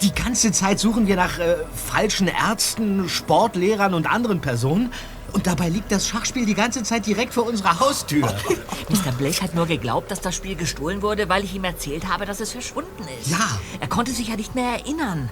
Die 0.00 0.14
ganze 0.14 0.50
Zeit 0.50 0.80
suchen 0.80 1.06
wir 1.06 1.16
nach 1.16 1.38
äh, 1.38 1.56
falschen 1.74 2.26
Ärzten, 2.26 3.08
Sportlehrern 3.08 3.92
und 3.92 4.06
anderen 4.06 4.40
Personen. 4.40 4.92
Und 5.32 5.46
dabei 5.46 5.68
liegt 5.68 5.90
das 5.90 6.06
Schachspiel 6.06 6.44
die 6.44 6.54
ganze 6.54 6.82
Zeit 6.82 7.06
direkt 7.06 7.34
vor 7.34 7.46
unserer 7.46 7.80
Haustür. 7.80 8.26
Mr. 8.88 9.12
Blake 9.12 9.40
hat 9.42 9.54
nur 9.54 9.66
geglaubt, 9.66 10.10
dass 10.10 10.20
das 10.20 10.34
Spiel 10.34 10.56
gestohlen 10.56 11.02
wurde, 11.02 11.28
weil 11.28 11.44
ich 11.44 11.54
ihm 11.54 11.64
erzählt 11.64 12.08
habe, 12.08 12.26
dass 12.26 12.40
es 12.40 12.52
verschwunden 12.52 13.04
ist. 13.20 13.30
Ja. 13.30 13.58
Er 13.80 13.88
konnte 13.88 14.12
sich 14.12 14.28
ja 14.28 14.36
nicht 14.36 14.54
mehr 14.54 14.72
erinnern. 14.72 15.30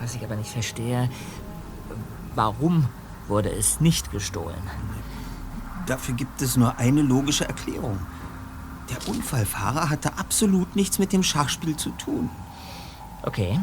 Was 0.00 0.14
ich 0.14 0.24
aber 0.24 0.36
nicht 0.36 0.50
verstehe, 0.50 1.10
warum 2.34 2.88
wurde 3.26 3.50
es 3.50 3.80
nicht 3.80 4.10
gestohlen? 4.10 4.62
Dafür 5.86 6.14
gibt 6.14 6.40
es 6.40 6.56
nur 6.56 6.78
eine 6.78 7.02
logische 7.02 7.46
Erklärung. 7.46 7.98
Der 8.90 9.08
Unfallfahrer 9.08 9.90
hatte 9.90 10.16
absolut 10.16 10.76
nichts 10.76 10.98
mit 10.98 11.12
dem 11.12 11.22
Schachspiel 11.22 11.76
zu 11.76 11.90
tun. 11.90 12.30
Okay. 13.22 13.58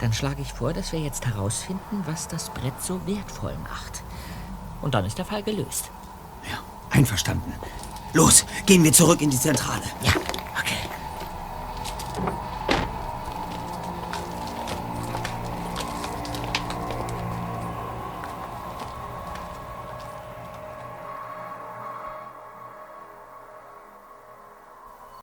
Dann 0.00 0.12
schlage 0.12 0.42
ich 0.42 0.52
vor, 0.52 0.72
dass 0.72 0.92
wir 0.92 1.00
jetzt 1.00 1.26
herausfinden, 1.26 2.04
was 2.06 2.28
das 2.28 2.50
Brett 2.50 2.80
so 2.80 3.04
wertvoll 3.06 3.56
macht. 3.64 4.02
Und 4.80 4.94
dann 4.94 5.04
ist 5.04 5.18
der 5.18 5.24
Fall 5.24 5.42
gelöst. 5.42 5.90
Ja, 6.48 6.58
einverstanden. 6.90 7.52
Los, 8.12 8.44
gehen 8.64 8.84
wir 8.84 8.92
zurück 8.92 9.20
in 9.20 9.30
die 9.30 9.38
Zentrale. 9.38 9.82
Ja, 10.02 10.12
okay. 10.60 10.76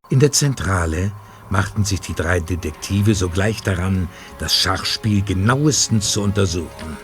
In 0.10 0.20
der 0.20 0.32
Zentrale 0.32 1.12
machten 1.50 1.84
sich 1.84 2.02
die 2.02 2.14
drei 2.14 2.40
Detektive 2.40 3.16
sogleich 3.16 3.62
daran, 3.62 4.08
das 4.40 4.56
Schachspiel 4.56 5.22
genauestens 5.22 6.12
zu 6.12 6.22
untersuchen. 6.22 6.98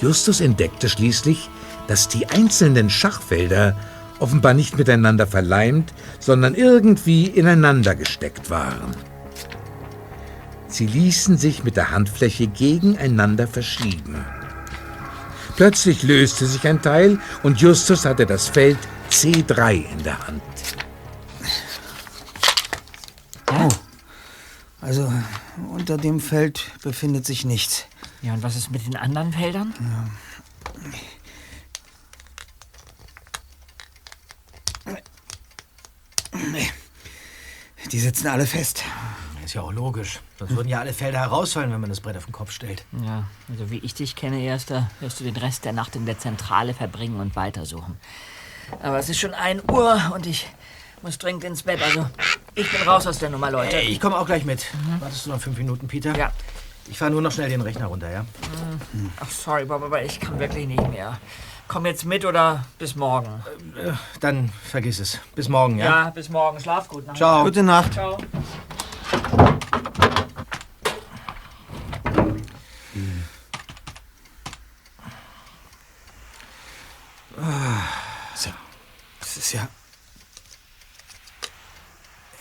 Justus 0.00 0.40
entdeckte 0.40 0.88
schließlich, 0.88 1.48
dass 1.86 2.08
die 2.08 2.28
einzelnen 2.28 2.90
Schachfelder 2.90 3.76
offenbar 4.18 4.54
nicht 4.54 4.78
miteinander 4.78 5.26
verleimt, 5.26 5.92
sondern 6.18 6.54
irgendwie 6.54 7.26
ineinander 7.26 7.94
gesteckt 7.94 8.50
waren. 8.50 8.94
Sie 10.68 10.86
ließen 10.86 11.36
sich 11.36 11.64
mit 11.64 11.76
der 11.76 11.90
Handfläche 11.90 12.46
gegeneinander 12.46 13.46
verschieben. 13.46 14.24
Plötzlich 15.56 16.02
löste 16.02 16.46
sich 16.46 16.66
ein 16.66 16.80
Teil 16.80 17.18
und 17.42 17.60
Justus 17.60 18.06
hatte 18.06 18.24
das 18.24 18.48
Feld 18.48 18.78
C3 19.10 19.84
in 19.92 20.02
der 20.02 20.26
Hand. 20.26 20.51
Unter 25.82 25.96
dem 25.96 26.20
Feld 26.20 26.70
befindet 26.84 27.26
sich 27.26 27.44
nichts. 27.44 27.86
Ja, 28.22 28.34
und 28.34 28.44
was 28.44 28.54
ist 28.54 28.70
mit 28.70 28.86
den 28.86 28.94
anderen 28.94 29.32
Feldern? 29.32 29.74
Ja. 29.80 30.08
Die 37.90 37.98
sitzen 37.98 38.28
alle 38.28 38.46
fest. 38.46 38.84
Ist 39.44 39.54
ja 39.54 39.62
auch 39.62 39.72
logisch. 39.72 40.20
Sonst 40.38 40.54
würden 40.54 40.68
ja 40.68 40.78
alle 40.78 40.94
Felder 40.94 41.18
herausfallen, 41.18 41.72
wenn 41.72 41.80
man 41.80 41.90
das 41.90 42.00
Brett 42.00 42.16
auf 42.16 42.26
den 42.26 42.32
Kopf 42.32 42.52
stellt. 42.52 42.84
Ja, 43.04 43.24
also 43.48 43.68
wie 43.72 43.78
ich 43.78 43.94
dich 43.94 44.14
kenne, 44.14 44.40
Erster, 44.40 44.88
wirst 45.00 45.18
du 45.18 45.24
den 45.24 45.36
Rest 45.36 45.64
der 45.64 45.72
Nacht 45.72 45.96
in 45.96 46.06
der 46.06 46.16
Zentrale 46.16 46.74
verbringen 46.74 47.18
und 47.18 47.34
weitersuchen. 47.34 47.98
Aber 48.80 49.00
es 49.00 49.08
ist 49.08 49.18
schon 49.18 49.34
1 49.34 49.64
Uhr 49.68 50.12
und 50.14 50.26
ich 50.26 50.46
muss 51.02 51.18
dringend 51.18 51.42
ins 51.42 51.64
Bett. 51.64 51.82
Also, 51.82 52.08
ich 52.54 52.70
bin 52.70 52.82
raus 52.88 53.06
aus 53.06 53.18
der 53.18 53.30
Nummer, 53.30 53.50
Leute. 53.50 53.76
Hey, 53.76 53.88
ich 53.88 54.00
komme 54.00 54.18
auch 54.18 54.26
gleich 54.26 54.44
mit. 54.44 54.66
Wartest 55.00 55.26
du 55.26 55.30
noch 55.30 55.40
fünf 55.40 55.58
Minuten, 55.58 55.88
Peter? 55.88 56.16
Ja. 56.16 56.32
Ich 56.90 56.98
fahre 56.98 57.10
nur 57.10 57.22
noch 57.22 57.32
schnell 57.32 57.48
den 57.48 57.60
Rechner 57.60 57.86
runter, 57.86 58.10
ja? 58.10 58.24
Ach, 59.20 59.30
sorry, 59.30 59.64
Bob, 59.64 59.82
aber 59.82 60.02
ich 60.02 60.20
kann 60.20 60.38
wirklich 60.38 60.66
nicht 60.66 60.90
mehr. 60.90 61.18
Komm 61.68 61.86
jetzt 61.86 62.04
mit 62.04 62.24
oder 62.24 62.64
bis 62.78 62.96
morgen? 62.96 63.42
Äh, 63.76 63.92
Dann 64.20 64.52
vergiss 64.64 64.98
es. 64.98 65.18
Bis 65.34 65.48
morgen, 65.48 65.78
ja? 65.78 65.84
Ja, 66.04 66.10
bis 66.10 66.28
morgen. 66.28 66.60
Schlaf 66.60 66.88
gut. 66.88 67.06
Nacht. 67.06 67.16
Ciao. 67.16 67.44
Gute 67.44 67.62
Nacht. 67.62 67.94
Ciao. 67.94 68.18
So, 78.34 78.50
das 79.20 79.36
ist 79.36 79.52
ja. 79.52 79.68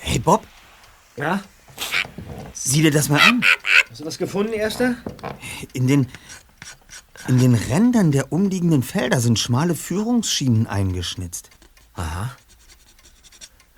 Hey, 0.03 0.17
Bob? 0.17 0.45
Ja? 1.15 1.41
Sieh 2.53 2.81
dir 2.81 2.91
das 2.91 3.07
mal 3.07 3.21
an. 3.21 3.43
Hast 3.89 4.01
du 4.01 4.05
was 4.05 4.17
gefunden, 4.17 4.51
Erster? 4.51 4.95
In 5.73 5.87
den, 5.87 6.07
in 7.27 7.37
den 7.37 7.53
Rändern 7.53 8.11
der 8.11 8.33
umliegenden 8.33 8.83
Felder 8.83 9.21
sind 9.21 9.39
schmale 9.39 9.75
Führungsschienen 9.75 10.67
eingeschnitzt. 10.67 11.49
Aha. 11.93 12.35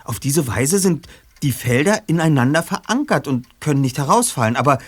Auf 0.06 0.20
diese 0.20 0.48
Weise 0.48 0.80
sind 0.80 1.08
die 1.44 1.52
Felder 1.52 2.04
ineinander 2.08 2.64
verankert 2.64 3.28
und 3.28 3.60
können 3.60 3.82
nicht 3.82 3.98
herausfallen, 3.98 4.56
aber, 4.56 4.80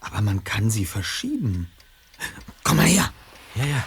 aber 0.00 0.20
man 0.20 0.42
kann 0.42 0.68
sie 0.68 0.84
verschieben. 0.84 1.70
Komm 2.64 2.78
mal 2.78 2.86
her. 2.86 3.12
Ja, 3.54 3.64
ja. 3.64 3.84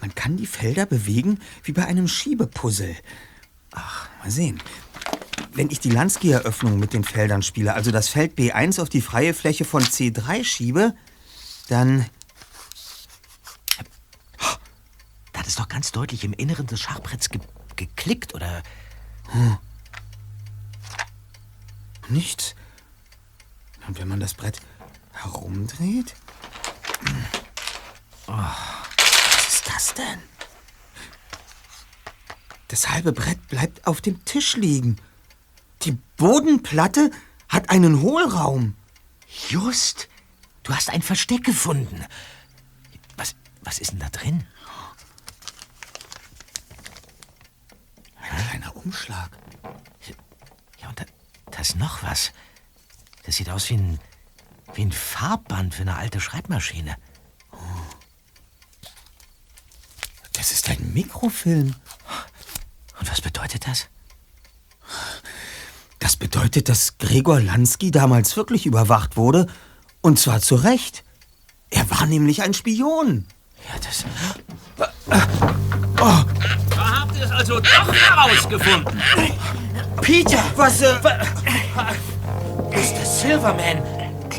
Man 0.00 0.14
kann 0.14 0.36
die 0.36 0.46
Felder 0.46 0.84
bewegen 0.84 1.40
wie 1.64 1.72
bei 1.72 1.86
einem 1.86 2.08
Schiebepuzzle. 2.08 2.94
Ach, 3.72 4.08
mal 4.20 4.30
sehen. 4.30 4.62
Wenn 5.52 5.70
ich 5.70 5.80
die 5.80 5.90
Lansky-Eröffnung 5.90 6.78
mit 6.78 6.92
den 6.92 7.04
Feldern 7.04 7.42
spiele, 7.42 7.74
also 7.74 7.90
das 7.90 8.08
Feld 8.08 8.38
B1 8.38 8.80
auf 8.80 8.88
die 8.88 9.00
freie 9.00 9.34
Fläche 9.34 9.64
von 9.64 9.82
C3 9.82 10.44
schiebe, 10.44 10.94
dann... 11.68 12.06
Da 15.32 15.40
hat 15.40 15.46
es 15.46 15.56
doch 15.56 15.68
ganz 15.68 15.92
deutlich 15.92 16.24
im 16.24 16.32
Inneren 16.32 16.66
des 16.66 16.80
Schachbretts 16.80 17.30
ge 17.30 17.40
geklickt, 17.76 18.34
oder? 18.34 18.62
Hm. 19.30 19.56
Nichts. 22.08 22.54
Und 23.86 23.98
wenn 23.98 24.08
man 24.08 24.20
das 24.20 24.34
Brett 24.34 24.60
herumdreht? 25.12 26.14
Oh, 28.26 28.32
was 28.32 29.48
ist 29.48 29.68
das 29.68 29.94
denn? 29.94 30.29
Das 32.70 32.88
halbe 32.88 33.12
Brett 33.12 33.48
bleibt 33.48 33.84
auf 33.88 34.00
dem 34.00 34.24
Tisch 34.24 34.56
liegen. 34.56 34.96
Die 35.82 35.98
Bodenplatte 36.16 37.10
hat 37.48 37.68
einen 37.68 38.00
Hohlraum. 38.00 38.76
Just. 39.48 40.08
Du 40.62 40.72
hast 40.72 40.88
ein 40.88 41.02
Versteck 41.02 41.42
gefunden. 41.42 42.06
Was, 43.16 43.34
was 43.62 43.80
ist 43.80 43.90
denn 43.90 43.98
da 43.98 44.08
drin? 44.10 44.46
Ein 48.20 48.46
kleiner 48.46 48.76
Umschlag. 48.76 49.36
Ja, 50.80 50.90
und 50.90 51.00
da, 51.00 51.04
da 51.50 51.58
ist 51.58 51.74
noch 51.74 52.04
was. 52.04 52.30
Das 53.24 53.34
sieht 53.34 53.50
aus 53.50 53.68
wie 53.70 53.78
ein, 53.78 53.98
wie 54.74 54.82
ein 54.82 54.92
Farbband 54.92 55.74
für 55.74 55.82
eine 55.82 55.96
alte 55.96 56.20
Schreibmaschine. 56.20 56.96
Das 60.34 60.52
ist 60.52 60.68
ein 60.68 60.92
Mikrofilm. 60.92 61.74
Und 63.00 63.10
was 63.10 63.20
bedeutet 63.22 63.66
das? 63.66 63.86
Das 65.98 66.16
bedeutet, 66.16 66.68
dass 66.68 66.98
Gregor 66.98 67.40
Lansky 67.40 67.90
damals 67.90 68.36
wirklich 68.36 68.66
überwacht 68.66 69.16
wurde. 69.16 69.46
Und 70.02 70.18
zwar 70.18 70.40
zu 70.40 70.54
Recht. 70.54 71.02
Er 71.70 71.90
war 71.90 72.06
nämlich 72.06 72.42
ein 72.42 72.52
Spion. 72.52 73.26
Ja, 73.68 73.80
das. 73.84 74.04
Da 75.16 77.00
habt 77.00 77.16
ihr 77.16 77.24
es 77.24 77.30
also 77.30 77.60
doch 77.60 77.94
herausgefunden. 77.94 79.00
Peter, 80.02 80.42
was. 80.56 80.82
Äh, 80.82 80.94
Mr. 82.70 83.04
Silverman. 83.04 83.82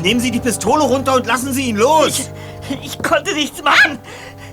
Nehmen 0.00 0.20
Sie 0.20 0.30
die 0.30 0.40
Pistole 0.40 0.82
runter 0.82 1.14
und 1.14 1.26
lassen 1.26 1.52
Sie 1.52 1.68
ihn 1.68 1.76
los. 1.76 2.30
Ich, 2.70 2.84
ich 2.84 3.02
konnte 3.02 3.34
nichts 3.34 3.62
machen. 3.62 3.98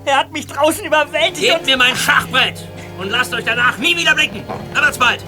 Er 0.05 0.17
hat 0.17 0.31
mich 0.31 0.47
draußen 0.47 0.83
überwältigt. 0.83 1.51
Gebt 1.51 1.65
mir 1.65 1.77
mein 1.77 1.95
Schachbrett 1.95 2.67
und 2.99 3.09
lasst 3.09 3.33
euch 3.33 3.45
danach 3.45 3.77
nie 3.77 3.95
wieder 3.95 4.13
blicken. 4.13 4.43
Dann 4.73 4.83
wird's 4.83 4.97
bald. 4.97 5.23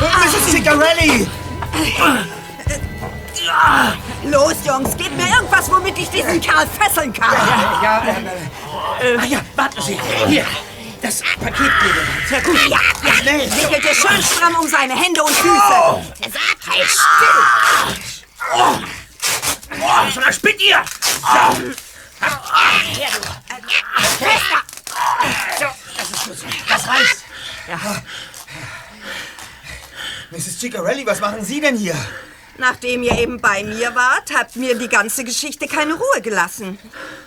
Mrs. 0.00 0.50
Cigarelli! 0.50 1.26
Los, 4.24 4.54
Jungs, 4.64 4.96
gebt 4.96 5.16
mir 5.16 5.28
irgendwas, 5.28 5.70
womit 5.70 5.98
ich 5.98 6.08
diesen 6.10 6.40
Kerl 6.40 6.66
fesseln 6.66 7.12
kann. 7.12 7.32
Ja, 7.82 8.02
äh, 9.00 9.16
ach 9.18 9.24
ja, 9.24 9.40
warten 9.56 9.82
Sie. 9.82 9.98
Hier, 10.28 10.44
das 11.02 11.22
Paketkleber. 11.40 12.02
Sehr 12.28 12.40
gut. 12.42 12.58
Ja, 12.68 12.78
ja. 13.04 13.14
Schnell. 13.14 13.40
Wickelt 13.40 13.84
ihr 13.84 13.94
schön 13.94 14.22
stramm 14.22 14.54
um 14.60 14.68
seine 14.68 14.94
Hände 14.94 15.22
und 15.22 15.34
Füße. 15.34 16.14
Der 16.20 16.30
sagt, 16.30 16.68
halt 16.68 16.88
still. 16.88 17.98
Oh, 18.54 18.74
so 20.14 20.20
da 20.20 20.32
spinnt 20.32 20.60
ihr! 20.60 20.82
Das 26.68 26.88
reicht. 26.88 27.16
Mrs. 30.30 30.60
Cigarelli, 30.60 31.06
was 31.06 31.20
machen 31.20 31.44
Sie 31.44 31.60
denn 31.60 31.76
hier? 31.76 31.94
Nachdem 32.58 33.02
ihr 33.02 33.18
eben 33.18 33.40
bei 33.40 33.64
mir 33.64 33.94
wart, 33.94 34.32
habt 34.36 34.56
mir 34.56 34.78
die 34.78 34.88
ganze 34.88 35.24
Geschichte 35.24 35.66
keine 35.66 35.94
Ruhe 35.94 36.20
gelassen. 36.22 36.78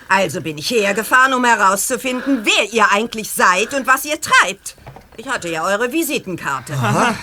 Also 0.07 0.41
bin 0.41 0.57
ich 0.57 0.69
hergefahren, 0.69 1.33
um 1.33 1.43
herauszufinden, 1.43 2.45
wer 2.45 2.71
ihr 2.71 2.91
eigentlich 2.91 3.31
seid 3.31 3.73
und 3.73 3.87
was 3.87 4.05
ihr 4.05 4.21
treibt. 4.21 4.75
Ich 5.17 5.27
hatte 5.27 5.49
ja 5.49 5.63
eure 5.63 5.91
Visitenkarte. 5.91 6.73
Aha. 6.73 7.15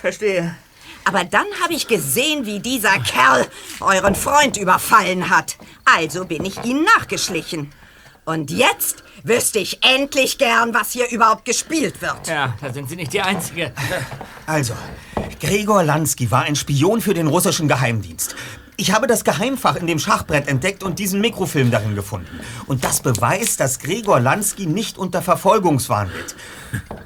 Verstehe. 0.00 0.56
Aber 1.04 1.24
dann 1.24 1.46
habe 1.62 1.74
ich 1.74 1.86
gesehen, 1.86 2.46
wie 2.46 2.60
dieser 2.60 2.98
Kerl 3.00 3.46
euren 3.80 4.14
Freund 4.14 4.56
überfallen 4.56 5.30
hat. 5.30 5.56
Also 5.84 6.24
bin 6.24 6.44
ich 6.44 6.64
ihnen 6.64 6.84
nachgeschlichen. 6.84 7.72
Und 8.24 8.50
jetzt 8.50 9.04
wüsste 9.22 9.58
ich 9.58 9.84
endlich 9.84 10.38
gern, 10.38 10.72
was 10.72 10.92
hier 10.92 11.10
überhaupt 11.10 11.44
gespielt 11.44 12.00
wird. 12.00 12.26
Ja, 12.26 12.54
da 12.60 12.72
sind 12.72 12.88
Sie 12.88 12.96
nicht 12.96 13.12
die 13.12 13.20
Einzige. 13.20 13.72
Also, 14.46 14.74
Gregor 15.40 15.82
Lansky 15.82 16.30
war 16.30 16.42
ein 16.42 16.56
Spion 16.56 17.02
für 17.02 17.12
den 17.12 17.26
russischen 17.26 17.68
Geheimdienst. 17.68 18.34
Ich 18.76 18.92
habe 18.92 19.06
das 19.06 19.24
Geheimfach 19.24 19.76
in 19.76 19.86
dem 19.86 19.98
Schachbrett 19.98 20.48
entdeckt 20.48 20.82
und 20.82 20.98
diesen 20.98 21.20
Mikrofilm 21.20 21.70
darin 21.70 21.94
gefunden. 21.94 22.40
Und 22.66 22.82
das 22.82 23.00
beweist, 23.00 23.60
dass 23.60 23.78
Gregor 23.78 24.20
Lansky 24.20 24.66
nicht 24.66 24.98
unter 24.98 25.22
Verfolgungswahn 25.22 26.10
litt. 26.10 26.34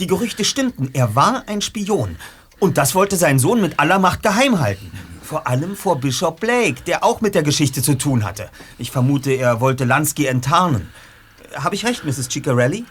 Die 0.01 0.07
Gerüchte 0.07 0.45
stimmten, 0.45 0.91
er 0.95 1.15
war 1.15 1.45
ein 1.47 1.61
Spion. 1.61 2.17
Und 2.59 2.77
das 2.77 2.95
wollte 2.95 3.17
sein 3.17 3.39
Sohn 3.39 3.61
mit 3.61 3.79
aller 3.79 3.99
Macht 3.99 4.23
geheim 4.23 4.59
halten. 4.61 4.91
Vor 5.23 5.47
allem 5.47 5.77
vor 5.77 6.01
Bishop 6.01 6.41
Blake, 6.41 6.83
der 6.87 7.05
auch 7.05 7.21
mit 7.21 7.35
der 7.35 7.43
Geschichte 7.43 7.83
zu 7.83 7.97
tun 7.97 8.25
hatte. 8.25 8.49
Ich 8.79 8.91
vermute, 8.91 9.33
er 9.33 9.61
wollte 9.61 9.85
Lansky 9.85 10.27
enttarnen. 10.27 10.89
Habe 11.55 11.75
ich 11.75 11.85
recht, 11.85 12.05
Mrs. 12.05 12.29
Ciccarelli? 12.31 12.85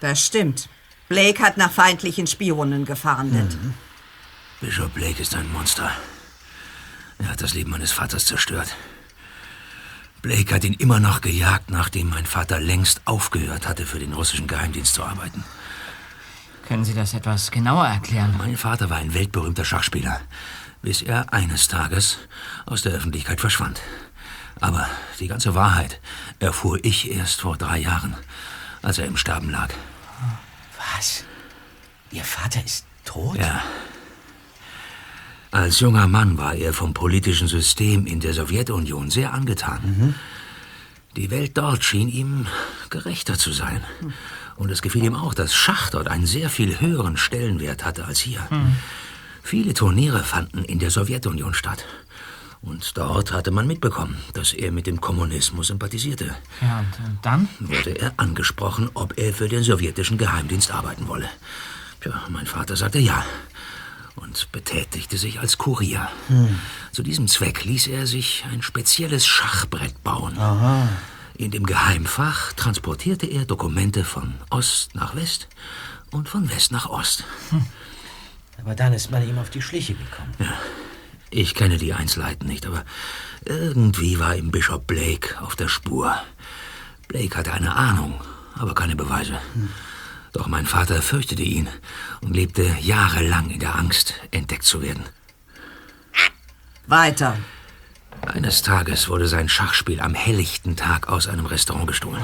Das 0.00 0.24
stimmt. 0.24 0.68
Blake 1.08 1.42
hat 1.42 1.56
nach 1.56 1.70
feindlichen 1.70 2.26
Spionen 2.26 2.84
gefahndet. 2.84 3.56
Bishop 4.60 4.92
Blake 4.94 5.20
ist 5.20 5.34
ein 5.34 5.50
Monster. 5.52 5.90
Er 7.18 7.28
hat 7.28 7.42
das 7.42 7.54
Leben 7.54 7.70
meines 7.70 7.92
Vaters 7.92 8.24
zerstört. 8.24 8.74
Blake 10.22 10.54
hat 10.54 10.64
ihn 10.64 10.72
immer 10.74 10.98
noch 10.98 11.20
gejagt, 11.20 11.70
nachdem 11.70 12.08
mein 12.10 12.26
Vater 12.26 12.58
längst 12.58 13.02
aufgehört 13.04 13.68
hatte, 13.68 13.86
für 13.86 13.98
den 13.98 14.12
russischen 14.12 14.48
Geheimdienst 14.48 14.94
zu 14.94 15.04
arbeiten. 15.04 15.44
Können 16.66 16.84
Sie 16.84 16.94
das 16.94 17.14
etwas 17.14 17.52
genauer 17.52 17.86
erklären? 17.86 18.34
Mein 18.38 18.56
Vater 18.56 18.90
war 18.90 18.96
ein 18.96 19.14
weltberühmter 19.14 19.64
Schachspieler, 19.64 20.20
bis 20.82 21.00
er 21.00 21.32
eines 21.32 21.68
Tages 21.68 22.18
aus 22.66 22.82
der 22.82 22.92
Öffentlichkeit 22.92 23.40
verschwand. 23.40 23.80
Aber 24.60 24.88
die 25.20 25.28
ganze 25.28 25.54
Wahrheit 25.54 26.00
erfuhr 26.40 26.78
ich 26.82 27.10
erst 27.10 27.42
vor 27.42 27.56
drei 27.56 27.78
Jahren, 27.78 28.16
als 28.82 28.98
er 28.98 29.06
im 29.06 29.16
Sterben 29.16 29.50
lag. 29.50 29.68
Was? 30.94 31.24
Ihr 32.10 32.24
Vater 32.24 32.64
ist 32.64 32.84
tot? 33.04 33.36
Ja. 33.38 33.62
Als 35.52 35.78
junger 35.78 36.08
Mann 36.08 36.36
war 36.36 36.54
er 36.54 36.72
vom 36.72 36.94
politischen 36.94 37.46
System 37.46 38.06
in 38.06 38.18
der 38.18 38.34
Sowjetunion 38.34 39.10
sehr 39.10 39.32
angetan. 39.32 40.16
Die 41.14 41.30
Welt 41.30 41.56
dort 41.56 41.84
schien 41.84 42.08
ihm 42.08 42.46
gerechter 42.90 43.38
zu 43.38 43.52
sein. 43.52 43.82
Und 44.56 44.70
es 44.70 44.82
gefiel 44.82 45.04
ihm 45.04 45.14
auch, 45.14 45.34
dass 45.34 45.54
Schach 45.54 45.90
dort 45.90 46.08
einen 46.08 46.26
sehr 46.26 46.50
viel 46.50 46.80
höheren 46.80 47.16
Stellenwert 47.16 47.84
hatte 47.84 48.06
als 48.06 48.18
hier. 48.18 48.46
Viele 49.42 49.74
Turniere 49.74 50.22
fanden 50.22 50.64
in 50.64 50.78
der 50.78 50.90
Sowjetunion 50.90 51.54
statt. 51.54 51.84
Und 52.62 52.96
dort 52.96 53.32
hatte 53.32 53.50
man 53.52 53.66
mitbekommen, 53.66 54.16
dass 54.32 54.52
er 54.52 54.72
mit 54.72 54.86
dem 54.86 55.00
Kommunismus 55.00 55.68
sympathisierte. 55.68 56.34
Ja, 56.60 56.80
und, 56.80 57.06
und 57.06 57.18
dann? 57.22 57.48
Wurde 57.60 57.90
er 57.90 58.14
angesprochen, 58.16 58.90
ob 58.94 59.18
er 59.18 59.32
für 59.32 59.48
den 59.48 59.62
sowjetischen 59.62 60.18
Geheimdienst 60.18 60.72
arbeiten 60.72 61.06
wolle. 61.06 61.28
Tja, 62.00 62.22
mein 62.28 62.46
Vater 62.46 62.74
sagte 62.76 62.98
ja 62.98 63.24
und 64.16 64.50
betätigte 64.50 65.18
sich 65.18 65.38
als 65.38 65.58
Kurier. 65.58 66.08
Hm. 66.28 66.58
Zu 66.90 67.02
diesem 67.02 67.28
Zweck 67.28 67.64
ließ 67.64 67.86
er 67.88 68.06
sich 68.06 68.44
ein 68.50 68.62
spezielles 68.62 69.26
Schachbrett 69.26 70.02
bauen. 70.02 70.36
Aha. 70.38 70.88
In 71.38 71.50
dem 71.50 71.66
Geheimfach 71.66 72.54
transportierte 72.54 73.26
er 73.26 73.44
Dokumente 73.44 74.04
von 74.04 74.34
Ost 74.48 74.94
nach 74.94 75.14
West 75.14 75.48
und 76.10 76.28
von 76.28 76.50
West 76.50 76.72
nach 76.72 76.88
Ost. 76.88 77.24
Aber 78.58 78.74
dann 78.74 78.94
ist 78.94 79.10
man 79.10 79.28
ihm 79.28 79.38
auf 79.38 79.50
die 79.50 79.60
Schliche 79.60 79.94
gekommen. 79.94 80.32
Ja. 80.38 80.54
Ich 81.30 81.54
kenne 81.54 81.76
die 81.76 81.92
Einzelheiten 81.92 82.46
nicht, 82.46 82.64
aber 82.66 82.84
irgendwie 83.44 84.18
war 84.18 84.36
ihm 84.36 84.50
Bishop 84.50 84.86
Blake 84.86 85.38
auf 85.42 85.56
der 85.56 85.68
Spur. 85.68 86.14
Blake 87.08 87.36
hatte 87.36 87.52
eine 87.52 87.74
Ahnung, 87.74 88.18
aber 88.54 88.74
keine 88.74 88.96
Beweise. 88.96 89.38
Doch 90.32 90.46
mein 90.46 90.66
Vater 90.66 91.02
fürchtete 91.02 91.42
ihn 91.42 91.68
und 92.22 92.34
lebte 92.34 92.64
jahrelang 92.80 93.50
in 93.50 93.58
der 93.58 93.74
Angst, 93.74 94.14
entdeckt 94.30 94.62
zu 94.62 94.80
werden. 94.80 95.04
Weiter. 96.86 97.36
Eines 98.26 98.62
Tages 98.62 99.08
wurde 99.08 99.28
sein 99.28 99.48
Schachspiel 99.48 100.00
am 100.00 100.14
helllichten 100.14 100.76
Tag 100.76 101.08
aus 101.08 101.28
einem 101.28 101.46
Restaurant 101.46 101.86
gestohlen. 101.86 102.22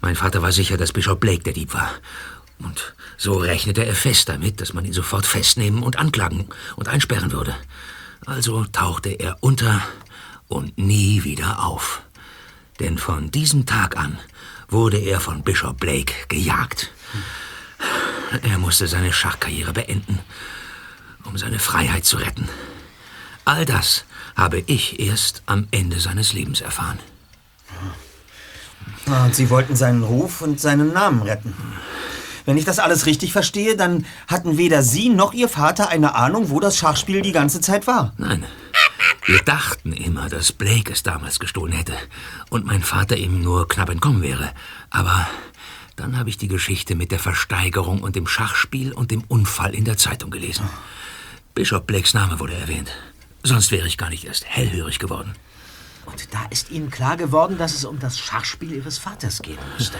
Mein 0.00 0.16
Vater 0.16 0.42
war 0.42 0.52
sicher, 0.52 0.76
dass 0.76 0.92
Bischof 0.92 1.20
Blake 1.20 1.42
der 1.42 1.52
Dieb 1.52 1.74
war. 1.74 1.90
Und 2.58 2.94
so 3.16 3.34
rechnete 3.34 3.84
er 3.84 3.94
fest 3.94 4.28
damit, 4.28 4.60
dass 4.60 4.72
man 4.72 4.84
ihn 4.84 4.92
sofort 4.92 5.26
festnehmen 5.26 5.82
und 5.82 5.98
anklagen 5.98 6.48
und 6.76 6.88
einsperren 6.88 7.32
würde. 7.32 7.54
Also 8.26 8.64
tauchte 8.64 9.10
er 9.10 9.36
unter 9.40 9.82
und 10.48 10.78
nie 10.78 11.22
wieder 11.24 11.64
auf. 11.64 12.02
Denn 12.80 12.98
von 12.98 13.30
diesem 13.30 13.66
Tag 13.66 13.96
an 13.96 14.18
wurde 14.68 14.98
er 14.98 15.20
von 15.20 15.42
Bischof 15.42 15.76
Blake 15.76 16.14
gejagt. 16.28 16.90
Er 18.42 18.58
musste 18.58 18.88
seine 18.88 19.12
Schachkarriere 19.12 19.72
beenden, 19.72 20.18
um 21.24 21.38
seine 21.38 21.58
Freiheit 21.58 22.04
zu 22.04 22.16
retten. 22.16 22.48
All 23.44 23.64
das 23.64 24.04
habe 24.38 24.62
ich 24.66 25.00
erst 25.00 25.42
am 25.46 25.66
Ende 25.72 26.00
seines 26.00 26.32
Lebens 26.32 26.60
erfahren. 26.62 26.98
Ah, 29.10 29.24
Und 29.24 29.34
Sie 29.34 29.50
wollten 29.50 29.76
seinen 29.76 30.02
Ruf 30.04 30.40
und 30.40 30.60
seinen 30.60 30.92
Namen 30.92 31.22
retten. 31.22 31.54
Wenn 32.46 32.56
ich 32.56 32.64
das 32.64 32.78
alles 32.78 33.04
richtig 33.04 33.32
verstehe, 33.32 33.76
dann 33.76 34.06
hatten 34.26 34.56
weder 34.56 34.82
Sie 34.82 35.10
noch 35.10 35.34
Ihr 35.34 35.48
Vater 35.50 35.88
eine 35.90 36.14
Ahnung, 36.14 36.48
wo 36.48 36.60
das 36.60 36.78
Schachspiel 36.78 37.20
die 37.20 37.32
ganze 37.32 37.60
Zeit 37.60 37.86
war. 37.86 38.14
Nein. 38.16 38.44
Wir 39.26 39.40
dachten 39.42 39.92
immer, 39.92 40.30
dass 40.30 40.52
Blake 40.52 40.92
es 40.92 41.02
damals 41.02 41.38
gestohlen 41.40 41.72
hätte 41.72 41.92
und 42.48 42.64
mein 42.64 42.82
Vater 42.82 43.16
ihm 43.16 43.42
nur 43.42 43.68
knapp 43.68 43.90
entkommen 43.90 44.22
wäre. 44.22 44.50
Aber 44.88 45.28
dann 45.96 46.16
habe 46.16 46.30
ich 46.30 46.38
die 46.38 46.48
Geschichte 46.48 46.94
mit 46.94 47.10
der 47.10 47.18
Versteigerung 47.18 48.02
und 48.02 48.16
dem 48.16 48.26
Schachspiel 48.26 48.92
und 48.92 49.10
dem 49.10 49.24
Unfall 49.28 49.74
in 49.74 49.84
der 49.84 49.98
Zeitung 49.98 50.30
gelesen. 50.30 50.70
Bischof 51.54 51.84
Blakes 51.84 52.14
Name 52.14 52.38
wurde 52.40 52.54
erwähnt. 52.54 52.90
Sonst 53.42 53.70
wäre 53.70 53.86
ich 53.86 53.96
gar 53.96 54.10
nicht 54.10 54.24
erst 54.24 54.44
hellhörig 54.46 54.98
geworden. 54.98 55.34
Und 56.06 56.32
da 56.32 56.46
ist 56.50 56.70
Ihnen 56.70 56.90
klar 56.90 57.16
geworden, 57.16 57.58
dass 57.58 57.74
es 57.74 57.84
um 57.84 57.98
das 57.98 58.18
Schachspiel 58.18 58.72
Ihres 58.72 58.98
Vaters 58.98 59.42
gehen 59.42 59.58
musste. 59.74 59.98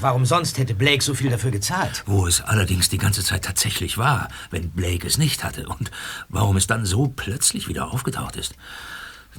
Warum 0.00 0.24
sonst 0.24 0.58
hätte 0.58 0.74
Blake 0.74 1.02
so 1.02 1.14
viel 1.14 1.30
dafür 1.30 1.50
gezahlt? 1.50 2.02
Wo 2.06 2.26
es 2.26 2.40
allerdings 2.40 2.88
die 2.88 2.98
ganze 2.98 3.22
Zeit 3.22 3.44
tatsächlich 3.44 3.98
war, 3.98 4.28
wenn 4.50 4.70
Blake 4.70 5.06
es 5.06 5.18
nicht 5.18 5.44
hatte. 5.44 5.66
Und 5.66 5.90
warum 6.28 6.56
es 6.56 6.66
dann 6.66 6.86
so 6.86 7.08
plötzlich 7.08 7.68
wieder 7.68 7.90
aufgetaucht 7.92 8.36
ist. 8.36 8.54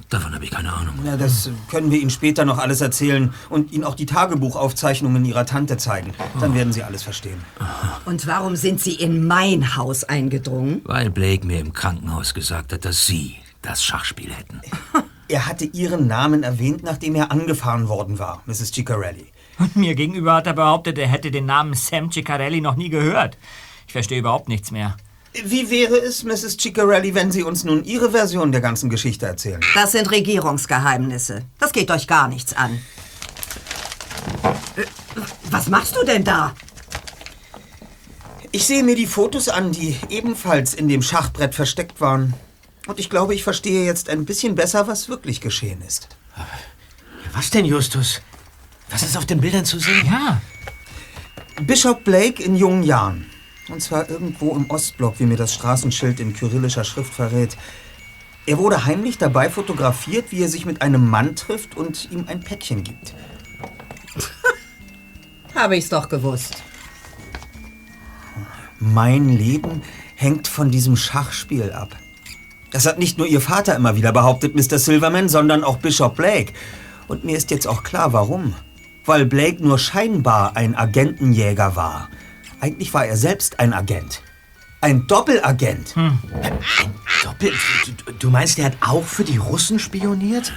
Davon 0.08 0.34
habe 0.34 0.44
ich 0.44 0.50
keine 0.50 0.72
Ahnung. 0.72 0.94
Ja, 1.04 1.16
das 1.16 1.50
können 1.68 1.90
wir 1.90 2.00
Ihnen 2.00 2.10
später 2.10 2.44
noch 2.44 2.58
alles 2.58 2.80
erzählen 2.80 3.34
und 3.48 3.72
Ihnen 3.72 3.84
auch 3.84 3.94
die 3.94 4.06
Tagebuchaufzeichnungen 4.06 5.24
Ihrer 5.24 5.46
Tante 5.46 5.76
zeigen. 5.78 6.14
Dann 6.40 6.54
werden 6.54 6.72
Sie 6.72 6.82
alles 6.82 7.02
verstehen. 7.02 7.42
Und 8.04 8.26
warum 8.26 8.56
sind 8.56 8.80
Sie 8.80 8.94
in 8.94 9.26
mein 9.26 9.76
Haus 9.76 10.04
eingedrungen? 10.04 10.82
Weil 10.84 11.10
Blake 11.10 11.46
mir 11.46 11.60
im 11.60 11.72
Krankenhaus 11.72 12.34
gesagt 12.34 12.72
hat, 12.72 12.84
dass 12.84 13.06
Sie 13.06 13.36
das 13.62 13.82
Schachspiel 13.82 14.32
hätten. 14.32 14.60
Er 15.28 15.46
hatte 15.46 15.64
Ihren 15.64 16.06
Namen 16.06 16.44
erwähnt, 16.44 16.84
nachdem 16.84 17.16
er 17.16 17.32
angefahren 17.32 17.88
worden 17.88 18.20
war, 18.20 18.42
Mrs. 18.46 18.70
Ciccarelli. 18.72 19.26
Und 19.58 19.74
mir 19.74 19.96
gegenüber 19.96 20.34
hat 20.34 20.46
er 20.46 20.52
behauptet, 20.52 20.98
er 20.98 21.08
hätte 21.08 21.32
den 21.32 21.46
Namen 21.46 21.74
Sam 21.74 22.12
Ciccarelli 22.12 22.60
noch 22.60 22.76
nie 22.76 22.90
gehört. 22.90 23.36
Ich 23.88 23.92
verstehe 23.92 24.20
überhaupt 24.20 24.48
nichts 24.48 24.70
mehr. 24.70 24.96
Wie 25.44 25.70
wäre 25.70 25.96
es, 25.98 26.24
Mrs. 26.24 26.56
Ciccarelli, 26.58 27.14
wenn 27.14 27.30
Sie 27.32 27.42
uns 27.42 27.64
nun 27.64 27.84
Ihre 27.84 28.10
Version 28.10 28.52
der 28.52 28.60
ganzen 28.60 28.90
Geschichte 28.90 29.26
erzählen? 29.26 29.60
Das 29.74 29.92
sind 29.92 30.10
Regierungsgeheimnisse. 30.10 31.42
Das 31.58 31.72
geht 31.72 31.90
euch 31.90 32.06
gar 32.06 32.28
nichts 32.28 32.54
an. 32.54 32.80
Äh, 34.76 34.84
Was 35.50 35.68
machst 35.68 35.96
du 35.96 36.04
denn 36.04 36.24
da? 36.24 36.54
Ich 38.52 38.64
sehe 38.66 38.82
mir 38.82 38.96
die 38.96 39.06
Fotos 39.06 39.48
an, 39.48 39.72
die 39.72 39.96
ebenfalls 40.08 40.72
in 40.72 40.88
dem 40.88 41.02
Schachbrett 41.02 41.54
versteckt 41.54 42.00
waren. 42.00 42.32
Und 42.86 42.98
ich 42.98 43.10
glaube, 43.10 43.34
ich 43.34 43.42
verstehe 43.44 43.84
jetzt 43.84 44.08
ein 44.08 44.24
bisschen 44.24 44.54
besser, 44.54 44.86
was 44.86 45.08
wirklich 45.08 45.40
geschehen 45.40 45.82
ist. 45.86 46.08
Was 47.34 47.50
denn, 47.50 47.64
Justus? 47.64 48.22
Was 48.88 49.02
ist 49.02 49.16
auf 49.16 49.26
den 49.26 49.40
Bildern 49.40 49.64
zu 49.64 49.78
sehen? 49.78 50.06
Ja. 50.06 50.40
Bishop 51.62 52.04
Blake 52.04 52.42
in 52.42 52.54
jungen 52.56 52.82
Jahren. 52.82 53.26
Und 53.68 53.82
zwar 53.82 54.08
irgendwo 54.08 54.54
im 54.54 54.70
Ostblock, 54.70 55.18
wie 55.18 55.26
mir 55.26 55.36
das 55.36 55.52
Straßenschild 55.54 56.20
in 56.20 56.34
kyrillischer 56.34 56.84
Schrift 56.84 57.12
verrät. 57.12 57.56
Er 58.46 58.58
wurde 58.58 58.84
heimlich 58.84 59.18
dabei 59.18 59.50
fotografiert, 59.50 60.30
wie 60.30 60.42
er 60.42 60.48
sich 60.48 60.66
mit 60.66 60.82
einem 60.82 61.08
Mann 61.08 61.34
trifft 61.34 61.76
und 61.76 62.08
ihm 62.12 62.24
ein 62.28 62.40
Päckchen 62.40 62.84
gibt. 62.84 63.14
Habe 65.54 65.76
ich's 65.76 65.88
doch 65.88 66.08
gewusst. 66.08 66.62
Mein 68.78 69.30
Leben 69.30 69.82
hängt 70.14 70.46
von 70.46 70.70
diesem 70.70 70.96
Schachspiel 70.96 71.72
ab. 71.72 71.96
Das 72.70 72.86
hat 72.86 72.98
nicht 72.98 73.18
nur 73.18 73.26
Ihr 73.26 73.40
Vater 73.40 73.74
immer 73.74 73.96
wieder 73.96 74.12
behauptet, 74.12 74.54
Mr. 74.54 74.78
Silverman, 74.78 75.28
sondern 75.28 75.64
auch 75.64 75.78
Bishop 75.78 76.16
Blake. 76.16 76.52
Und 77.08 77.24
mir 77.24 77.36
ist 77.36 77.50
jetzt 77.50 77.66
auch 77.66 77.82
klar, 77.82 78.12
warum. 78.12 78.54
Weil 79.04 79.24
Blake 79.24 79.62
nur 79.62 79.78
scheinbar 79.78 80.56
ein 80.56 80.74
Agentenjäger 80.74 81.74
war. 81.74 82.10
Eigentlich 82.60 82.92
war 82.94 83.06
er 83.06 83.16
selbst 83.16 83.60
ein 83.60 83.72
Agent. 83.72 84.22
Ein 84.80 85.06
Doppelagent. 85.06 85.94
Doppel. 87.24 87.52
Du, 88.06 88.12
du 88.12 88.30
meinst, 88.30 88.58
er 88.58 88.66
hat 88.66 88.76
auch 88.80 89.04
für 89.04 89.24
die 89.24 89.36
Russen 89.36 89.78
spioniert? 89.78 90.52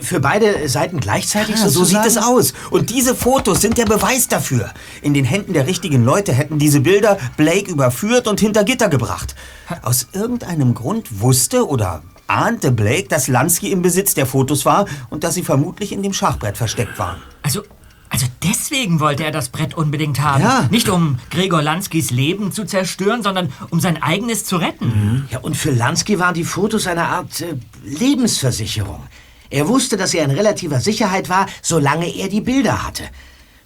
Für 0.00 0.18
beide 0.18 0.68
Seiten 0.68 0.98
gleichzeitig 0.98 1.56
Ja, 1.56 1.68
so 1.68 1.84
sieht 1.84 2.04
es 2.04 2.16
aus. 2.16 2.52
Und 2.70 2.90
diese 2.90 3.14
Fotos 3.14 3.60
sind 3.60 3.78
der 3.78 3.84
Beweis 3.84 4.26
dafür. 4.26 4.72
In 5.02 5.14
den 5.14 5.24
Händen 5.24 5.52
der 5.52 5.68
richtigen 5.68 6.04
Leute 6.04 6.32
hätten 6.32 6.58
diese 6.58 6.80
Bilder 6.80 7.16
Blake 7.36 7.70
überführt 7.70 8.26
und 8.26 8.40
hinter 8.40 8.64
Gitter 8.64 8.88
gebracht. 8.88 9.36
Aus 9.82 10.08
irgendeinem 10.12 10.74
Grund 10.74 11.20
wusste 11.20 11.68
oder 11.68 12.02
ahnte 12.26 12.72
Blake, 12.72 13.08
dass 13.08 13.28
Lansky 13.28 13.70
im 13.70 13.82
Besitz 13.82 14.14
der 14.14 14.26
Fotos 14.26 14.64
war 14.64 14.86
und 15.10 15.22
dass 15.22 15.34
sie 15.34 15.44
vermutlich 15.44 15.92
in 15.92 16.02
dem 16.02 16.12
Schachbrett 16.12 16.56
versteckt 16.56 16.98
waren. 16.98 17.22
Also, 17.42 17.62
also 18.10 18.26
deswegen 18.42 19.00
wollte 19.00 19.24
er 19.24 19.30
das 19.30 19.48
Brett 19.50 19.74
unbedingt 19.74 20.20
haben. 20.20 20.42
Ja. 20.42 20.68
Nicht 20.70 20.88
um 20.88 21.18
Gregor 21.30 21.62
Lanskis 21.62 22.10
Leben 22.10 22.52
zu 22.52 22.64
zerstören, 22.64 23.22
sondern 23.22 23.52
um 23.70 23.80
sein 23.80 24.02
eigenes 24.02 24.44
zu 24.44 24.56
retten. 24.56 25.28
Ja, 25.30 25.40
und 25.40 25.56
für 25.56 25.70
Lansky 25.70 26.18
waren 26.18 26.34
die 26.34 26.44
Fotos 26.44 26.86
eine 26.86 27.04
Art 27.04 27.40
äh, 27.40 27.54
Lebensversicherung. 27.84 29.02
Er 29.50 29.68
wusste, 29.68 29.96
dass 29.96 30.14
er 30.14 30.24
in 30.24 30.30
relativer 30.30 30.80
Sicherheit 30.80 31.28
war, 31.28 31.46
solange 31.62 32.08
er 32.14 32.28
die 32.28 32.40
Bilder 32.40 32.86
hatte. 32.86 33.04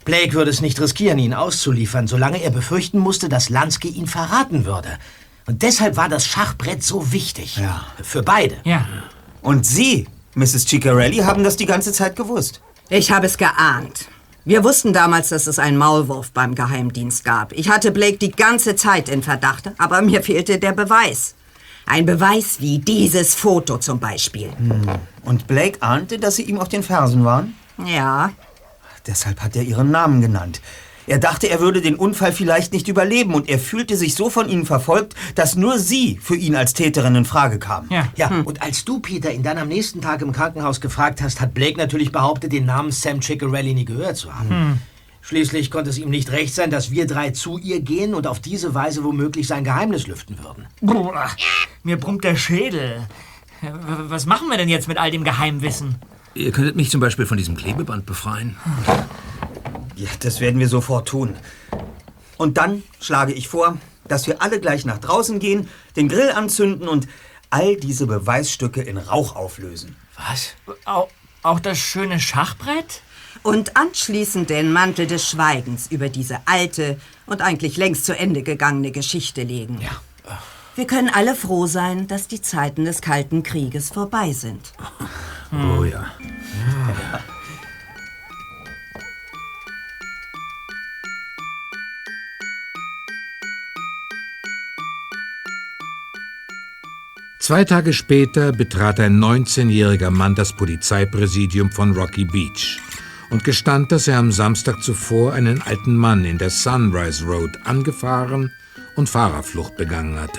Blake 0.04 0.32
würde 0.32 0.50
es 0.50 0.60
nicht 0.60 0.80
riskieren, 0.80 1.18
ihn 1.18 1.34
auszuliefern, 1.34 2.08
solange 2.08 2.42
er 2.42 2.50
befürchten 2.50 2.98
musste, 2.98 3.28
dass 3.28 3.48
Lansky 3.48 3.88
ihn 3.88 4.06
verraten 4.06 4.64
würde. 4.64 4.98
Und 5.46 5.62
deshalb 5.62 5.96
war 5.96 6.08
das 6.08 6.26
Schachbrett 6.26 6.82
so 6.82 7.12
wichtig. 7.12 7.56
Ja. 7.56 7.86
Für 8.02 8.22
beide. 8.22 8.56
Ja. 8.64 8.86
Und 9.42 9.66
Sie, 9.66 10.06
Mrs. 10.34 10.66
Ciccarelli, 10.68 11.18
haben 11.18 11.44
das 11.44 11.56
die 11.56 11.66
ganze 11.66 11.92
Zeit 11.92 12.16
gewusst. 12.16 12.60
Ich 12.88 13.10
habe 13.10 13.26
es 13.26 13.38
geahnt. 13.38 14.06
Wir 14.44 14.64
wussten 14.64 14.92
damals, 14.92 15.28
dass 15.28 15.46
es 15.46 15.60
einen 15.60 15.76
Maulwurf 15.76 16.32
beim 16.32 16.56
Geheimdienst 16.56 17.24
gab. 17.24 17.52
Ich 17.52 17.68
hatte 17.68 17.92
Blake 17.92 18.16
die 18.16 18.32
ganze 18.32 18.74
Zeit 18.74 19.08
in 19.08 19.22
Verdacht, 19.22 19.70
aber 19.78 20.02
mir 20.02 20.20
fehlte 20.20 20.58
der 20.58 20.72
Beweis. 20.72 21.36
Ein 21.86 22.06
Beweis 22.06 22.60
wie 22.60 22.80
dieses 22.80 23.36
Foto 23.36 23.78
zum 23.78 24.00
Beispiel. 24.00 24.50
Und 25.22 25.46
Blake 25.46 25.80
ahnte, 25.80 26.18
dass 26.18 26.36
Sie 26.36 26.42
ihm 26.42 26.58
auf 26.58 26.68
den 26.68 26.82
Fersen 26.82 27.24
waren? 27.24 27.54
Ja. 27.84 28.32
Deshalb 29.06 29.40
hat 29.42 29.54
er 29.54 29.62
Ihren 29.62 29.92
Namen 29.92 30.20
genannt. 30.20 30.60
Er 31.06 31.18
dachte, 31.18 31.48
er 31.48 31.60
würde 31.60 31.80
den 31.80 31.96
Unfall 31.96 32.32
vielleicht 32.32 32.72
nicht 32.72 32.88
überleben 32.88 33.34
und 33.34 33.48
er 33.48 33.58
fühlte 33.58 33.96
sich 33.96 34.14
so 34.14 34.30
von 34.30 34.48
Ihnen 34.48 34.66
verfolgt, 34.66 35.14
dass 35.34 35.56
nur 35.56 35.78
Sie 35.78 36.18
für 36.22 36.36
ihn 36.36 36.54
als 36.54 36.74
Täterin 36.74 37.16
in 37.16 37.24
Frage 37.24 37.58
kamen. 37.58 37.88
Ja. 37.90 38.08
Ja, 38.16 38.30
und 38.44 38.62
als 38.62 38.84
du, 38.84 39.00
Peter, 39.00 39.32
ihn 39.32 39.42
dann 39.42 39.58
am 39.58 39.68
nächsten 39.68 40.00
Tag 40.00 40.22
im 40.22 40.32
Krankenhaus 40.32 40.80
gefragt 40.80 41.20
hast, 41.20 41.40
hat 41.40 41.54
Blake 41.54 41.76
natürlich 41.76 42.12
behauptet, 42.12 42.52
den 42.52 42.66
Namen 42.66 42.92
Sam 42.92 43.20
Ciccarelli 43.20 43.74
nie 43.74 43.84
gehört 43.84 44.16
zu 44.16 44.32
haben. 44.32 44.48
Hm. 44.48 44.78
Schließlich 45.22 45.70
konnte 45.70 45.90
es 45.90 45.98
ihm 45.98 46.10
nicht 46.10 46.32
recht 46.32 46.54
sein, 46.54 46.70
dass 46.70 46.90
wir 46.90 47.06
drei 47.06 47.30
zu 47.30 47.56
ihr 47.56 47.80
gehen 47.80 48.14
und 48.14 48.26
auf 48.26 48.40
diese 48.40 48.74
Weise 48.74 49.04
womöglich 49.04 49.46
sein 49.46 49.62
Geheimnis 49.62 50.08
lüften 50.08 50.36
würden. 50.38 50.66
Boah, 50.80 51.30
mir 51.84 51.96
brummt 51.96 52.24
der 52.24 52.34
Schädel. 52.34 53.06
Was 54.08 54.26
machen 54.26 54.48
wir 54.48 54.56
denn 54.56 54.68
jetzt 54.68 54.88
mit 54.88 54.98
all 54.98 55.12
dem 55.12 55.22
Geheimwissen? 55.22 55.96
Ihr 56.34 56.50
könntet 56.50 56.74
mich 56.74 56.90
zum 56.90 57.00
Beispiel 57.00 57.26
von 57.26 57.36
diesem 57.36 57.56
Klebeband 57.56 58.04
befreien. 58.04 58.56
Ja, 59.96 60.08
das 60.20 60.40
werden 60.40 60.58
wir 60.60 60.68
sofort 60.68 61.08
tun. 61.08 61.36
Und 62.36 62.58
dann 62.58 62.82
schlage 63.00 63.32
ich 63.32 63.48
vor, 63.48 63.78
dass 64.08 64.26
wir 64.26 64.42
alle 64.42 64.60
gleich 64.60 64.84
nach 64.84 64.98
draußen 64.98 65.38
gehen, 65.38 65.68
den 65.96 66.08
Grill 66.08 66.30
anzünden 66.30 66.88
und 66.88 67.08
all 67.50 67.76
diese 67.76 68.06
Beweisstücke 68.06 68.82
in 68.82 68.96
Rauch 68.96 69.36
auflösen. 69.36 69.96
Was? 70.16 70.54
Auch, 70.84 71.08
auch 71.42 71.60
das 71.60 71.78
schöne 71.78 72.18
Schachbrett? 72.18 73.02
Und 73.42 73.76
anschließend 73.76 74.50
den 74.50 74.72
Mantel 74.72 75.06
des 75.06 75.28
Schweigens 75.28 75.90
über 75.90 76.08
diese 76.08 76.38
alte 76.46 77.00
und 77.26 77.42
eigentlich 77.42 77.76
längst 77.76 78.04
zu 78.04 78.16
Ende 78.16 78.42
gegangene 78.42 78.92
Geschichte 78.92 79.42
legen. 79.42 79.80
Ja. 79.80 79.90
Wir 80.74 80.86
können 80.86 81.10
alle 81.12 81.34
froh 81.34 81.66
sein, 81.66 82.06
dass 82.06 82.28
die 82.28 82.40
Zeiten 82.40 82.84
des 82.84 83.02
Kalten 83.02 83.42
Krieges 83.42 83.90
vorbei 83.90 84.32
sind. 84.32 84.72
Oh 85.52 85.84
ja. 85.84 86.06
Zwei 97.42 97.64
Tage 97.64 97.92
später 97.92 98.52
betrat 98.52 99.00
ein 99.00 99.18
19-jähriger 99.18 100.10
Mann 100.10 100.36
das 100.36 100.52
Polizeipräsidium 100.52 101.72
von 101.72 101.90
Rocky 101.90 102.24
Beach 102.24 102.78
und 103.30 103.42
gestand, 103.42 103.90
dass 103.90 104.06
er 104.06 104.18
am 104.18 104.30
Samstag 104.30 104.80
zuvor 104.80 105.32
einen 105.32 105.60
alten 105.60 105.96
Mann 105.96 106.24
in 106.24 106.38
der 106.38 106.50
Sunrise 106.50 107.24
Road 107.24 107.50
angefahren 107.64 108.52
und 108.94 109.08
Fahrerflucht 109.08 109.76
begangen 109.76 110.20
hatte. 110.20 110.38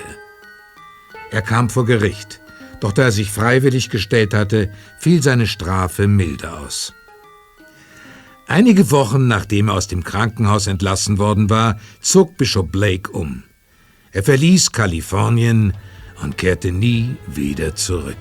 Er 1.30 1.42
kam 1.42 1.68
vor 1.68 1.84
Gericht, 1.84 2.40
doch 2.80 2.92
da 2.92 3.02
er 3.02 3.12
sich 3.12 3.30
freiwillig 3.30 3.90
gestellt 3.90 4.32
hatte, 4.32 4.72
fiel 4.98 5.22
seine 5.22 5.46
Strafe 5.46 6.08
milde 6.08 6.54
aus. 6.54 6.94
Einige 8.46 8.90
Wochen 8.90 9.28
nachdem 9.28 9.68
er 9.68 9.74
aus 9.74 9.88
dem 9.88 10.04
Krankenhaus 10.04 10.68
entlassen 10.68 11.18
worden 11.18 11.50
war, 11.50 11.78
zog 12.00 12.38
Bishop 12.38 12.72
Blake 12.72 13.10
um. 13.10 13.42
Er 14.10 14.22
verließ 14.22 14.72
Kalifornien 14.72 15.74
und 16.24 16.38
kehrte 16.38 16.72
nie 16.72 17.16
wieder 17.26 17.74
zurück. 17.76 18.16